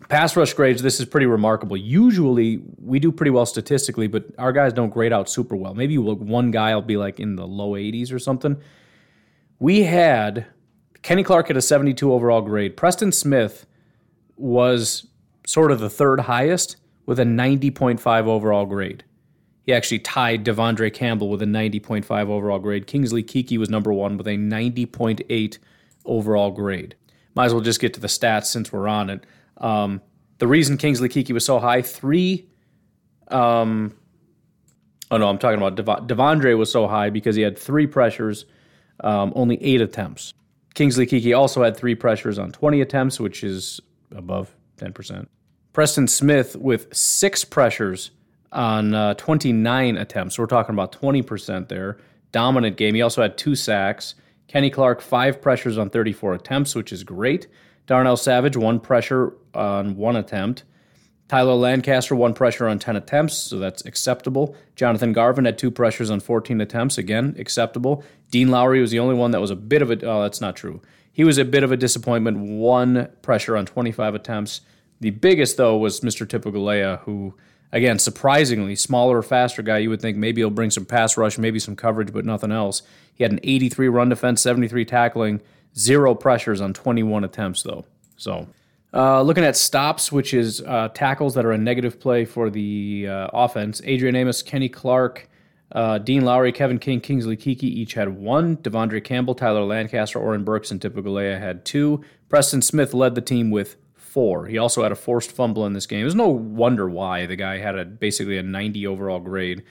Pass 0.09 0.37
rush 0.37 0.53
grades, 0.53 0.83
this 0.83 1.01
is 1.01 1.07
pretty 1.07 1.27
remarkable. 1.27 1.77
Usually 1.77 2.63
we 2.79 2.99
do 2.99 3.11
pretty 3.11 3.31
well 3.31 3.47
statistically, 3.47 4.07
but 4.07 4.27
our 4.39 4.53
guys 4.53 4.73
don't 4.73 4.91
grade 4.91 5.13
out 5.13 5.31
super 5.31 5.57
well. 5.57 5.75
Maybe 5.75 5.97
one 5.99 6.51
guy 6.51 6.75
will 6.75 6.83
be 6.83 6.97
like 6.97 7.19
in 7.19 7.37
the 7.37 7.47
low 7.47 7.71
80s 7.71 8.13
or 8.13 8.19
something. 8.19 8.61
We 9.59 9.85
had 9.85 10.47
Kenny 11.03 11.23
Clark 11.23 11.51
at 11.51 11.57
a 11.57 11.63
72 11.63 12.13
overall 12.13 12.43
grade. 12.43 12.77
Preston 12.77 13.13
Smith 13.13 13.67
was 14.37 15.07
sort 15.47 15.71
of 15.71 15.81
the 15.81 15.91
third 15.91 16.21
highest 16.21 16.77
with 17.07 17.19
a 17.19 17.25
90.5 17.25 18.27
overall 18.27 18.67
grade. 18.67 19.05
He 19.65 19.73
actually 19.73 20.01
tied 20.01 20.45
De'Vondre 20.45 20.93
Campbell 20.93 21.31
with 21.31 21.41
a 21.43 21.47
90.5 21.47 22.29
overall 22.29 22.59
grade. 22.59 22.87
Kingsley 22.87 23.23
Keke 23.23 23.59
was 23.59 23.71
number 23.71 23.93
one 23.93 24.17
with 24.17 24.27
a 24.27 24.37
90.8 24.37 25.59
overall 26.05 26.51
grade. 26.51 26.95
Might 27.35 27.47
as 27.47 27.55
well 27.55 27.63
just 27.63 27.81
get 27.81 27.95
to 27.95 28.01
the 28.01 28.07
stats 28.07 28.47
since 28.47 28.73
we're 28.73 28.89
on 28.89 29.11
it. 29.11 29.25
Um, 29.59 30.03
the 30.39 30.47
reason 30.47 30.77
Kingsley 30.77 31.09
Keke 31.09 31.33
was 31.33 31.45
so 31.45 31.59
high, 31.59 31.81
three. 31.81 32.49
Um, 33.29 33.95
oh 35.11 35.17
no, 35.17 35.29
I'm 35.29 35.39
talking 35.39 35.59
about 35.59 35.77
Dev- 35.77 36.07
De'Vondre 36.07 36.59
was 36.59 36.71
so 36.71 36.87
high 36.87 37.11
because 37.11 37.35
he 37.37 37.43
had 37.43 37.59
three 37.59 37.87
pressures, 37.87 38.45
um, 39.01 39.33
only 39.35 39.63
eight 39.63 39.81
attempts. 39.81 40.35
Kingsley 40.75 41.07
Keke 41.07 41.37
also 41.37 41.63
had 41.63 41.77
three 41.77 41.95
pressures 41.95 42.39
on 42.39 42.53
20 42.53 42.81
attempts, 42.81 43.19
which 43.19 43.43
is 43.43 43.81
above 44.15 44.55
10%. 44.79 45.27
Preston 45.73 46.07
Smith 46.09 46.57
with 46.57 46.95
six 46.95 47.45
pressures 47.45 48.11
on 48.53 48.95
uh, 48.95 49.15
29 49.15 49.97
attempts. 49.97 50.37
So 50.37 50.43
we're 50.43 50.47
talking 50.47 50.75
about 50.75 50.93
20% 50.93 51.69
there. 51.69 51.99
Dominant 52.33 52.77
game. 52.77 52.95
He 52.95 53.03
also 53.03 53.23
had 53.23 53.37
two 53.37 53.55
sacks. 53.55 54.15
Kenny 54.47 54.71
Clark, 54.71 55.01
five 55.01 55.43
pressures 55.43 55.79
on 55.79 55.91
34 55.91 56.35
attempts, 56.35 56.75
which 56.75 56.93
is 56.93 57.03
great. 57.03 57.49
Darnell 57.87 58.17
Savage, 58.17 58.57
one 58.57 58.81
pressure 58.81 59.35
on 59.53 59.97
one 59.97 60.17
attempt. 60.17 60.65
Tyler 61.29 61.55
Lancaster, 61.55 62.15
one 62.15 62.35
pressure 62.35 62.69
on 62.69 62.79
10 62.79 62.97
attempts, 62.97 63.35
so 63.35 63.59
that's 63.59 63.85
acceptable. 63.87 64.55
Jonathan 64.77 65.13
Garvin 65.13 65.47
had 65.47 65.57
two 65.57 65.71
pressures 65.71 66.11
on 66.11 66.21
14 66.21 66.61
attempts, 66.61 66.99
again, 66.99 67.35
acceptable. 67.39 68.05
Dean 68.31 68.51
Lowry 68.51 68.81
was 68.81 68.91
the 68.91 68.99
only 68.99 69.15
one 69.15 69.31
that 69.31 69.41
was 69.41 69.51
a 69.51 69.57
bit 69.57 69.81
of 69.81 69.91
a, 69.91 70.07
oh, 70.07 70.23
that's 70.23 70.41
not 70.41 70.55
true. 70.55 70.83
He 71.15 71.23
was 71.23 71.39
a 71.39 71.45
bit 71.45 71.63
of 71.63 71.71
a 71.71 71.77
disappointment. 71.77 72.39
One 72.39 73.09
pressure 73.23 73.57
on 73.57 73.67
25 73.67 74.17
attempts. 74.17 74.61
The 75.01 75.11
biggest, 75.11 75.57
though, 75.57 75.79
was 75.79 76.01
Mr. 76.01 76.27
Tipa 76.27 76.53
Galeai, 76.53 76.99
who, 77.03 77.35
again, 77.71 78.01
surprisingly, 78.01 78.75
smaller, 78.75 79.23
faster 79.23 79.63
guy. 79.63 79.79
You 79.79 79.91
would 79.91 80.03
think 80.03 80.17
maybe 80.17 80.41
he'll 80.41 80.51
bring 80.51 80.73
some 80.73 80.85
pass 80.85 81.17
rush, 81.17 81.39
maybe 81.39 81.61
some 81.61 81.77
coverage, 81.77 82.13
but 82.13 82.25
nothing 82.25 82.51
else. 82.51 82.83
He 83.15 83.23
had 83.23 83.31
an 83.31 83.39
83 83.45 83.89
run 83.89 84.09
defense, 84.09 84.43
73 84.43 84.85
tackling, 84.85 85.41
zero 85.79 86.17
pressures 86.17 86.61
on 86.61 86.75
21 86.75 87.23
attempts, 87.23 87.63
though. 87.63 87.85
So, 88.17 88.49
uh, 88.93 89.23
looking 89.23 89.45
at 89.45 89.57
stops, 89.57 90.11
which 90.11 90.35
is 90.35 90.63
uh, 90.63 90.89
tackles 90.95 91.35
that 91.35 91.45
are 91.45 91.53
a 91.53 91.59
negative 91.59 92.01
play 92.01 92.25
for 92.25 92.51
the 92.51 93.07
uh, 93.09 93.29
offense, 93.33 93.81
Adrian 93.85 94.17
Amos, 94.17 94.43
Kenny 94.43 94.69
Clark, 94.69 95.29
uh, 95.75 95.99
Dean 95.99 96.25
Lowry, 96.25 96.53
Kevin 96.53 96.79
King, 96.79 97.01
Kingsley 97.01 97.37
Keke 97.37 97.65
each 97.65 97.95
had 97.95 98.17
one. 98.17 98.57
De'Vondre 98.59 99.03
Campbell, 99.03 99.35
Tyler 99.35 99.65
Lancaster, 99.65 100.21
Oren 100.21 100.45
Burks, 100.45 100.71
and 100.71 100.81
Tipa 100.81 101.03
Galeai 101.03 101.39
had 101.39 101.65
two. 101.65 102.03
Preston 102.29 102.63
Smith 102.63 102.95
led 102.95 103.17
the 103.17 103.21
team 103.21 103.51
with 103.51 103.77
four. 103.97 104.47
He 104.47 104.57
also 104.57 104.85
had 104.85 104.93
a 104.93 104.97
forced 104.97 105.33
fumble 105.33 105.67
in 105.67 105.73
this 105.73 105.87
game. 105.87 106.01
There's 106.01 106.15
no 106.15 106.29
wonder 106.29 106.89
why 106.89 107.27
the 107.27 107.35
guy 107.35 107.59
had 107.59 107.77
a 107.77 107.85
basically 107.85 108.39
a 108.39 108.43
90 108.45 108.87
overall 108.87 109.19
grade. 109.19 109.65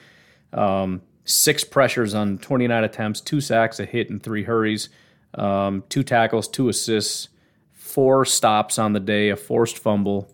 Um, 0.52 1.00
six 1.24 1.64
pressures 1.64 2.12
on 2.12 2.36
29 2.36 2.84
attempts, 2.84 3.22
two 3.22 3.40
sacks, 3.40 3.80
a 3.80 3.86
hit, 3.86 4.10
and 4.10 4.22
three 4.22 4.44
hurries, 4.44 4.90
um, 5.32 5.82
two 5.88 6.02
tackles, 6.02 6.46
two 6.46 6.68
assists, 6.68 7.30
four 7.72 8.26
stops 8.26 8.78
on 8.78 8.92
the 8.92 9.00
day, 9.00 9.30
a 9.30 9.36
forced 9.36 9.78
fumble. 9.78 10.30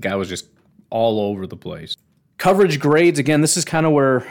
Guy 0.00 0.16
was 0.16 0.30
just 0.30 0.46
all 0.88 1.20
over 1.20 1.46
the 1.46 1.56
place. 1.56 1.94
Coverage 2.38 2.80
grades 2.80 3.18
again. 3.18 3.42
This 3.42 3.58
is 3.58 3.66
kind 3.66 3.84
of 3.84 3.92
where 3.92 4.26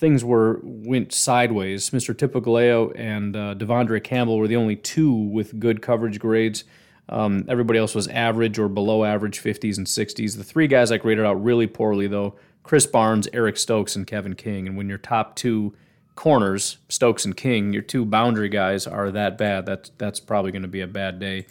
things 0.00 0.24
were 0.24 0.60
went 0.62 1.12
sideways. 1.12 1.90
Mr. 1.90 2.14
Tipa 2.14 2.40
Galeai 2.40 2.98
and 2.98 3.36
uh, 3.36 3.54
De'Vondre 3.54 4.02
Campbell 4.02 4.38
were 4.38 4.48
the 4.48 4.56
only 4.56 4.74
two 4.74 5.12
with 5.12 5.60
good 5.60 5.82
coverage 5.82 6.18
grades. 6.18 6.64
Um, 7.10 7.44
everybody 7.48 7.78
else 7.78 7.94
was 7.94 8.08
average 8.08 8.58
or 8.58 8.68
below 8.68 9.04
average, 9.04 9.42
50s 9.42 9.76
and 9.76 9.86
60s. 9.86 10.36
The 10.38 10.44
three 10.44 10.66
guys 10.66 10.90
I 10.90 10.96
graded 10.96 11.26
out 11.26 11.42
really 11.44 11.66
poorly, 11.66 12.06
though 12.06 12.36
Krys 12.64 12.90
Barnes, 12.90 13.28
Eric 13.34 13.58
Stokes, 13.58 13.94
and 13.94 14.06
Kevin 14.06 14.34
King. 14.34 14.66
And 14.66 14.76
when 14.76 14.88
your 14.88 14.98
top 14.98 15.36
two 15.36 15.74
corners, 16.14 16.78
Stokes 16.88 17.26
and 17.26 17.36
King, 17.36 17.74
your 17.74 17.82
two 17.82 18.06
boundary 18.06 18.48
guys 18.48 18.86
are 18.86 19.10
that 19.10 19.36
bad, 19.36 19.66
that's, 19.66 19.90
that's 19.98 20.20
probably 20.20 20.50
going 20.50 20.62
to 20.62 20.68
be 20.68 20.80
a 20.80 20.86
bad 20.86 21.18
day. 21.18 21.46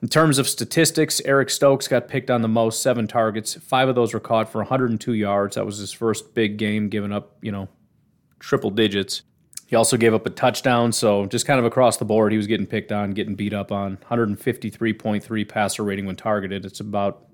In 0.00 0.08
terms 0.08 0.38
of 0.38 0.48
statistics, 0.48 1.20
Eric 1.24 1.50
Stokes 1.50 1.88
got 1.88 2.08
picked 2.08 2.30
on 2.30 2.42
the 2.42 2.48
most, 2.48 2.82
seven 2.82 3.08
targets. 3.08 3.54
Five 3.54 3.88
of 3.88 3.96
those 3.96 4.14
were 4.14 4.20
caught 4.20 4.48
for 4.48 4.58
102 4.58 5.12
yards. 5.12 5.56
That 5.56 5.66
was 5.66 5.78
his 5.78 5.92
first 5.92 6.34
big 6.34 6.56
game, 6.56 6.88
giving 6.88 7.12
up, 7.12 7.36
you 7.42 7.52
know, 7.52 7.68
triple 8.40 8.70
digits. 8.70 9.22
He 9.66 9.76
also 9.76 9.96
gave 9.96 10.12
up 10.12 10.26
a 10.26 10.30
touchdown, 10.30 10.90
so 10.90 11.26
just 11.26 11.46
kind 11.46 11.60
of 11.60 11.64
across 11.64 11.98
the 11.98 12.04
board, 12.04 12.32
he 12.32 12.36
was 12.36 12.48
getting 12.48 12.66
picked 12.66 12.90
on, 12.90 13.12
getting 13.12 13.36
beat 13.36 13.54
up 13.54 13.70
on. 13.70 13.98
153.3 14.10 15.48
passer 15.48 15.84
rating 15.84 16.06
when 16.06 16.16
targeted. 16.16 16.64
It's 16.64 16.80
about 16.80 17.28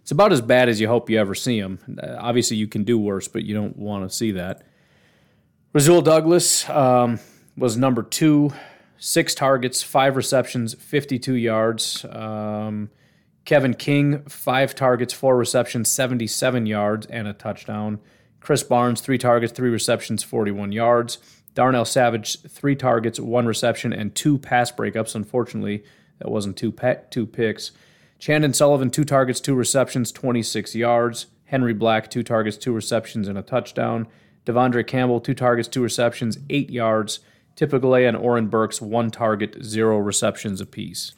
it's 0.00 0.12
about 0.12 0.32
as 0.32 0.40
bad 0.40 0.68
as 0.68 0.80
you 0.80 0.88
hope 0.88 1.10
you 1.10 1.18
ever 1.18 1.34
see 1.34 1.58
him. 1.58 1.78
Obviously, 2.18 2.56
you 2.56 2.68
can 2.68 2.84
do 2.84 2.98
worse, 2.98 3.28
but 3.28 3.44
you 3.44 3.54
don't 3.54 3.76
want 3.76 4.08
to 4.08 4.14
see 4.14 4.30
that. 4.32 4.62
Rasul 5.72 6.00
Douglas 6.00 6.68
um, 6.70 7.20
was 7.56 7.76
number 7.76 8.02
two, 8.02 8.52
six 8.98 9.34
targets, 9.34 9.82
five 9.82 10.16
receptions, 10.16 10.74
52 10.74 11.34
yards. 11.34 12.04
Um, 12.08 12.90
Kevin 13.44 13.74
King, 13.74 14.22
five 14.24 14.74
targets, 14.74 15.12
four 15.12 15.36
receptions, 15.36 15.90
77 15.90 16.66
yards, 16.66 17.06
and 17.06 17.26
a 17.28 17.32
touchdown. 17.32 18.00
Krys 18.40 18.66
Barnes, 18.66 19.00
three 19.00 19.18
targets, 19.18 19.52
three 19.52 19.70
receptions, 19.70 20.22
41 20.22 20.72
yards. 20.72 21.18
Darnell 21.54 21.84
Savage, 21.84 22.40
three 22.42 22.76
targets, 22.76 23.18
one 23.18 23.46
reception, 23.46 23.92
and 23.92 24.14
two 24.14 24.38
pass 24.38 24.70
breakups. 24.70 25.14
Unfortunately, 25.14 25.82
that 26.18 26.30
wasn't 26.30 26.56
two, 26.56 26.74
two 27.10 27.26
picks. 27.26 27.72
Chandon 28.18 28.52
Sullivan, 28.52 28.90
two 28.90 29.04
targets, 29.04 29.40
two 29.40 29.54
receptions, 29.54 30.12
26 30.12 30.74
yards. 30.74 31.26
Henry 31.46 31.74
Black, 31.74 32.08
two 32.08 32.22
targets, 32.22 32.56
two 32.56 32.72
receptions, 32.72 33.26
and 33.26 33.36
a 33.36 33.42
touchdown. 33.42 34.06
De'Vondre 34.46 34.86
Campbell, 34.86 35.20
two 35.20 35.34
targets, 35.34 35.68
two 35.68 35.82
receptions, 35.82 36.38
eight 36.48 36.70
yards. 36.70 37.20
Tipa 37.56 37.80
Galeai 37.80 38.08
and 38.08 38.16
Oren 38.16 38.46
Burks, 38.46 38.80
one 38.80 39.10
target, 39.10 39.62
zero 39.62 39.98
receptions 39.98 40.60
apiece. 40.60 41.12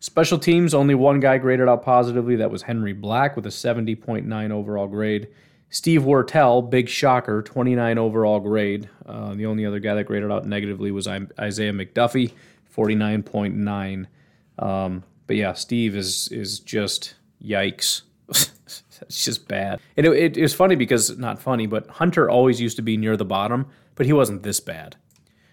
Special 0.00 0.38
teams, 0.38 0.74
only 0.74 0.94
one 0.94 1.18
guy 1.18 1.38
graded 1.38 1.68
out 1.68 1.82
positively. 1.82 2.36
That 2.36 2.50
was 2.50 2.62
Henry 2.62 2.92
Black 2.92 3.34
with 3.34 3.46
a 3.46 3.50
70.9 3.50 4.50
overall 4.50 4.86
grade. 4.86 5.28
Steve 5.70 6.02
Wirtel, 6.02 6.68
big 6.68 6.88
shocker, 6.88 7.42
29 7.42 7.98
overall 7.98 8.40
grade. 8.40 8.88
Uh, 9.04 9.34
the 9.34 9.46
only 9.46 9.66
other 9.66 9.80
guy 9.80 9.94
that 9.94 10.04
graded 10.04 10.30
out 10.30 10.46
negatively 10.46 10.90
was 10.90 11.06
Isaiah 11.06 11.72
McDuffie, 11.72 12.32
49.9. 12.74 14.06
Um, 14.58 15.04
but 15.26 15.36
yeah, 15.36 15.52
Steve 15.52 15.94
is 15.94 16.28
is 16.28 16.58
just 16.58 17.14
yikes. 17.42 18.02
it's 18.28 19.24
just 19.24 19.46
bad. 19.46 19.80
And 19.96 20.06
it, 20.06 20.12
it, 20.12 20.36
it 20.38 20.42
was 20.42 20.54
funny 20.54 20.74
because 20.74 21.16
not 21.18 21.40
funny, 21.40 21.66
but 21.66 21.86
Hunter 21.88 22.30
always 22.30 22.60
used 22.60 22.76
to 22.76 22.82
be 22.82 22.96
near 22.96 23.16
the 23.16 23.24
bottom, 23.24 23.66
but 23.94 24.06
he 24.06 24.12
wasn't 24.12 24.42
this 24.42 24.60
bad. 24.60 24.96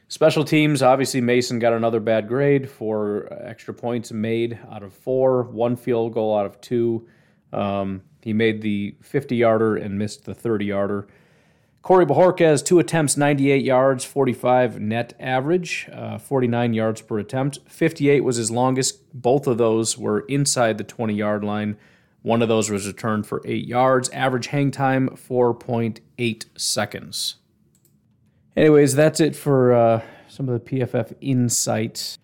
Special 0.08 0.44
teams, 0.44 0.82
obviously, 0.82 1.20
Mason 1.20 1.60
got 1.60 1.74
another 1.74 2.00
bad 2.00 2.28
grade 2.28 2.70
for 2.70 3.28
extra 3.42 3.74
points 3.74 4.12
made 4.12 4.60
out 4.72 4.84
of 4.84 4.94
four, 4.94 5.44
one 5.44 5.76
field 5.76 6.14
goal 6.14 6.38
out 6.38 6.46
of 6.46 6.62
two. 6.62 7.08
Um, 7.52 8.04
he 8.26 8.34
made 8.34 8.64
the 8.64 8.96
50 9.02 9.36
yarder 9.36 9.78
and 9.78 10.00
missed 10.00 10.26
the 10.26 10.34
30 10.34 10.66
yarder. 10.66 11.08
Corey 11.84 12.08
Bojorquez, 12.08 12.66
two 12.66 12.80
attempts, 12.80 13.16
98 13.16 13.64
yards, 13.64 14.04
45 14.04 14.80
net 14.80 15.14
average, 15.20 15.88
uh, 15.94 16.18
49 16.18 16.74
yards 16.74 17.02
per 17.02 17.20
attempt. 17.20 17.60
58 17.68 18.22
was 18.22 18.38
his 18.38 18.50
longest. 18.50 19.04
Both 19.14 19.46
of 19.46 19.60
those 19.60 19.96
were 19.96 20.22
inside 20.22 20.80
the 20.80 20.84
20 20.84 21.14
yard 21.14 21.44
line. 21.44 21.78
One 22.24 22.42
of 22.42 22.48
those 22.48 22.72
was 22.72 22.88
returned 22.88 23.28
for 23.28 23.44
eight 23.46 23.68
yards. 23.68 24.10
Average 24.10 24.48
hang 24.48 24.72
time, 24.72 25.10
4.8 25.10 26.46
seconds. 26.58 27.36
Anyways, 28.58 28.96
that's 28.96 29.20
it 29.20 29.36
for 29.36 29.72
uh, 29.72 30.02
some 30.28 30.50
of 30.50 30.66
the 30.66 30.80
PFF 30.80 31.14
insights. 31.22 32.18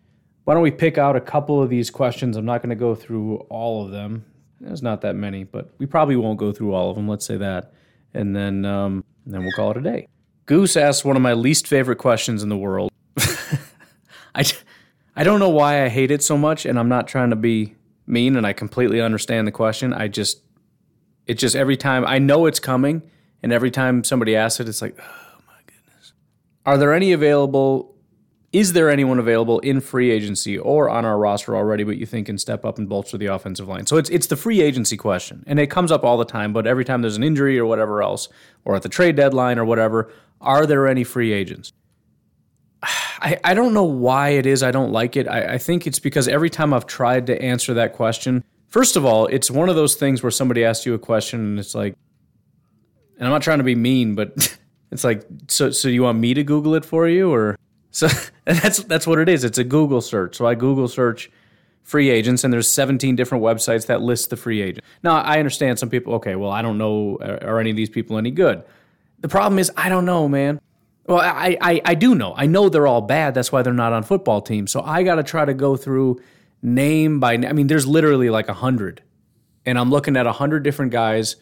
Why 0.45 0.55
don't 0.55 0.63
we 0.63 0.71
pick 0.71 0.97
out 0.97 1.15
a 1.15 1.21
couple 1.21 1.61
of 1.61 1.69
these 1.69 1.91
questions? 1.91 2.35
I'm 2.35 2.45
not 2.45 2.63
going 2.63 2.71
to 2.71 2.75
go 2.75 2.95
through 2.95 3.35
all 3.49 3.85
of 3.85 3.91
them. 3.91 4.25
There's 4.61 4.83
not 4.83 5.01
that 5.01 5.15
many, 5.15 5.43
but 5.43 5.71
we 5.79 5.85
probably 5.85 6.15
won't 6.15 6.37
go 6.37 6.51
through 6.51 6.73
all 6.73 6.89
of 6.89 6.95
them. 6.95 7.07
Let's 7.07 7.25
say 7.25 7.37
that. 7.37 7.73
And 8.13 8.35
then, 8.35 8.63
um, 8.65 9.03
and 9.25 9.33
then 9.33 9.41
we'll 9.41 9.51
call 9.53 9.71
it 9.71 9.77
a 9.77 9.81
day. 9.81 10.07
Goose 10.45 10.77
asks 10.77 11.03
one 11.03 11.15
of 11.15 11.21
my 11.21 11.33
least 11.33 11.67
favorite 11.67 11.97
questions 11.97 12.43
in 12.43 12.49
the 12.49 12.57
world. 12.57 12.91
I, 14.35 14.43
I 15.15 15.23
don't 15.23 15.39
know 15.39 15.49
why 15.49 15.83
I 15.83 15.89
hate 15.89 16.11
it 16.11 16.23
so 16.23 16.37
much, 16.37 16.65
and 16.65 16.77
I'm 16.77 16.89
not 16.89 17.07
trying 17.07 17.31
to 17.31 17.35
be 17.35 17.75
mean, 18.05 18.35
and 18.35 18.45
I 18.45 18.53
completely 18.53 19.01
understand 19.01 19.47
the 19.47 19.51
question. 19.51 19.93
I 19.93 20.07
just, 20.07 20.41
it 21.25 21.35
just 21.35 21.55
every 21.55 21.77
time 21.77 22.05
I 22.05 22.19
know 22.19 22.45
it's 22.45 22.59
coming, 22.59 23.01
and 23.41 23.51
every 23.51 23.71
time 23.71 24.03
somebody 24.03 24.35
asks 24.35 24.59
it, 24.59 24.69
it's 24.69 24.81
like, 24.81 24.95
oh 24.99 25.37
my 25.47 25.59
goodness. 25.65 26.13
Are 26.65 26.77
there 26.77 26.93
any 26.93 27.13
available 27.13 27.90
is 28.53 28.73
there 28.73 28.89
anyone 28.89 29.17
available 29.17 29.59
in 29.59 29.79
free 29.79 30.11
agency 30.11 30.57
or 30.57 30.89
on 30.89 31.05
our 31.05 31.17
roster 31.17 31.55
already, 31.55 31.83
but 31.83 31.97
you 31.97 32.05
think 32.05 32.25
can 32.25 32.37
step 32.37 32.65
up 32.65 32.77
and 32.77 32.89
bolster 32.89 33.17
the 33.17 33.27
offensive 33.27 33.67
line? 33.67 33.85
So 33.85 33.97
it's 33.97 34.09
it's 34.09 34.27
the 34.27 34.35
free 34.35 34.61
agency 34.61 34.97
question, 34.97 35.43
and 35.47 35.59
it 35.59 35.67
comes 35.67 35.91
up 35.91 36.03
all 36.03 36.17
the 36.17 36.25
time. 36.25 36.51
But 36.51 36.67
every 36.67 36.83
time 36.83 37.01
there's 37.01 37.15
an 37.15 37.23
injury 37.23 37.57
or 37.57 37.65
whatever 37.65 38.01
else, 38.01 38.27
or 38.65 38.75
at 38.75 38.81
the 38.81 38.89
trade 38.89 39.15
deadline 39.15 39.57
or 39.57 39.63
whatever, 39.63 40.11
are 40.41 40.65
there 40.65 40.87
any 40.87 41.03
free 41.03 41.31
agents? 41.31 41.71
I, 42.83 43.37
I 43.43 43.53
don't 43.53 43.73
know 43.73 43.83
why 43.83 44.29
it 44.29 44.45
is 44.45 44.63
I 44.63 44.71
don't 44.71 44.91
like 44.91 45.15
it. 45.15 45.27
I, 45.27 45.53
I 45.53 45.57
think 45.57 45.87
it's 45.87 45.99
because 45.99 46.27
every 46.27 46.49
time 46.49 46.73
I've 46.73 46.87
tried 46.87 47.27
to 47.27 47.41
answer 47.41 47.73
that 47.75 47.93
question, 47.93 48.43
first 48.67 48.95
of 48.95 49.05
all, 49.05 49.27
it's 49.27 49.51
one 49.51 49.69
of 49.69 49.75
those 49.75 49.95
things 49.95 50.23
where 50.23 50.31
somebody 50.31 50.65
asks 50.65 50.85
you 50.85 50.93
a 50.95 50.99
question 50.99 51.39
and 51.39 51.59
it's 51.59 51.75
like, 51.75 51.95
and 53.17 53.27
I'm 53.27 53.31
not 53.31 53.43
trying 53.43 53.59
to 53.59 53.63
be 53.63 53.75
mean, 53.75 54.15
but 54.15 54.57
it's 54.91 55.03
like, 55.03 55.23
so 55.47 55.69
so 55.69 55.87
you 55.87 56.03
want 56.03 56.17
me 56.17 56.33
to 56.33 56.43
Google 56.43 56.73
it 56.73 56.83
for 56.83 57.07
you 57.07 57.31
or 57.31 57.55
so 57.91 58.07
that's 58.45 58.83
that's 58.83 59.05
what 59.05 59.19
it 59.19 59.29
is. 59.29 59.43
It's 59.43 59.57
a 59.57 59.63
Google 59.63 60.01
search. 60.01 60.35
So 60.35 60.45
I 60.47 60.55
Google 60.55 60.87
search 60.87 61.29
free 61.83 62.09
agents, 62.09 62.43
and 62.43 62.53
there's 62.53 62.67
17 62.67 63.15
different 63.15 63.43
websites 63.43 63.87
that 63.87 64.01
list 64.01 64.29
the 64.29 64.37
free 64.37 64.61
agent. 64.61 64.85
Now 65.03 65.21
I 65.21 65.37
understand 65.37 65.79
some 65.79 65.89
people. 65.89 66.15
Okay, 66.15 66.35
well 66.35 66.51
I 66.51 66.61
don't 66.61 66.77
know 66.77 67.17
uh, 67.17 67.39
are 67.45 67.59
any 67.59 67.69
of 67.69 67.75
these 67.75 67.89
people 67.89 68.17
any 68.17 68.31
good. 68.31 68.63
The 69.19 69.27
problem 69.27 69.59
is 69.59 69.71
I 69.77 69.89
don't 69.89 70.05
know, 70.05 70.27
man. 70.27 70.59
Well, 71.07 71.19
I, 71.19 71.57
I, 71.59 71.81
I 71.83 71.95
do 71.95 72.13
know. 72.13 72.33
I 72.37 72.45
know 72.45 72.69
they're 72.69 72.87
all 72.87 73.01
bad. 73.01 73.33
That's 73.33 73.51
why 73.51 73.63
they're 73.63 73.73
not 73.73 73.91
on 73.91 74.03
football 74.03 74.39
teams. 74.39 74.71
So 74.71 74.81
I 74.81 75.01
got 75.03 75.15
to 75.15 75.23
try 75.23 75.43
to 75.43 75.53
go 75.53 75.75
through 75.75 76.21
name 76.61 77.19
by 77.19 77.37
name. 77.37 77.49
I 77.49 77.53
mean, 77.53 77.67
there's 77.67 77.87
literally 77.87 78.29
like 78.29 78.49
a 78.49 78.53
hundred, 78.53 79.01
and 79.65 79.77
I'm 79.77 79.89
looking 79.89 80.15
at 80.15 80.27
a 80.27 80.31
hundred 80.31 80.63
different 80.63 80.91
guys 80.91 81.35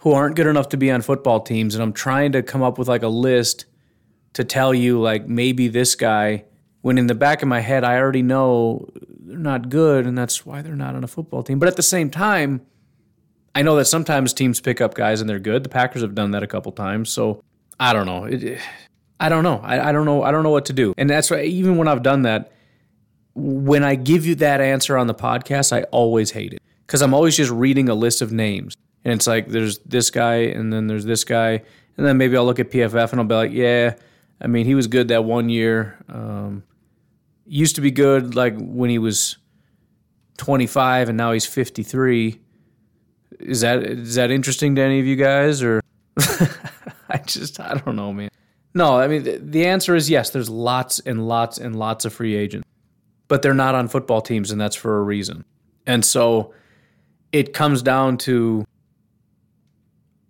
who 0.00 0.12
aren't 0.12 0.36
good 0.36 0.46
enough 0.46 0.70
to 0.70 0.76
be 0.76 0.90
on 0.90 1.02
football 1.02 1.40
teams, 1.40 1.74
and 1.74 1.82
I'm 1.82 1.92
trying 1.92 2.32
to 2.32 2.42
come 2.42 2.62
up 2.62 2.78
with 2.78 2.88
like 2.88 3.02
a 3.02 3.08
list 3.08 3.66
to 4.34 4.44
tell 4.44 4.74
you 4.74 5.00
like 5.00 5.26
maybe 5.26 5.68
this 5.68 5.94
guy 5.94 6.44
when 6.82 6.98
in 6.98 7.06
the 7.06 7.14
back 7.14 7.42
of 7.42 7.48
my 7.48 7.60
head 7.60 7.82
I 7.82 7.96
already 7.96 8.22
know 8.22 8.88
they're 9.20 9.38
not 9.38 9.70
good 9.70 10.06
and 10.06 10.16
that's 10.16 10.44
why 10.44 10.60
they're 10.62 10.76
not 10.76 10.94
on 10.94 11.02
a 11.02 11.08
football 11.08 11.42
team. 11.42 11.58
But 11.58 11.68
at 11.68 11.76
the 11.76 11.82
same 11.82 12.10
time, 12.10 12.60
I 13.54 13.62
know 13.62 13.76
that 13.76 13.86
sometimes 13.86 14.32
teams 14.32 14.60
pick 14.60 14.80
up 14.80 14.94
guys 14.94 15.20
and 15.20 15.30
they're 15.30 15.38
good. 15.38 15.62
The 15.62 15.68
Packers 15.68 16.02
have 16.02 16.14
done 16.14 16.32
that 16.32 16.42
a 16.42 16.46
couple 16.46 16.72
times. 16.72 17.10
So 17.10 17.42
I 17.80 17.92
don't 17.92 18.06
know. 18.06 18.24
It, 18.24 18.60
I 19.20 19.28
don't 19.28 19.44
know. 19.44 19.60
I, 19.62 19.88
I 19.88 19.92
don't 19.92 20.04
know. 20.04 20.22
I 20.22 20.30
don't 20.30 20.42
know 20.42 20.50
what 20.50 20.66
to 20.66 20.72
do. 20.72 20.92
And 20.98 21.08
that's 21.08 21.30
why 21.30 21.42
even 21.42 21.76
when 21.76 21.88
I've 21.88 22.02
done 22.02 22.22
that, 22.22 22.52
when 23.34 23.82
I 23.82 23.94
give 23.94 24.26
you 24.26 24.34
that 24.36 24.60
answer 24.60 24.96
on 24.96 25.06
the 25.06 25.14
podcast, 25.14 25.72
I 25.72 25.84
always 25.84 26.32
hate 26.32 26.52
it 26.52 26.60
because 26.86 27.00
I'm 27.00 27.14
always 27.14 27.36
just 27.36 27.50
reading 27.50 27.88
a 27.88 27.94
list 27.94 28.22
of 28.22 28.32
names. 28.32 28.76
And 29.04 29.14
it's 29.14 29.26
like 29.26 29.48
there's 29.48 29.78
this 29.78 30.10
guy 30.10 30.36
and 30.36 30.72
then 30.72 30.86
there's 30.86 31.04
this 31.04 31.24
guy. 31.24 31.62
And 31.96 32.06
then 32.06 32.16
maybe 32.18 32.36
I'll 32.36 32.44
look 32.44 32.58
at 32.58 32.70
PFF 32.70 33.12
and 33.12 33.20
I'll 33.20 33.26
be 33.26 33.34
like, 33.34 33.52
yeah, 33.52 33.94
I 34.40 34.46
mean, 34.46 34.66
he 34.66 34.74
was 34.74 34.86
good 34.86 35.08
that 35.08 35.24
one 35.24 35.48
year. 35.48 35.96
Um, 36.08 36.64
used 37.46 37.76
to 37.76 37.80
be 37.80 37.90
good 37.90 38.34
like 38.34 38.54
when 38.58 38.90
he 38.90 38.98
was 38.98 39.36
25 40.38 41.10
and 41.10 41.18
now 41.18 41.32
he's 41.32 41.46
53. 41.46 42.40
Is 43.40 43.60
that 43.62 43.82
is 43.82 44.14
that 44.14 44.30
interesting 44.30 44.74
to 44.76 44.82
any 44.82 45.00
of 45.00 45.06
you 45.06 45.16
guys 45.16 45.62
or 45.62 45.80
I 46.18 47.18
just 47.26 47.60
I 47.60 47.74
don't 47.74 47.96
know, 47.96 48.12
man. 48.12 48.30
No, 48.74 48.98
I 48.98 49.08
mean 49.08 49.24
the, 49.24 49.38
the 49.38 49.66
answer 49.66 49.94
is 49.94 50.08
yes, 50.08 50.30
there's 50.30 50.48
lots 50.48 51.00
and 51.00 51.26
lots 51.26 51.58
and 51.58 51.76
lots 51.76 52.04
of 52.04 52.12
free 52.12 52.34
agents. 52.34 52.66
But 53.26 53.42
they're 53.42 53.54
not 53.54 53.74
on 53.74 53.88
football 53.88 54.20
teams 54.20 54.50
and 54.50 54.60
that's 54.60 54.76
for 54.76 54.98
a 54.98 55.02
reason. 55.02 55.44
And 55.86 56.04
so 56.04 56.52
it 57.32 57.52
comes 57.52 57.82
down 57.82 58.16
to, 58.18 58.64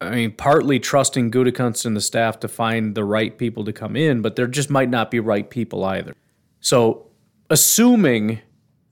I 0.05 0.15
mean, 0.15 0.33
partly 0.33 0.79
trusting 0.79 1.31
Gutekunst 1.31 1.87
and 1.87 1.97
the 1.97 2.01
staff 2.01 2.41
to 2.41 2.49
find 2.49 2.95
the 2.95 3.05
right 3.05 3.37
people 3.37 3.65
to 3.65 3.73
come 3.73 3.97
in, 3.97 4.23
but 4.23 4.37
there 4.37 4.47
just 4.47 4.71
might 4.71 4.91
not 4.91 5.11
be 5.11 5.21
right 5.21 5.49
people 5.49 5.85
either. 5.85 6.15
So, 6.61 7.07
assuming 7.51 8.41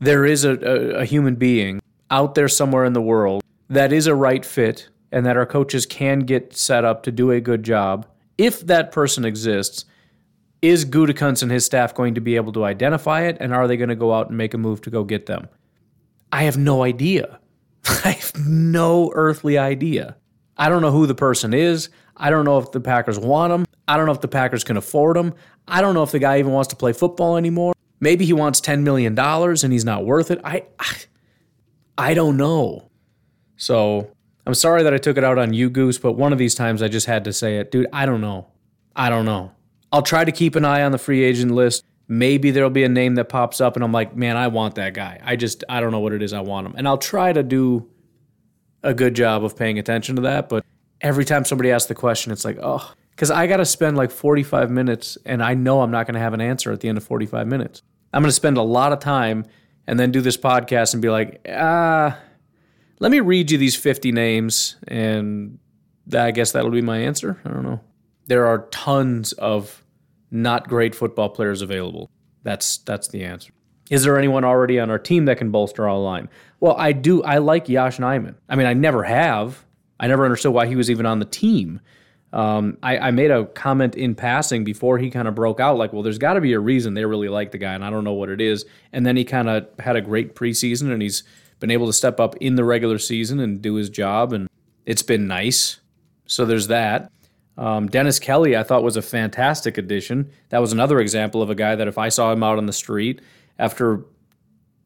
there 0.01 0.25
is 0.25 0.45
a, 0.45 0.53
a, 0.53 1.01
a 1.01 1.05
human 1.05 1.37
being 1.37 1.81
out 2.11 2.35
there 2.35 2.49
somewhere 2.49 2.85
in 2.85 2.93
the 2.93 3.01
world 3.01 3.43
that 3.69 3.93
is 3.93 4.07
a 4.07 4.15
right 4.15 4.45
fit 4.45 4.89
and 5.11 5.25
that 5.25 5.37
our 5.37 5.47
coaches 5.47 5.87
can 5.87 6.21
get 6.21 6.55
set 6.57 6.85
up 6.85 7.03
to 7.05 7.13
do 7.13 7.31
a 7.31 7.41
good 7.41 7.63
job, 7.63 8.07
if 8.39 8.67
that 8.67 8.93
person 8.93 9.25
exists, 9.25 9.85
is 10.61 10.85
Gutekunst 10.85 11.43
and 11.43 11.51
his 11.51 11.65
staff 11.65 11.95
going 11.95 12.15
to 12.15 12.21
be 12.21 12.37
able 12.37 12.53
to 12.53 12.65
identify 12.65 13.23
it, 13.23 13.37
and 13.41 13.53
are 13.53 13.67
they 13.67 13.77
going 13.77 13.89
to 13.89 13.97
go 13.97 14.13
out 14.13 14.29
and 14.29 14.39
make 14.39 14.55
a 14.55 14.59
move 14.59 14.81
to 14.83 14.91
go 14.91 15.05
get 15.05 15.27
them? 15.27 15.49
I 16.31 16.45
have 16.45 16.57
no 16.57 16.83
idea. 16.83 17.41
I 18.05 18.13
have 18.13 18.47
no 18.47 19.11
earthly 19.15 19.59
idea. 19.59 20.17
I 20.57 20.69
don't 20.69 20.83
know 20.83 20.91
who 20.91 21.07
the 21.07 21.15
person 21.15 21.55
is. 21.55 21.89
I 22.17 22.31
don't 22.31 22.45
know 22.45 22.59
if 22.59 22.73
the 22.73 22.81
Packers 22.81 23.19
want 23.19 23.53
him. 23.53 23.67
I 23.89 23.97
don't 23.97 24.07
know 24.07 24.13
if 24.13 24.21
the 24.21 24.29
Packers 24.29 24.65
can 24.65 24.77
afford 24.77 25.17
him. 25.17 25.35
I 25.67 25.81
don't 25.81 25.95
know 25.95 26.03
if 26.03 26.11
the 26.11 26.19
guy 26.19 26.39
even 26.39 26.53
wants 26.53 26.69
to 26.69 26.77
play 26.77 26.93
football 26.93 27.37
anymore. 27.37 27.75
Maybe 28.01 28.25
he 28.25 28.33
wants 28.33 28.61
$10 28.61 28.83
million 28.83 29.19
and 29.19 29.73
he's 29.73 29.85
not 29.85 30.05
worth 30.05 30.31
it. 30.31 30.41
I, 30.45 30.65
I, 30.79 30.97
I 31.97 32.15
don't 32.15 32.37
know. 32.37 32.91
So 33.57 34.11
I'm 34.47 34.55
sorry 34.55 34.83
that 34.83 34.93
I 34.93 34.99
took 34.99 35.17
it 35.17 35.25
out 35.25 35.39
on 35.39 35.55
you, 35.55 35.71
Goose, 35.71 35.99
but 35.99 36.13
one 36.15 36.33
of 36.33 36.39
these 36.39 36.55
times 36.55 36.83
I 36.83 36.89
just 36.89 37.07
had 37.07 37.25
to 37.25 37.33
say 37.33 37.59
it. 37.59 37.71
Dude, 37.71 37.87
I 37.93 38.07
don't 38.07 38.21
know. 38.21 38.49
I 38.97 39.09
don't 39.09 39.25
know. 39.25 39.53
I'll 39.93 40.03
try 40.03 40.25
to 40.25 40.33
keep 40.33 40.57
an 40.57 40.65
eye 40.65 40.83
on 40.83 40.93
the 40.93 40.99
free 40.99 41.23
agent 41.23 41.53
list. 41.53 41.85
Maybe 42.09 42.51
there'll 42.51 42.71
be 42.71 42.85
a 42.85 42.89
name 42.89 43.15
that 43.15 43.29
pops 43.29 43.61
up 43.61 43.77
and 43.77 43.85
I'm 43.85 43.93
like, 43.93 44.17
man, 44.17 44.37
I 44.37 44.49
want 44.49 44.75
that 44.75 44.95
guy. 44.95 45.21
I 45.23 45.37
just, 45.37 45.65
I 45.69 45.81
don't 45.81 45.93
know 45.93 46.01
what 46.01 46.13
it 46.13 46.23
is 46.23 46.33
I 46.33 46.41
want 46.41 46.67
him. 46.67 46.75
And 46.77 46.89
I'll 46.89 46.99
try 46.99 47.33
to 47.33 47.43
do 47.43 47.89
a 48.83 48.95
good 48.95 49.15
job 49.15 49.45
of 49.45 49.57
paying 49.57 49.79
attention 49.79 50.17
to 50.17 50.23
that. 50.23 50.49
But 50.49 50.65
every 51.01 51.25
time 51.25 51.45
somebody 51.45 51.71
asks 51.71 51.89
the 51.89 51.95
question, 51.95 52.33
it's 52.33 52.45
like, 52.45 52.59
oh, 52.63 52.93
because 53.11 53.31
I 53.31 53.47
got 53.47 53.59
to 53.59 53.65
spend 53.65 53.97
like 53.97 54.11
45 54.11 54.71
minutes 54.71 55.19
and 55.25 55.43
I 55.43 55.55
know 55.55 55.83
I'm 55.83 55.91
not 55.91 56.07
going 56.07 56.15
to 56.15 56.21
have 56.21 56.35
an 56.35 56.41
answer 56.41 56.73
at 56.73 56.81
the 56.81 56.89
end 56.89 56.99
of 56.99 57.05
45 57.05 57.47
minutes. 57.47 57.83
I'm 58.13 58.23
going 58.23 58.29
to 58.29 58.35
spend 58.35 58.57
a 58.57 58.63
lot 58.63 58.93
of 58.93 58.99
time 58.99 59.47
and 59.87 59.99
then 59.99 60.11
do 60.11 60.21
this 60.21 60.37
podcast 60.37 60.93
and 60.93 61.03
be 61.03 61.11
like, 61.11 61.41
ah, 61.49 62.19
let 63.01 63.11
me 63.11 63.21
read 63.21 63.51
you 63.51 63.59
these 63.59 63.77
50 63.77 64.13
names 64.13 64.77
and 64.89 65.59
I 66.13 66.31
guess 66.31 66.53
that'll 66.53 66.71
be 66.71 66.83
my 66.83 66.99
answer. 66.99 67.41
I 67.45 67.51
don't 67.51 67.63
know. 67.63 67.81
There 68.27 68.47
are 68.47 68.67
tons 68.71 69.33
of 69.33 69.85
not 70.31 70.69
great 70.69 70.95
football 70.95 71.29
players 71.29 71.63
available. 71.63 72.11
That's 72.43 72.79
that's 72.79 73.09
the 73.09 73.25
answer. 73.25 73.53
Is 73.93 74.05
there 74.05 74.17
anyone 74.17 74.43
already 74.43 74.81
on 74.81 74.89
our 74.89 74.99
team 74.99 75.27
that 75.27 75.37
can 75.37 75.51
bolster 75.51 75.87
our 75.87 75.99
line? 75.99 76.31
Well, 76.61 76.75
I 76.79 76.93
do. 76.93 77.23
I 77.25 77.37
like 77.37 77.69
Yosh 77.69 77.99
Nijman. 77.99 78.35
I 78.49 78.57
mean, 78.57 78.67
I 78.67 78.73
never 78.73 79.05
have. 79.05 79.67
I 80.01 80.07
never 80.07 80.25
understood 80.25 80.55
why 80.55 80.67
he 80.67 80.77
was 80.77 80.91
even 80.91 81.05
on 81.05 81.19
the 81.19 81.27
team. 81.27 81.79
Um, 82.33 82.79
I, 82.83 82.97
I, 82.97 83.11
made 83.11 83.31
a 83.31 83.45
comment 83.45 83.95
in 83.95 84.15
passing 84.15 84.65
before 84.65 84.97
he 84.97 85.11
kind 85.11 85.29
of 85.29 85.35
broke 85.35 85.61
out, 85.61 85.77
like, 85.77 85.93
well, 85.93 86.03
there's 86.03 86.17
got 86.17 86.33
to 86.33 86.41
be 86.41 86.55
a 86.55 86.59
reason 86.59 86.95
they 86.95 87.05
really 87.05 87.29
like 87.29 87.51
the 87.51 87.59
guy, 87.59 87.75
and 87.75 87.85
I 87.85 87.91
don't 87.91 88.03
know 88.03 88.15
what 88.15 88.31
it 88.31 88.41
is. 88.41 88.65
And 88.95 89.05
then 89.05 89.15
he 89.15 89.27
kind 89.27 89.51
of 89.51 89.69
had 89.79 89.97
a 89.97 90.01
great 90.01 90.35
preseason, 90.35 90.91
and 90.91 91.03
he's 91.03 91.25
been 91.61 91.71
able 91.71 91.87
to 91.87 91.93
step 91.93 92.19
up 92.19 92.35
in 92.37 92.55
the 92.55 92.65
regular 92.65 92.99
season 92.99 93.41
and 93.41 93.61
do 93.61 93.75
his 93.75 93.91
job, 93.91 94.33
and 94.33 94.49
it's 94.87 95.03
been 95.03 95.27
nice. 95.27 95.81
So 96.25 96.47
there's 96.47 96.69
that. 96.69 97.13
Um, 97.59 97.89
Dennis 97.89 98.19
Kelly, 98.19 98.57
I 98.57 98.63
thought 98.63 98.83
was 98.83 98.97
a 98.97 99.03
fantastic 99.03 99.77
addition. 99.77 100.31
That 100.49 100.63
was 100.63 100.73
another 100.73 100.99
example 101.01 101.43
of 101.43 101.51
a 101.51 101.55
guy 101.55 101.75
that 101.75 101.87
if 101.89 101.99
I 101.99 102.09
saw 102.09 102.33
him 102.33 102.43
out 102.43 102.57
on 102.57 102.65
the 102.65 102.73
street 102.73 103.21
after, 103.59 104.05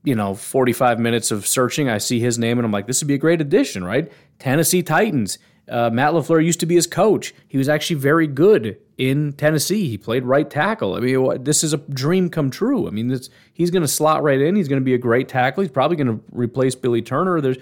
you 0.05 0.14
know, 0.14 0.35
45 0.35 0.99
minutes 0.99 1.31
of 1.31 1.47
searching, 1.47 1.89
I 1.89 1.99
see 1.99 2.21
his 2.21 2.39
name 2.39 2.59
and 2.59 2.64
I'm 2.64 2.73
like, 2.73 2.87
this 2.87 3.01
would 3.01 3.09
be 3.09 3.14
a 3.14 3.19
great 3.19 3.41
addition, 3.41 3.85
right? 3.85 4.11
Tennessee 4.39 4.83
Titans. 4.83 5.39
Uh, 5.69 5.91
Matt 5.91 6.12
LaFleur 6.12 6.45
used 6.45 6.61
to 6.61 6.67
be 6.67 6.77
his 6.77 6.87
coach. 6.87 7.35
He 7.49 7.59
was 7.59 7.69
actually 7.69 7.97
very 7.97 8.29
good 8.29 8.79
in 8.99 9.33
Tennessee. 9.33 9.89
He 9.89 9.99
played 9.99 10.25
right 10.25 10.49
tackle. 10.49 10.95
I 10.95 11.01
mean, 11.01 11.43
this 11.43 11.64
is 11.64 11.73
a 11.73 11.79
dream 11.79 12.31
come 12.31 12.51
true. 12.51 12.87
I 12.87 12.91
mean, 12.91 13.19
he's 13.53 13.71
going 13.71 13.83
to 13.83 13.89
slot 13.89 14.23
right 14.23 14.41
in. 14.41 14.55
He's 14.55 14.69
going 14.69 14.81
to 14.81 14.85
be 14.85 14.95
a 14.95 14.99
great 14.99 15.29
tackle. 15.29 15.62
He's 15.62 15.73
probably 15.73 15.97
going 15.97 16.19
to 16.19 16.25
replace 16.31 16.77
Billy 16.77 17.03
Turner. 17.03 17.41
There's 17.41 17.59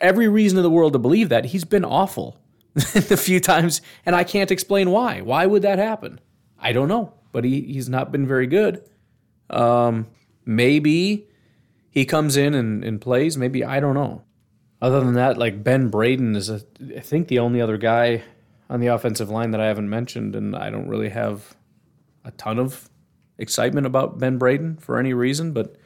every 0.00 0.28
reason 0.28 0.58
in 0.58 0.62
the 0.62 0.70
world 0.70 0.94
to 0.94 0.98
believe 0.98 1.28
that. 1.28 1.46
He's 1.46 1.64
been 1.64 1.84
awful 1.84 2.38
the 2.74 3.16
few 3.16 3.40
times, 3.40 3.80
and 4.04 4.16
I 4.16 4.24
can't 4.24 4.50
explain 4.50 4.90
why. 4.90 5.20
Why 5.20 5.46
would 5.46 5.62
that 5.62 5.78
happen? 5.78 6.20
I 6.58 6.72
don't 6.72 6.88
know, 6.88 7.12
but 7.32 7.44
he, 7.44 7.60
he's 7.60 7.88
not 7.88 8.12
been 8.12 8.26
very 8.26 8.46
good. 8.46 8.82
Um, 9.50 10.06
maybe 10.46 11.28
he 11.90 12.04
comes 12.04 12.36
in 12.36 12.54
and, 12.54 12.84
and 12.84 13.00
plays. 13.00 13.36
Maybe 13.36 13.64
I 13.64 13.80
don't 13.80 13.94
know. 13.94 14.22
Other 14.80 15.00
than 15.00 15.14
that, 15.14 15.36
like 15.38 15.64
Ben 15.64 15.88
Braden 15.88 16.36
is, 16.36 16.48
a, 16.48 16.62
I 16.96 17.00
think, 17.00 17.28
the 17.28 17.38
only 17.38 17.60
other 17.60 17.76
guy 17.76 18.22
on 18.68 18.80
the 18.80 18.88
offensive 18.88 19.30
line 19.30 19.50
that 19.52 19.60
I 19.60 19.66
haven't 19.66 19.88
mentioned, 19.88 20.36
and 20.36 20.54
I 20.54 20.70
don't 20.70 20.88
really 20.88 21.08
have 21.08 21.56
a 22.24 22.30
ton 22.32 22.58
of 22.58 22.88
excitement 23.38 23.86
about 23.86 24.18
Ben 24.18 24.38
Braden 24.38 24.76
for 24.78 24.98
any 24.98 25.14
reason, 25.14 25.52
but 25.52 25.76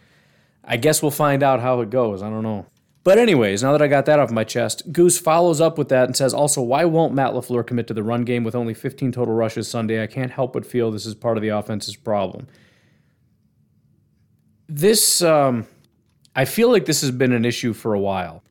I 0.65 0.77
guess 0.77 1.03
we'll 1.03 1.11
find 1.11 1.43
out 1.43 1.61
how 1.61 1.81
it 1.81 1.91
goes. 1.91 2.23
I 2.23 2.31
don't 2.31 2.43
know. 2.43 2.67
But, 3.03 3.19
anyways, 3.19 3.63
now 3.63 3.73
that 3.73 3.81
I 3.81 3.87
got 3.87 4.05
that 4.07 4.19
off 4.19 4.31
my 4.31 4.45
chest, 4.45 4.93
Goose 4.93 5.19
follows 5.19 5.61
up 5.61 5.79
with 5.79 5.89
that 5.89 6.05
and 6.05 6.17
says, 6.17 6.35
also, 6.35 6.61
why 6.61 6.85
won't 6.85 7.15
Matt 7.15 7.33
LaFleur 7.33 7.67
commit 7.67 7.87
to 7.87 7.95
the 7.95 8.03
run 8.03 8.25
game 8.25 8.45
with 8.45 8.55
only 8.55 8.75
15 8.75 9.13
total 9.13 9.35
rushes 9.35 9.69
Sunday? 9.69 10.03
I 10.03 10.07
can't 10.07 10.33
help 10.33 10.53
but 10.53 10.67
feel 10.67 10.91
this 10.91 11.07
is 11.07 11.15
part 11.15 11.39
of 11.39 11.43
the 11.43 11.49
offense's 11.49 11.97
problem. 11.97 12.47
This, 14.71 15.21
um, 15.21 15.67
I 16.35 16.45
feel 16.45 16.71
like 16.71 16.85
this 16.85 17.01
has 17.01 17.11
been 17.11 17.33
an 17.33 17.45
issue 17.45 17.73
for 17.73 17.93
a 17.93 17.99
while. 17.99 18.43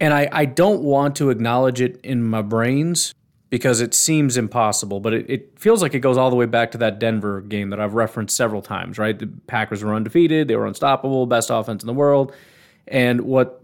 And 0.00 0.12
I, 0.12 0.28
I 0.32 0.44
don't 0.46 0.82
want 0.82 1.16
to 1.16 1.30
acknowledge 1.30 1.80
it 1.80 2.00
in 2.02 2.24
my 2.24 2.42
brains 2.42 3.14
because 3.50 3.80
it 3.80 3.94
seems 3.94 4.36
impossible, 4.36 5.00
but 5.00 5.12
it, 5.12 5.30
it 5.30 5.58
feels 5.58 5.82
like 5.82 5.94
it 5.94 6.00
goes 6.00 6.16
all 6.16 6.30
the 6.30 6.36
way 6.36 6.46
back 6.46 6.72
to 6.72 6.78
that 6.78 6.98
Denver 6.98 7.42
game 7.42 7.70
that 7.70 7.80
I've 7.80 7.94
referenced 7.94 8.36
several 8.36 8.62
times, 8.62 8.98
right? 8.98 9.18
The 9.18 9.28
Packers 9.46 9.84
were 9.84 9.94
undefeated, 9.94 10.48
they 10.48 10.56
were 10.56 10.66
unstoppable, 10.66 11.26
best 11.26 11.50
offense 11.50 11.82
in 11.82 11.86
the 11.86 11.94
world. 11.94 12.34
And 12.88 13.20
what 13.22 13.62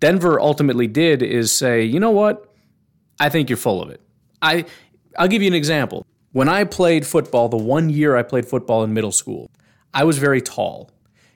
Denver 0.00 0.40
ultimately 0.40 0.86
did 0.86 1.22
is 1.22 1.52
say, 1.52 1.84
you 1.84 2.00
know 2.00 2.10
what? 2.10 2.52
I 3.18 3.28
think 3.28 3.48
you're 3.48 3.56
full 3.56 3.80
of 3.80 3.90
it. 3.90 4.00
I 4.42 4.66
I'll 5.16 5.28
give 5.28 5.40
you 5.40 5.48
an 5.48 5.54
example. 5.54 6.04
When 6.32 6.48
I 6.48 6.64
played 6.64 7.06
football, 7.06 7.48
the 7.48 7.56
one 7.56 7.88
year 7.88 8.16
I 8.16 8.22
played 8.22 8.44
football 8.44 8.82
in 8.82 8.92
middle 8.92 9.12
school, 9.12 9.50
I 9.94 10.04
was 10.04 10.18
very 10.18 10.42
tall. 10.42 10.90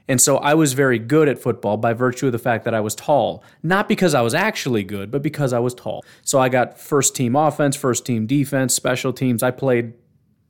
And 0.08 0.20
so 0.20 0.38
I 0.38 0.54
was 0.54 0.72
very 0.72 0.98
good 0.98 1.28
at 1.28 1.38
football 1.38 1.76
by 1.76 1.92
virtue 1.92 2.26
of 2.26 2.32
the 2.32 2.38
fact 2.38 2.64
that 2.64 2.74
I 2.74 2.80
was 2.80 2.94
tall. 2.94 3.44
Not 3.62 3.88
because 3.88 4.14
I 4.14 4.22
was 4.22 4.34
actually 4.34 4.82
good, 4.82 5.10
but 5.10 5.22
because 5.22 5.52
I 5.52 5.58
was 5.58 5.74
tall. 5.74 6.02
So 6.22 6.40
I 6.40 6.48
got 6.48 6.78
first 6.80 7.14
team 7.14 7.36
offense, 7.36 7.76
first 7.76 8.06
team 8.06 8.26
defense, 8.26 8.74
special 8.74 9.12
teams. 9.12 9.42
I 9.42 9.50
played 9.50 9.92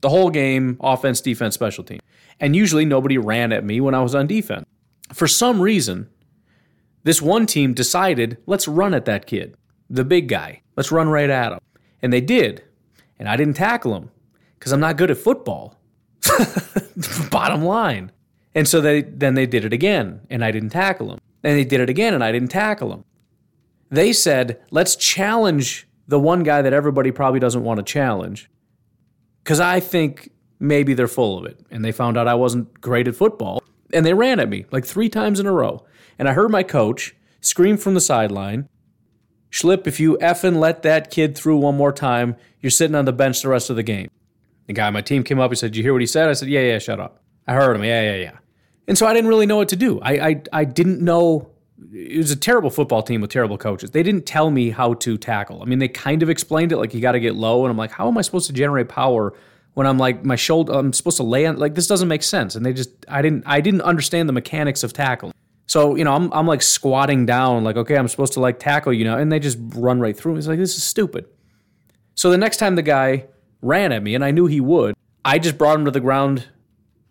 the 0.01 0.09
whole 0.09 0.29
game 0.29 0.77
offense, 0.79 1.19
defense, 1.19 1.55
special 1.55 1.83
team. 1.83 1.99
And 2.39 2.55
usually 2.55 2.85
nobody 2.85 3.17
ran 3.17 3.51
at 3.51 3.65
me 3.65 3.81
when 3.81 3.93
I 3.93 4.01
was 4.01 4.15
on 4.15 4.27
defense. 4.27 4.65
For 5.11 5.27
some 5.27 5.61
reason, 5.61 6.09
this 7.03 7.21
one 7.21 7.45
team 7.45 7.73
decided, 7.73 8.37
let's 8.45 8.67
run 8.67 8.93
at 8.93 9.05
that 9.05 9.25
kid, 9.25 9.55
the 9.89 10.05
big 10.05 10.29
guy. 10.29 10.61
Let's 10.77 10.91
run 10.91 11.09
right 11.09 11.29
at 11.29 11.51
him. 11.51 11.59
And 12.01 12.13
they 12.13 12.21
did. 12.21 12.63
And 13.17 13.27
I 13.27 13.35
didn't 13.35 13.55
tackle 13.55 13.93
him 13.93 14.09
because 14.57 14.71
I'm 14.71 14.79
not 14.79 14.95
good 14.95 15.11
at 15.11 15.17
football. 15.17 15.75
Bottom 17.31 17.63
line. 17.63 18.11
And 18.55 18.67
so 18.67 18.81
they 18.81 19.01
then 19.03 19.35
they 19.35 19.45
did 19.45 19.65
it 19.65 19.73
again, 19.73 20.21
and 20.29 20.43
I 20.43 20.51
didn't 20.51 20.69
tackle 20.69 21.11
him. 21.13 21.19
And 21.43 21.57
they 21.57 21.63
did 21.63 21.79
it 21.79 21.89
again, 21.89 22.13
and 22.13 22.23
I 22.23 22.31
didn't 22.31 22.49
tackle 22.49 22.91
him. 22.91 23.03
They 23.89 24.13
said, 24.13 24.61
let's 24.71 24.95
challenge 24.95 25.87
the 26.07 26.19
one 26.19 26.43
guy 26.43 26.61
that 26.61 26.73
everybody 26.73 27.11
probably 27.11 27.39
doesn't 27.39 27.63
want 27.63 27.77
to 27.77 27.83
challenge. 27.83 28.49
Because 29.43 29.59
I 29.59 29.79
think 29.79 30.31
maybe 30.59 30.93
they're 30.93 31.07
full 31.07 31.37
of 31.37 31.45
it. 31.45 31.59
And 31.71 31.83
they 31.83 31.91
found 31.91 32.17
out 32.17 32.27
I 32.27 32.35
wasn't 32.35 32.81
great 32.81 33.07
at 33.07 33.15
football. 33.15 33.63
And 33.93 34.05
they 34.05 34.13
ran 34.13 34.39
at 34.39 34.49
me 34.49 34.65
like 34.71 34.85
three 34.85 35.09
times 35.09 35.39
in 35.39 35.47
a 35.47 35.51
row. 35.51 35.85
And 36.19 36.27
I 36.27 36.33
heard 36.33 36.51
my 36.51 36.63
coach 36.63 37.15
scream 37.41 37.77
from 37.77 37.93
the 37.93 38.01
sideline, 38.01 38.67
Schlip, 39.51 39.87
if 39.87 39.99
you 39.99 40.17
effing 40.21 40.57
let 40.57 40.83
that 40.83 41.09
kid 41.09 41.35
through 41.35 41.57
one 41.57 41.75
more 41.75 41.91
time, 41.91 42.35
you're 42.61 42.69
sitting 42.69 42.95
on 42.95 43.05
the 43.05 43.13
bench 43.13 43.41
the 43.41 43.49
rest 43.49 43.69
of 43.69 43.75
the 43.75 43.83
game. 43.83 44.09
The 44.69 44.73
guy 44.73 44.85
on 44.85 44.93
my 44.93 45.01
team 45.01 45.23
came 45.23 45.39
up, 45.39 45.49
he 45.49 45.55
said, 45.55 45.71
Did 45.71 45.77
you 45.77 45.83
hear 45.83 45.93
what 45.93 46.01
he 46.01 46.05
said? 46.05 46.29
I 46.29 46.33
said, 46.33 46.47
Yeah, 46.47 46.59
yeah, 46.59 46.77
shut 46.77 46.99
up. 46.99 47.23
I 47.47 47.55
heard 47.55 47.75
him. 47.75 47.83
Yeah, 47.83 48.03
yeah, 48.03 48.15
yeah. 48.17 48.37
And 48.87 48.95
so 48.95 49.07
I 49.07 49.15
didn't 49.15 49.27
really 49.27 49.47
know 49.47 49.57
what 49.57 49.69
to 49.69 49.75
do. 49.75 49.99
I, 50.01 50.11
I, 50.27 50.43
I 50.53 50.63
didn't 50.63 51.01
know. 51.01 51.49
It 51.91 52.17
was 52.17 52.29
a 52.29 52.35
terrible 52.35 52.69
football 52.69 53.01
team 53.01 53.19
with 53.21 53.31
terrible 53.31 53.57
coaches. 53.57 53.89
They 53.89 54.03
didn't 54.03 54.27
tell 54.27 54.51
me 54.51 54.69
how 54.69 54.93
to 54.93 55.17
tackle. 55.17 55.63
I 55.63 55.65
mean, 55.65 55.79
they 55.79 55.87
kind 55.87 56.21
of 56.21 56.29
explained 56.29 56.71
it 56.71 56.77
like 56.77 56.93
you 56.93 57.01
got 57.01 57.13
to 57.13 57.19
get 57.19 57.33
low. 57.33 57.65
And 57.65 57.71
I'm 57.71 57.77
like, 57.77 57.89
how 57.89 58.07
am 58.07 58.15
I 58.15 58.21
supposed 58.21 58.45
to 58.45 58.53
generate 58.53 58.89
power 58.89 59.33
when 59.73 59.87
I'm 59.87 59.97
like 59.97 60.23
my 60.23 60.35
shoulder? 60.35 60.73
I'm 60.73 60.93
supposed 60.93 61.17
to 61.17 61.23
lay 61.23 61.47
on 61.47 61.57
like 61.57 61.73
this 61.73 61.87
doesn't 61.87 62.07
make 62.07 62.21
sense. 62.21 62.53
And 62.53 62.63
they 62.63 62.71
just 62.71 62.91
I 63.07 63.23
didn't 63.23 63.45
I 63.47 63.61
didn't 63.61 63.81
understand 63.81 64.29
the 64.29 64.33
mechanics 64.33 64.83
of 64.83 64.93
tackling. 64.93 65.33
So 65.65 65.95
you 65.95 66.03
know 66.03 66.13
I'm 66.13 66.31
I'm 66.31 66.45
like 66.45 66.61
squatting 66.61 67.25
down 67.25 67.63
like 67.63 67.75
okay 67.75 67.97
I'm 67.97 68.07
supposed 68.07 68.33
to 68.33 68.39
like 68.39 68.59
tackle 68.59 68.93
you 68.93 69.03
know 69.03 69.17
and 69.17 69.31
they 69.31 69.39
just 69.39 69.57
run 69.73 69.99
right 69.99 70.15
through 70.15 70.33
me. 70.33 70.37
It's 70.37 70.47
like 70.47 70.59
this 70.59 70.77
is 70.77 70.83
stupid. 70.83 71.25
So 72.13 72.29
the 72.29 72.37
next 72.37 72.57
time 72.57 72.75
the 72.75 72.83
guy 72.83 73.25
ran 73.61 73.91
at 73.91 74.03
me 74.03 74.15
and 74.15 74.23
I 74.23 74.31
knew 74.31 74.45
he 74.45 74.61
would, 74.61 74.95
I 75.23 75.39
just 75.39 75.57
brought 75.57 75.77
him 75.77 75.85
to 75.85 75.91
the 75.91 75.99
ground 75.99 76.47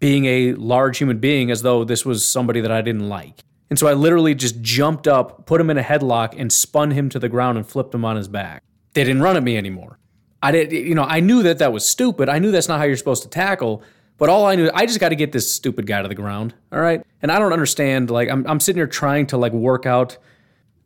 being 0.01 0.25
a 0.27 0.55
large 0.55 0.99
human 0.99 1.19
being 1.19 1.51
as 1.51 1.63
though 1.63 1.85
this 1.85 2.05
was 2.05 2.25
somebody 2.25 2.61
that 2.61 2.71
I 2.71 2.83
didn't 2.83 3.09
like. 3.09 3.43
And 3.71 3.79
so 3.79 3.87
I 3.87 3.93
literally 3.93 4.35
just 4.35 4.61
jumped 4.63 5.07
up, 5.07 5.47
put 5.47 5.61
him 5.61 5.69
in 5.71 5.77
a 5.77 5.83
headlock, 5.83 6.35
and 6.39 6.53
spun 6.53 6.93
him 6.93 7.09
to 7.11 7.19
the 7.19 7.29
ground 7.29 7.59
and 7.59 7.67
flipped 7.67 7.95
him 7.95 8.05
on 8.05 8.17
his 8.17 8.29
back. 8.29 8.63
They 8.95 9.05
didn't 9.05 9.23
run 9.23 9.37
at 9.37 9.43
me 9.43 9.57
anymore. 9.57 9.99
I 10.43 10.53
did, 10.53 10.73
you 10.73 10.95
know, 10.95 11.03
I 11.03 11.21
knew 11.21 11.43
that 11.43 11.59
that 11.59 11.73
was 11.73 11.87
stupid. 11.87 12.29
I 12.29 12.39
knew 12.39 12.51
that's 12.51 12.69
not 12.69 12.79
how 12.79 12.85
you're 12.85 12.97
supposed 12.97 13.25
to 13.25 13.29
tackle. 13.29 13.83
But 14.17 14.29
all 14.29 14.47
I 14.47 14.57
knew, 14.57 14.71
I 14.73 14.87
just 14.87 15.01
got 15.01 15.11
to 15.11 15.17
get 15.17 15.33
this 15.33 15.53
stupid 15.53 15.87
guy 15.87 16.03
to 16.03 16.09
the 16.09 16.15
ground. 16.15 16.55
All 16.73 16.81
right. 16.81 17.03
And 17.23 17.31
I 17.31 17.39
don't 17.39 17.53
understand. 17.53 18.11
Like, 18.11 18.29
I'm, 18.31 18.47
I'm 18.47 18.61
sitting 18.61 18.79
here 18.79 18.87
trying 18.87 19.27
to 19.29 19.37
like 19.37 19.53
work 19.53 19.87
out 19.87 20.17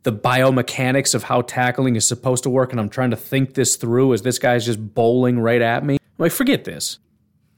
the 0.03 0.13
biomechanics 0.13 1.15
of 1.15 1.23
how 1.23 1.41
tackling 1.41 1.95
is 1.95 2.07
supposed 2.07 2.43
to 2.43 2.49
work. 2.49 2.71
And 2.71 2.79
I'm 2.79 2.89
trying 2.89 3.11
to 3.11 3.15
think 3.15 3.53
this 3.53 3.75
through 3.75 4.13
as 4.13 4.21
this 4.21 4.37
guy's 4.37 4.65
just 4.65 4.93
bowling 4.93 5.39
right 5.39 5.61
at 5.61 5.83
me. 5.85 5.95
I'm 5.95 5.99
like, 6.17 6.31
forget 6.31 6.65
this. 6.65 6.99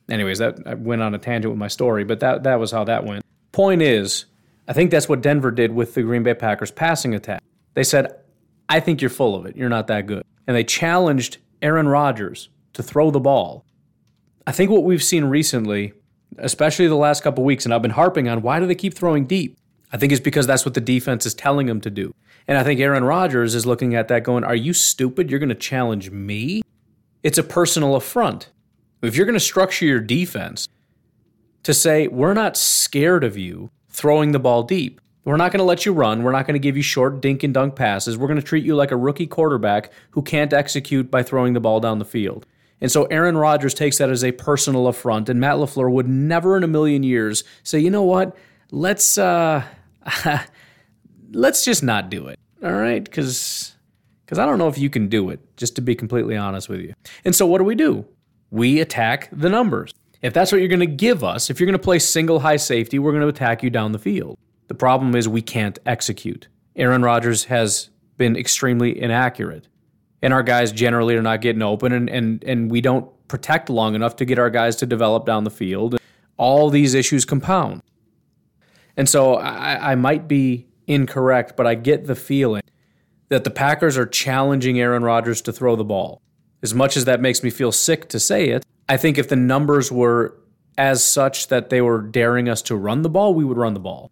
Anyways, 0.09 0.37
that 0.37 0.59
I 0.65 0.75
went 0.75 1.01
on 1.01 1.15
a 1.15 1.17
tangent 1.17 1.51
with 1.51 1.57
my 1.57 1.67
story, 1.67 2.03
but 2.03 2.19
that, 2.19 2.43
that 2.43 2.59
was 2.59 2.71
how 2.71 2.83
that 2.83 3.03
went. 3.03 3.25
Point 3.51 3.81
is, 3.81 4.25
I 4.67 4.73
think 4.73 4.91
that's 4.91 5.09
what 5.09 5.21
Denver 5.21 5.49
did 5.49 5.73
with 5.73 5.95
the 5.95 6.03
Green 6.03 6.23
Bay 6.23 6.35
Packers 6.35 6.71
passing 6.71 7.15
attack. 7.15 7.41
They 7.73 7.83
said, 7.83 8.15
I 8.69 8.79
think 8.79 9.01
you're 9.01 9.09
full 9.09 9.35
of 9.35 9.45
it. 9.45 9.55
You're 9.55 9.69
not 9.69 9.87
that 9.87 10.05
good. 10.05 10.23
And 10.47 10.55
they 10.55 10.63
challenged 10.63 11.37
Aaron 11.61 11.87
Rodgers 11.87 12.49
to 12.73 12.83
throw 12.83 13.09
the 13.09 13.19
ball. 13.19 13.65
I 14.45 14.51
think 14.51 14.69
what 14.69 14.83
we've 14.83 15.03
seen 15.03 15.25
recently, 15.25 15.93
especially 16.37 16.87
the 16.87 16.95
last 16.95 17.23
couple 17.23 17.43
weeks, 17.43 17.65
and 17.65 17.73
I've 17.73 17.81
been 17.81 17.91
harping 17.91 18.27
on 18.29 18.43
why 18.43 18.59
do 18.59 18.67
they 18.67 18.75
keep 18.75 18.93
throwing 18.93 19.25
deep? 19.25 19.57
I 19.91 19.97
think 19.97 20.11
it's 20.11 20.21
because 20.21 20.45
that's 20.45 20.65
what 20.65 20.73
the 20.73 20.81
defense 20.81 21.25
is 21.25 21.33
telling 21.33 21.67
them 21.67 21.81
to 21.81 21.89
do. 21.89 22.13
And 22.47 22.57
I 22.57 22.63
think 22.63 22.79
Aaron 22.79 23.03
Rodgers 23.03 23.55
is 23.55 23.65
looking 23.65 23.95
at 23.95 24.07
that 24.09 24.23
going, 24.23 24.43
Are 24.43 24.55
you 24.55 24.73
stupid? 24.73 25.29
You're 25.29 25.39
going 25.39 25.49
to 25.49 25.55
challenge 25.55 26.11
me? 26.11 26.61
It's 27.23 27.37
a 27.37 27.43
personal 27.43 27.95
affront. 27.95 28.51
If 29.01 29.15
you're 29.15 29.25
going 29.25 29.33
to 29.33 29.39
structure 29.39 29.85
your 29.85 29.99
defense 29.99 30.67
to 31.63 31.73
say, 31.73 32.07
We're 32.07 32.33
not 32.33 32.57
scared 32.57 33.23
of 33.23 33.37
you 33.37 33.71
throwing 33.89 34.31
the 34.31 34.39
ball 34.39 34.63
deep, 34.63 35.01
we're 35.25 35.37
not 35.37 35.51
going 35.51 35.59
to 35.59 35.65
let 35.65 35.87
you 35.87 35.91
run. 35.91 36.21
We're 36.21 36.31
not 36.31 36.45
going 36.45 36.53
to 36.53 36.59
give 36.59 36.77
you 36.77 36.83
short 36.83 37.19
dink 37.19 37.41
and 37.41 37.53
dunk 37.53 37.75
passes. 37.75 38.15
We're 38.15 38.27
going 38.27 38.39
to 38.39 38.45
treat 38.45 38.63
you 38.63 38.75
like 38.75 38.91
a 38.91 38.95
rookie 38.95 39.25
quarterback 39.25 39.91
who 40.11 40.21
can't 40.21 40.53
execute 40.53 41.09
by 41.09 41.23
throwing 41.23 41.53
the 41.53 41.59
ball 41.59 41.79
down 41.79 41.97
the 41.97 42.05
field. 42.05 42.45
And 42.79 42.91
so 42.91 43.05
Aaron 43.05 43.35
Rodgers 43.35 43.73
takes 43.73 43.97
that 43.97 44.11
as 44.11 44.23
a 44.23 44.31
personal 44.33 44.87
affront, 44.87 45.27
and 45.27 45.39
Matt 45.39 45.55
LaFleur 45.55 45.91
would 45.91 46.07
never 46.07 46.55
in 46.57 46.63
a 46.63 46.67
million 46.67 47.01
years 47.01 47.43
say, 47.63 47.79
you 47.79 47.89
know 47.89 48.03
what, 48.03 48.37
let's 48.69 49.17
uh 49.17 49.63
let's 51.31 51.65
just 51.65 51.81
not 51.81 52.11
do 52.11 52.27
it. 52.27 52.34
All 52.65 52.73
right? 52.73 53.03
Because 53.03 53.75
because 54.25 54.39
I 54.39 54.45
don't 54.45 54.57
know 54.57 54.67
if 54.67 54.77
you 54.79 54.89
can 54.89 55.07
do 55.07 55.29
it, 55.29 55.39
just 55.55 55.75
to 55.75 55.81
be 55.81 55.93
completely 55.93 56.35
honest 56.35 56.67
with 56.67 56.81
you. 56.81 56.95
And 57.23 57.35
so 57.35 57.45
what 57.45 57.59
do 57.59 57.63
we 57.63 57.75
do? 57.75 58.05
We 58.49 58.79
attack 58.81 59.29
the 59.31 59.49
numbers. 59.49 59.93
If 60.23 60.33
that's 60.33 60.51
what 60.51 60.57
you're 60.57 60.67
going 60.67 60.79
to 60.79 60.87
give 60.87 61.23
us, 61.23 61.51
if 61.51 61.59
you're 61.59 61.67
going 61.67 61.77
to 61.77 61.83
play 61.83 61.99
single 61.99 62.39
high 62.39 62.55
safety, 62.55 62.97
we're 62.97 63.11
going 63.11 63.21
to 63.21 63.27
attack 63.27 63.61
you 63.61 63.69
down 63.69 63.91
the 63.91 63.99
field. 63.99 64.39
The 64.67 64.73
problem 64.73 65.15
is 65.15 65.29
we 65.29 65.43
can't 65.43 65.77
execute. 65.85 66.47
Aaron 66.75 67.03
Rodgers 67.03 67.43
has 67.45 67.91
been 68.17 68.35
extremely 68.35 68.99
inaccurate 68.99 69.67
and 70.23 70.33
our 70.33 70.41
guys 70.41 70.71
generally 70.71 71.15
are 71.15 71.21
not 71.21 71.41
getting 71.41 71.61
open 71.61 71.91
and, 71.91 72.09
and, 72.09 72.43
and 72.43 72.71
we 72.71 72.81
don't 72.81 73.11
protect 73.27 73.69
long 73.69 73.93
enough 73.93 74.15
to 74.15 74.25
get 74.25 74.39
our 74.39 74.49
guys 74.49 74.75
to 74.77 74.87
develop 74.87 75.27
down 75.27 75.43
the 75.43 75.51
field. 75.51 75.97
All 76.37 76.71
these 76.71 76.95
issues 76.95 77.25
compound. 77.25 77.83
And 78.97 79.07
so 79.07 79.35
I, 79.35 79.91
I 79.91 79.95
might 79.95 80.27
be 80.27 80.67
incorrect, 80.87 81.55
but 81.55 81.67
I 81.67 81.75
get 81.75 82.05
the 82.05 82.15
feeling 82.15 82.63
that 83.29 83.43
the 83.43 83.51
Packers 83.51 83.97
are 83.97 84.05
challenging 84.05 84.79
Aaron 84.79 85.03
Rodgers 85.03 85.41
to 85.43 85.53
throw 85.53 85.75
the 85.75 85.83
ball. 85.83 86.21
As 86.61 86.73
much 86.73 86.97
as 86.97 87.05
that 87.05 87.21
makes 87.21 87.43
me 87.43 87.49
feel 87.49 87.71
sick 87.71 88.09
to 88.09 88.19
say 88.19 88.49
it, 88.49 88.65
I 88.87 88.97
think 88.97 89.17
if 89.17 89.29
the 89.29 89.35
numbers 89.35 89.91
were 89.91 90.37
as 90.77 91.03
such 91.03 91.47
that 91.47 91.69
they 91.69 91.81
were 91.81 92.01
daring 92.01 92.49
us 92.49 92.61
to 92.63 92.75
run 92.75 93.01
the 93.01 93.09
ball, 93.09 93.33
we 93.33 93.45
would 93.45 93.57
run 93.57 93.73
the 93.73 93.79
ball. 93.79 94.11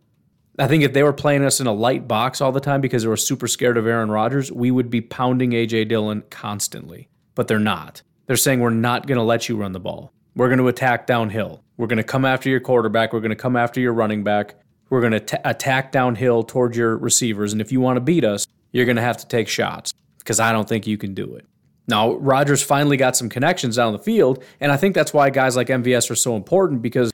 I 0.59 0.67
think 0.67 0.83
if 0.83 0.93
they 0.93 1.03
were 1.03 1.13
playing 1.13 1.43
us 1.43 1.59
in 1.59 1.67
a 1.67 1.73
light 1.73 2.07
box 2.07 2.39
all 2.39 2.51
the 2.51 2.59
time 2.59 2.79
because 2.79 3.03
they 3.03 3.09
were 3.09 3.17
super 3.17 3.47
scared 3.47 3.77
of 3.77 3.87
Aaron 3.87 4.11
Rodgers, 4.11 4.51
we 4.51 4.69
would 4.69 4.89
be 4.89 5.01
pounding 5.01 5.51
AJ 5.51 5.89
Dillon 5.89 6.23
constantly. 6.29 7.09
But 7.33 7.47
they're 7.47 7.59
not. 7.59 8.03
They're 8.27 8.35
saying 8.35 8.59
we're 8.59 8.69
not 8.69 9.07
going 9.07 9.17
to 9.17 9.23
let 9.23 9.49
you 9.49 9.57
run 9.57 9.71
the 9.71 9.79
ball. 9.79 10.13
We're 10.35 10.47
going 10.47 10.59
to 10.59 10.67
attack 10.67 11.07
downhill. 11.07 11.63
We're 11.77 11.87
going 11.87 11.97
to 11.97 12.03
come 12.03 12.23
after 12.23 12.49
your 12.49 12.59
quarterback. 12.59 13.13
We're 13.13 13.19
going 13.19 13.29
to 13.29 13.35
come 13.35 13.55
after 13.55 13.79
your 13.81 13.93
running 13.93 14.23
back. 14.23 14.55
We're 14.93 15.01
going 15.01 15.25
to 15.25 15.49
attack 15.49 15.91
downhill 15.91 16.43
towards 16.43 16.77
your 16.77 16.95
receivers. 16.97 17.51
And 17.51 17.59
if 17.59 17.71
you 17.71 17.81
want 17.81 17.97
to 17.97 17.99
beat 17.99 18.23
us, 18.23 18.45
you're 18.71 18.85
going 18.85 18.97
to 18.97 19.01
have 19.01 19.17
to 19.17 19.27
take 19.27 19.47
shots 19.47 19.91
because 20.19 20.39
I 20.39 20.51
don't 20.51 20.69
think 20.69 20.85
you 20.85 20.99
can 20.99 21.15
do 21.15 21.33
it. 21.33 21.47
Now, 21.87 22.13
Rodgers 22.13 22.61
finally 22.61 22.95
got 22.95 23.15
some 23.15 23.27
connections 23.27 23.77
down 23.77 23.93
the 23.93 23.97
field, 23.97 24.43
and 24.59 24.71
I 24.71 24.77
think 24.77 24.93
that's 24.93 25.11
why 25.11 25.31
guys 25.31 25.55
like 25.55 25.69
MVS 25.69 26.11
are 26.11 26.15
so 26.15 26.35
important 26.35 26.83
because 26.83 27.11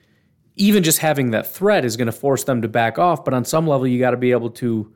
even 0.58 0.84
just 0.84 0.98
having 0.98 1.32
that 1.32 1.48
threat 1.48 1.86
is 1.86 1.96
going 1.96 2.08
to 2.08 2.12
force 2.12 2.44
them 2.44 2.62
to 2.64 2.68
back 2.68 3.00
off. 3.00 3.24
But 3.24 3.34
on 3.34 3.46
some 3.46 3.66
level, 3.66 3.88
you 3.88 3.98
got 3.98 4.12
to 4.12 4.18
be 4.18 4.32
able 4.32 4.50
to 4.50 4.94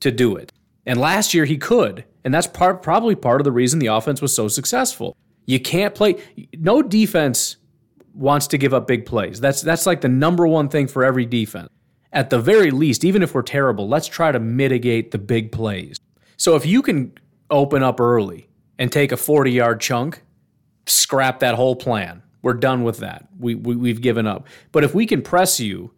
to 0.00 0.10
do 0.10 0.36
it. 0.36 0.50
And 0.86 0.98
last 0.98 1.34
year 1.34 1.44
he 1.44 1.58
could, 1.58 2.06
and 2.24 2.32
that's 2.32 2.46
part 2.46 2.82
probably 2.82 3.16
part 3.16 3.42
of 3.42 3.44
the 3.44 3.52
reason 3.52 3.80
the 3.80 3.88
offense 3.88 4.22
was 4.22 4.34
so 4.34 4.48
successful. 4.48 5.14
You 5.44 5.60
can't 5.60 5.94
play. 5.94 6.16
No 6.54 6.80
defense 6.80 7.58
wants 8.14 8.46
to 8.46 8.56
give 8.56 8.72
up 8.72 8.86
big 8.86 9.04
plays. 9.04 9.42
That's 9.42 9.60
that's 9.60 9.84
like 9.84 10.00
the 10.00 10.08
number 10.08 10.46
one 10.46 10.70
thing 10.70 10.86
for 10.86 11.04
every 11.04 11.26
defense. 11.26 11.68
At 12.14 12.30
the 12.30 12.38
very 12.38 12.70
least, 12.70 13.04
even 13.04 13.22
if 13.22 13.34
we're 13.34 13.42
terrible, 13.42 13.88
let's 13.88 14.06
try 14.06 14.30
to 14.32 14.38
mitigate 14.38 15.10
the 15.10 15.18
big 15.18 15.50
plays. 15.50 15.98
So 16.36 16.54
if 16.54 16.64
you 16.64 16.80
can 16.80 17.12
open 17.50 17.82
up 17.82 18.00
early 18.00 18.48
and 18.78 18.90
take 18.90 19.12
a 19.12 19.16
40 19.16 19.50
yard 19.50 19.80
chunk, 19.80 20.22
scrap 20.86 21.40
that 21.40 21.56
whole 21.56 21.76
plan. 21.76 22.22
We're 22.42 22.54
done 22.54 22.84
with 22.84 22.98
that. 22.98 23.26
We, 23.38 23.54
we 23.56 23.74
we've 23.74 24.00
given 24.00 24.26
up. 24.26 24.46
But 24.70 24.84
if 24.84 24.94
we 24.94 25.06
can 25.06 25.22
press 25.22 25.58
you 25.58 25.92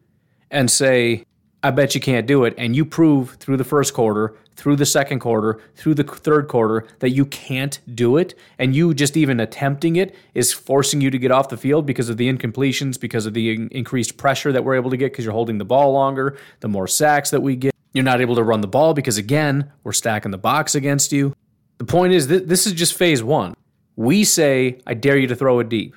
and 0.50 0.70
say, 0.70 1.24
I 1.62 1.70
bet 1.70 1.94
you 1.94 2.00
can't 2.00 2.26
do 2.26 2.44
it, 2.44 2.54
and 2.56 2.74
you 2.74 2.84
prove 2.84 3.34
through 3.40 3.56
the 3.56 3.64
first 3.64 3.92
quarter, 3.94 4.36
through 4.56 4.76
the 4.76 4.86
second 4.86 5.20
quarter, 5.20 5.60
through 5.74 5.94
the 5.94 6.02
third 6.02 6.48
quarter 6.48 6.86
that 7.00 7.10
you 7.10 7.26
can't 7.26 7.78
do 7.94 8.16
it, 8.16 8.34
and 8.58 8.74
you 8.74 8.94
just 8.94 9.16
even 9.16 9.38
attempting 9.38 9.96
it 9.96 10.14
is 10.34 10.52
forcing 10.52 11.00
you 11.00 11.10
to 11.10 11.18
get 11.18 11.30
off 11.30 11.48
the 11.48 11.56
field 11.56 11.86
because 11.86 12.08
of 12.08 12.16
the 12.16 12.32
incompletions, 12.32 12.98
because 12.98 13.26
of 13.26 13.34
the 13.34 13.54
in- 13.54 13.68
increased 13.68 14.16
pressure 14.16 14.52
that 14.52 14.64
we're 14.64 14.74
able 14.74 14.90
to 14.90 14.96
get 14.96 15.12
because 15.12 15.24
you're 15.24 15.34
holding 15.34 15.58
the 15.58 15.64
ball 15.64 15.92
longer, 15.92 16.36
the 16.60 16.68
more 16.68 16.88
sacks 16.88 17.30
that 17.30 17.42
we 17.42 17.56
get. 17.56 17.74
You're 17.92 18.04
not 18.04 18.20
able 18.20 18.34
to 18.34 18.42
run 18.42 18.60
the 18.60 18.68
ball 18.68 18.92
because, 18.92 19.16
again, 19.16 19.72
we're 19.82 19.92
stacking 19.92 20.30
the 20.30 20.38
box 20.38 20.74
against 20.74 21.12
you. 21.12 21.34
The 21.78 21.84
point 21.84 22.12
is, 22.12 22.26
th- 22.26 22.44
this 22.44 22.66
is 22.66 22.72
just 22.72 22.94
phase 22.94 23.22
one. 23.22 23.54
We 23.96 24.24
say, 24.24 24.80
I 24.86 24.94
dare 24.94 25.16
you 25.16 25.26
to 25.28 25.36
throw 25.36 25.60
it 25.60 25.68
deep 25.68 25.94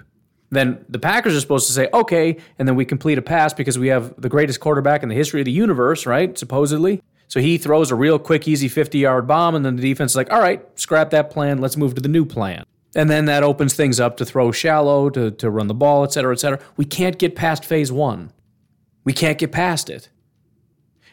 then 0.52 0.84
the 0.90 1.00
Packers 1.00 1.36
are 1.36 1.40
supposed 1.40 1.68
to 1.68 1.74
say, 1.74 1.90
okay, 1.94 2.38
and 2.58 2.68
then 2.68 2.76
we 2.76 2.86
complete 2.86 3.18
a 3.18 3.22
pass 3.22 3.54
because 3.54 3.78
we 3.78 3.88
have 3.88 4.20
the 4.20 4.30
greatest 4.30 4.60
quarterback 4.60 5.04
in 5.04 5.10
the 5.10 5.16
history 5.16 5.42
of 5.42 5.46
the 5.46 5.52
universe, 5.52 6.06
right? 6.06 6.38
Supposedly. 6.38 7.02
So 7.30 7.40
he 7.40 7.58
throws 7.58 7.92
a 7.92 7.96
real 7.96 8.20
quick, 8.20 8.48
easy 8.48 8.68
50 8.68 8.98
yard 8.98 9.28
bomb, 9.28 9.56
and 9.56 9.64
then 9.64 9.76
the 9.76 9.82
defense 9.82 10.12
is 10.12 10.16
like, 10.16 10.32
all 10.34 10.42
right, 10.42 10.68
scrap 10.78 11.12
that 11.12 11.30
plan. 11.30 11.60
Let's 11.60 11.78
move 11.78 11.96
to 11.96 12.02
the 12.02 12.10
new 12.10 12.26
plan. 12.26 12.66
And 12.96 13.08
then 13.10 13.26
that 13.26 13.44
opens 13.44 13.76
things 13.76 14.00
up 14.00 14.18
to 14.18 14.26
throw 14.26 14.52
shallow, 14.52 15.12
to, 15.12 15.30
to 15.32 15.50
run 15.50 15.68
the 15.68 15.76
ball, 15.76 16.04
et 16.04 16.12
cetera, 16.12 16.34
et 16.34 16.40
cetera. 16.40 16.60
We 16.76 16.86
can't 16.86 17.20
get 17.20 17.36
past 17.36 17.64
phase 17.64 17.92
one. 17.92 18.34
We 19.04 19.14
can't 19.14 19.38
get 19.38 19.52
past 19.52 19.92
it. 19.92 20.10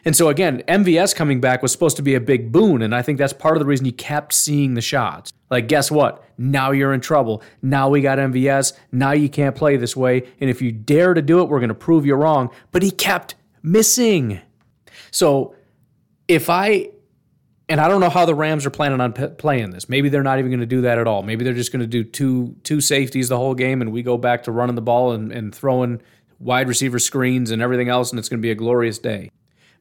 And 0.05 0.15
so 0.15 0.29
again, 0.29 0.63
MVS 0.67 1.15
coming 1.15 1.39
back 1.39 1.61
was 1.61 1.71
supposed 1.71 1.97
to 1.97 2.01
be 2.01 2.15
a 2.15 2.21
big 2.21 2.51
boon, 2.51 2.81
and 2.81 2.95
I 2.95 3.03
think 3.03 3.19
that's 3.19 3.33
part 3.33 3.55
of 3.55 3.59
the 3.59 3.65
reason 3.65 3.85
you 3.85 3.91
kept 3.91 4.33
seeing 4.33 4.73
the 4.73 4.81
shots. 4.81 5.31
Like, 5.51 5.67
guess 5.67 5.91
what? 5.91 6.23
Now 6.37 6.71
you're 6.71 6.93
in 6.93 7.01
trouble. 7.01 7.43
Now 7.61 7.89
we 7.89 8.01
got 8.01 8.17
MVS. 8.17 8.73
Now 8.91 9.11
you 9.11 9.29
can't 9.29 9.55
play 9.55 9.77
this 9.77 9.95
way. 9.95 10.23
And 10.39 10.49
if 10.49 10.61
you 10.61 10.71
dare 10.71 11.13
to 11.13 11.21
do 11.21 11.41
it, 11.41 11.49
we're 11.49 11.59
going 11.59 11.69
to 11.69 11.75
prove 11.75 12.05
you 12.05 12.15
wrong. 12.15 12.49
But 12.71 12.83
he 12.83 12.91
kept 12.91 13.35
missing. 13.61 14.41
So 15.11 15.55
if 16.27 16.49
I, 16.49 16.89
and 17.69 17.79
I 17.79 17.87
don't 17.87 18.01
know 18.01 18.09
how 18.09 18.25
the 18.25 18.35
Rams 18.35 18.65
are 18.65 18.69
planning 18.69 19.01
on 19.01 19.13
p- 19.13 19.27
playing 19.27 19.71
this. 19.71 19.89
Maybe 19.89 20.09
they're 20.09 20.23
not 20.23 20.39
even 20.39 20.51
going 20.51 20.61
to 20.61 20.65
do 20.65 20.81
that 20.81 20.97
at 20.97 21.07
all. 21.07 21.23
Maybe 21.23 21.43
they're 21.43 21.53
just 21.53 21.71
going 21.71 21.81
to 21.81 21.87
do 21.87 22.03
two 22.03 22.55
two 22.63 22.81
safeties 22.81 23.29
the 23.29 23.37
whole 23.37 23.55
game, 23.55 23.81
and 23.81 23.91
we 23.91 24.03
go 24.03 24.17
back 24.17 24.43
to 24.43 24.51
running 24.51 24.75
the 24.75 24.81
ball 24.81 25.11
and, 25.11 25.31
and 25.31 25.53
throwing 25.53 26.01
wide 26.39 26.67
receiver 26.67 26.99
screens 26.99 27.51
and 27.51 27.61
everything 27.61 27.89
else, 27.89 28.11
and 28.11 28.19
it's 28.19 28.29
going 28.29 28.39
to 28.39 28.45
be 28.45 28.51
a 28.51 28.55
glorious 28.55 28.99
day. 28.99 29.31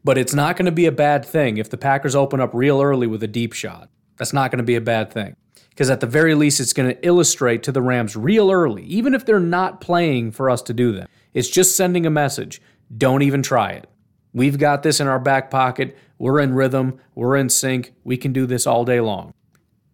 But 0.04 0.18
it's 0.18 0.34
not 0.34 0.56
going 0.56 0.66
to 0.66 0.72
be 0.72 0.86
a 0.86 0.92
bad 0.92 1.24
thing 1.24 1.58
if 1.58 1.68
the 1.68 1.76
Packers 1.76 2.14
open 2.14 2.40
up 2.40 2.54
real 2.54 2.80
early 2.80 3.06
with 3.06 3.22
a 3.22 3.28
deep 3.28 3.52
shot. 3.52 3.88
That's 4.16 4.32
not 4.32 4.50
going 4.50 4.58
to 4.58 4.64
be 4.64 4.76
a 4.76 4.80
bad 4.80 5.12
thing. 5.12 5.36
Because 5.70 5.90
at 5.90 6.00
the 6.00 6.06
very 6.06 6.34
least, 6.34 6.58
it's 6.58 6.72
going 6.72 6.88
to 6.88 7.06
illustrate 7.06 7.62
to 7.64 7.72
the 7.72 7.82
Rams 7.82 8.16
real 8.16 8.50
early, 8.50 8.84
even 8.84 9.14
if 9.14 9.26
they're 9.26 9.38
not 9.40 9.80
playing 9.80 10.32
for 10.32 10.48
us 10.48 10.62
to 10.62 10.72
do 10.72 10.92
that. 10.92 11.10
It's 11.34 11.50
just 11.50 11.76
sending 11.76 12.06
a 12.06 12.10
message. 12.10 12.62
Don't 12.96 13.20
even 13.20 13.42
try 13.42 13.72
it. 13.72 13.86
We've 14.32 14.58
got 14.58 14.82
this 14.82 15.00
in 15.00 15.06
our 15.06 15.18
back 15.18 15.50
pocket. 15.50 15.96
We're 16.18 16.40
in 16.40 16.54
rhythm. 16.54 17.00
We're 17.14 17.36
in 17.36 17.48
sync. 17.48 17.94
We 18.04 18.16
can 18.16 18.32
do 18.32 18.46
this 18.46 18.66
all 18.66 18.84
day 18.84 19.00
long. 19.00 19.34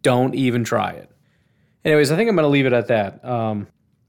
Don't 0.02 0.34
even 0.34 0.64
try 0.64 0.90
it. 0.92 1.10
Anyways, 1.84 2.12
I 2.12 2.16
think 2.16 2.28
I'm 2.28 2.36
going 2.36 2.44
to 2.44 2.48
leave 2.48 2.66
it 2.66 2.72
at 2.72 2.88
that. 2.88 3.24
Um, 3.24 3.66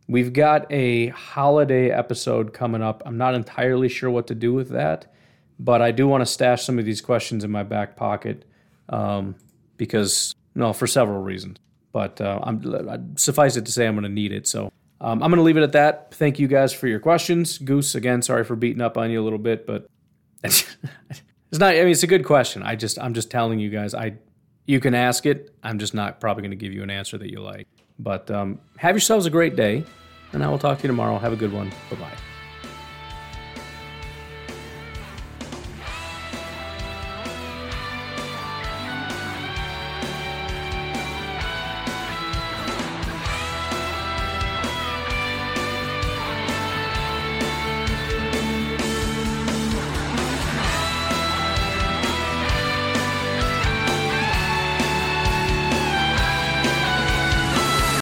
we've 0.07 0.33
got 0.33 0.71
a 0.71 1.07
holiday 1.07 1.89
episode 1.89 2.53
coming 2.53 2.83
up. 2.83 3.01
I'm 3.05 3.17
not 3.17 3.33
entirely 3.33 3.89
sure 3.89 4.09
what 4.09 4.27
to 4.27 4.35
do 4.35 4.53
with 4.53 4.69
that 4.69 5.13
but 5.59 5.81
I 5.81 5.91
do 5.91 6.07
want 6.07 6.21
to 6.21 6.25
stash 6.25 6.63
some 6.63 6.79
of 6.79 6.85
these 6.85 7.01
questions 7.01 7.43
in 7.43 7.51
my 7.51 7.63
back 7.63 7.95
pocket 7.95 8.45
um, 8.89 9.35
because, 9.77 10.35
no, 10.55 10.73
for 10.73 10.87
several 10.87 11.21
reasons. 11.21 11.57
But 11.91 12.19
uh, 12.19 12.39
I'm, 12.43 13.17
suffice 13.17 13.55
it 13.55 13.65
to 13.65 13.71
say, 13.71 13.87
I'm 13.87 13.93
going 13.93 14.03
to 14.03 14.09
need 14.09 14.31
it. 14.31 14.47
So 14.47 14.71
um, 14.99 15.21
I'm 15.21 15.29
going 15.29 15.37
to 15.37 15.43
leave 15.43 15.57
it 15.57 15.63
at 15.63 15.73
that. 15.73 16.13
Thank 16.13 16.39
you 16.39 16.47
guys 16.47 16.73
for 16.73 16.87
your 16.87 16.99
questions. 16.99 17.59
Goose, 17.59 17.95
again, 17.95 18.21
sorry 18.21 18.43
for 18.43 18.55
beating 18.55 18.81
up 18.81 18.97
on 18.97 19.11
you 19.11 19.21
a 19.21 19.23
little 19.23 19.39
bit, 19.39 19.67
but 19.67 19.87
It's 21.53 21.59
not. 21.59 21.75
I 21.75 21.81
mean, 21.81 21.89
it's 21.89 22.01
a 22.01 22.07
good 22.07 22.25
question. 22.25 22.63
I 22.63 22.75
just, 22.75 22.97
I'm 22.97 23.13
just 23.13 23.29
telling 23.29 23.59
you 23.59 23.69
guys. 23.69 23.93
I, 23.93 24.15
you 24.65 24.79
can 24.79 24.95
ask 24.95 25.27
it. 25.27 25.53
I'm 25.61 25.77
just 25.77 25.93
not 25.93 26.19
probably 26.19 26.41
going 26.41 26.49
to 26.49 26.57
give 26.57 26.73
you 26.73 26.81
an 26.81 26.89
answer 26.89 27.15
that 27.19 27.29
you 27.29 27.41
like. 27.41 27.67
But 27.99 28.31
um, 28.31 28.59
have 28.77 28.95
yourselves 28.95 29.27
a 29.27 29.29
great 29.29 29.55
day, 29.55 29.83
and 30.31 30.43
I 30.43 30.49
will 30.49 30.57
talk 30.57 30.79
to 30.79 30.83
you 30.83 30.87
tomorrow. 30.87 31.19
Have 31.19 31.31
a 31.31 31.35
good 31.35 31.53
one. 31.53 31.69
Bye 31.91 31.97
bye. 31.97 32.32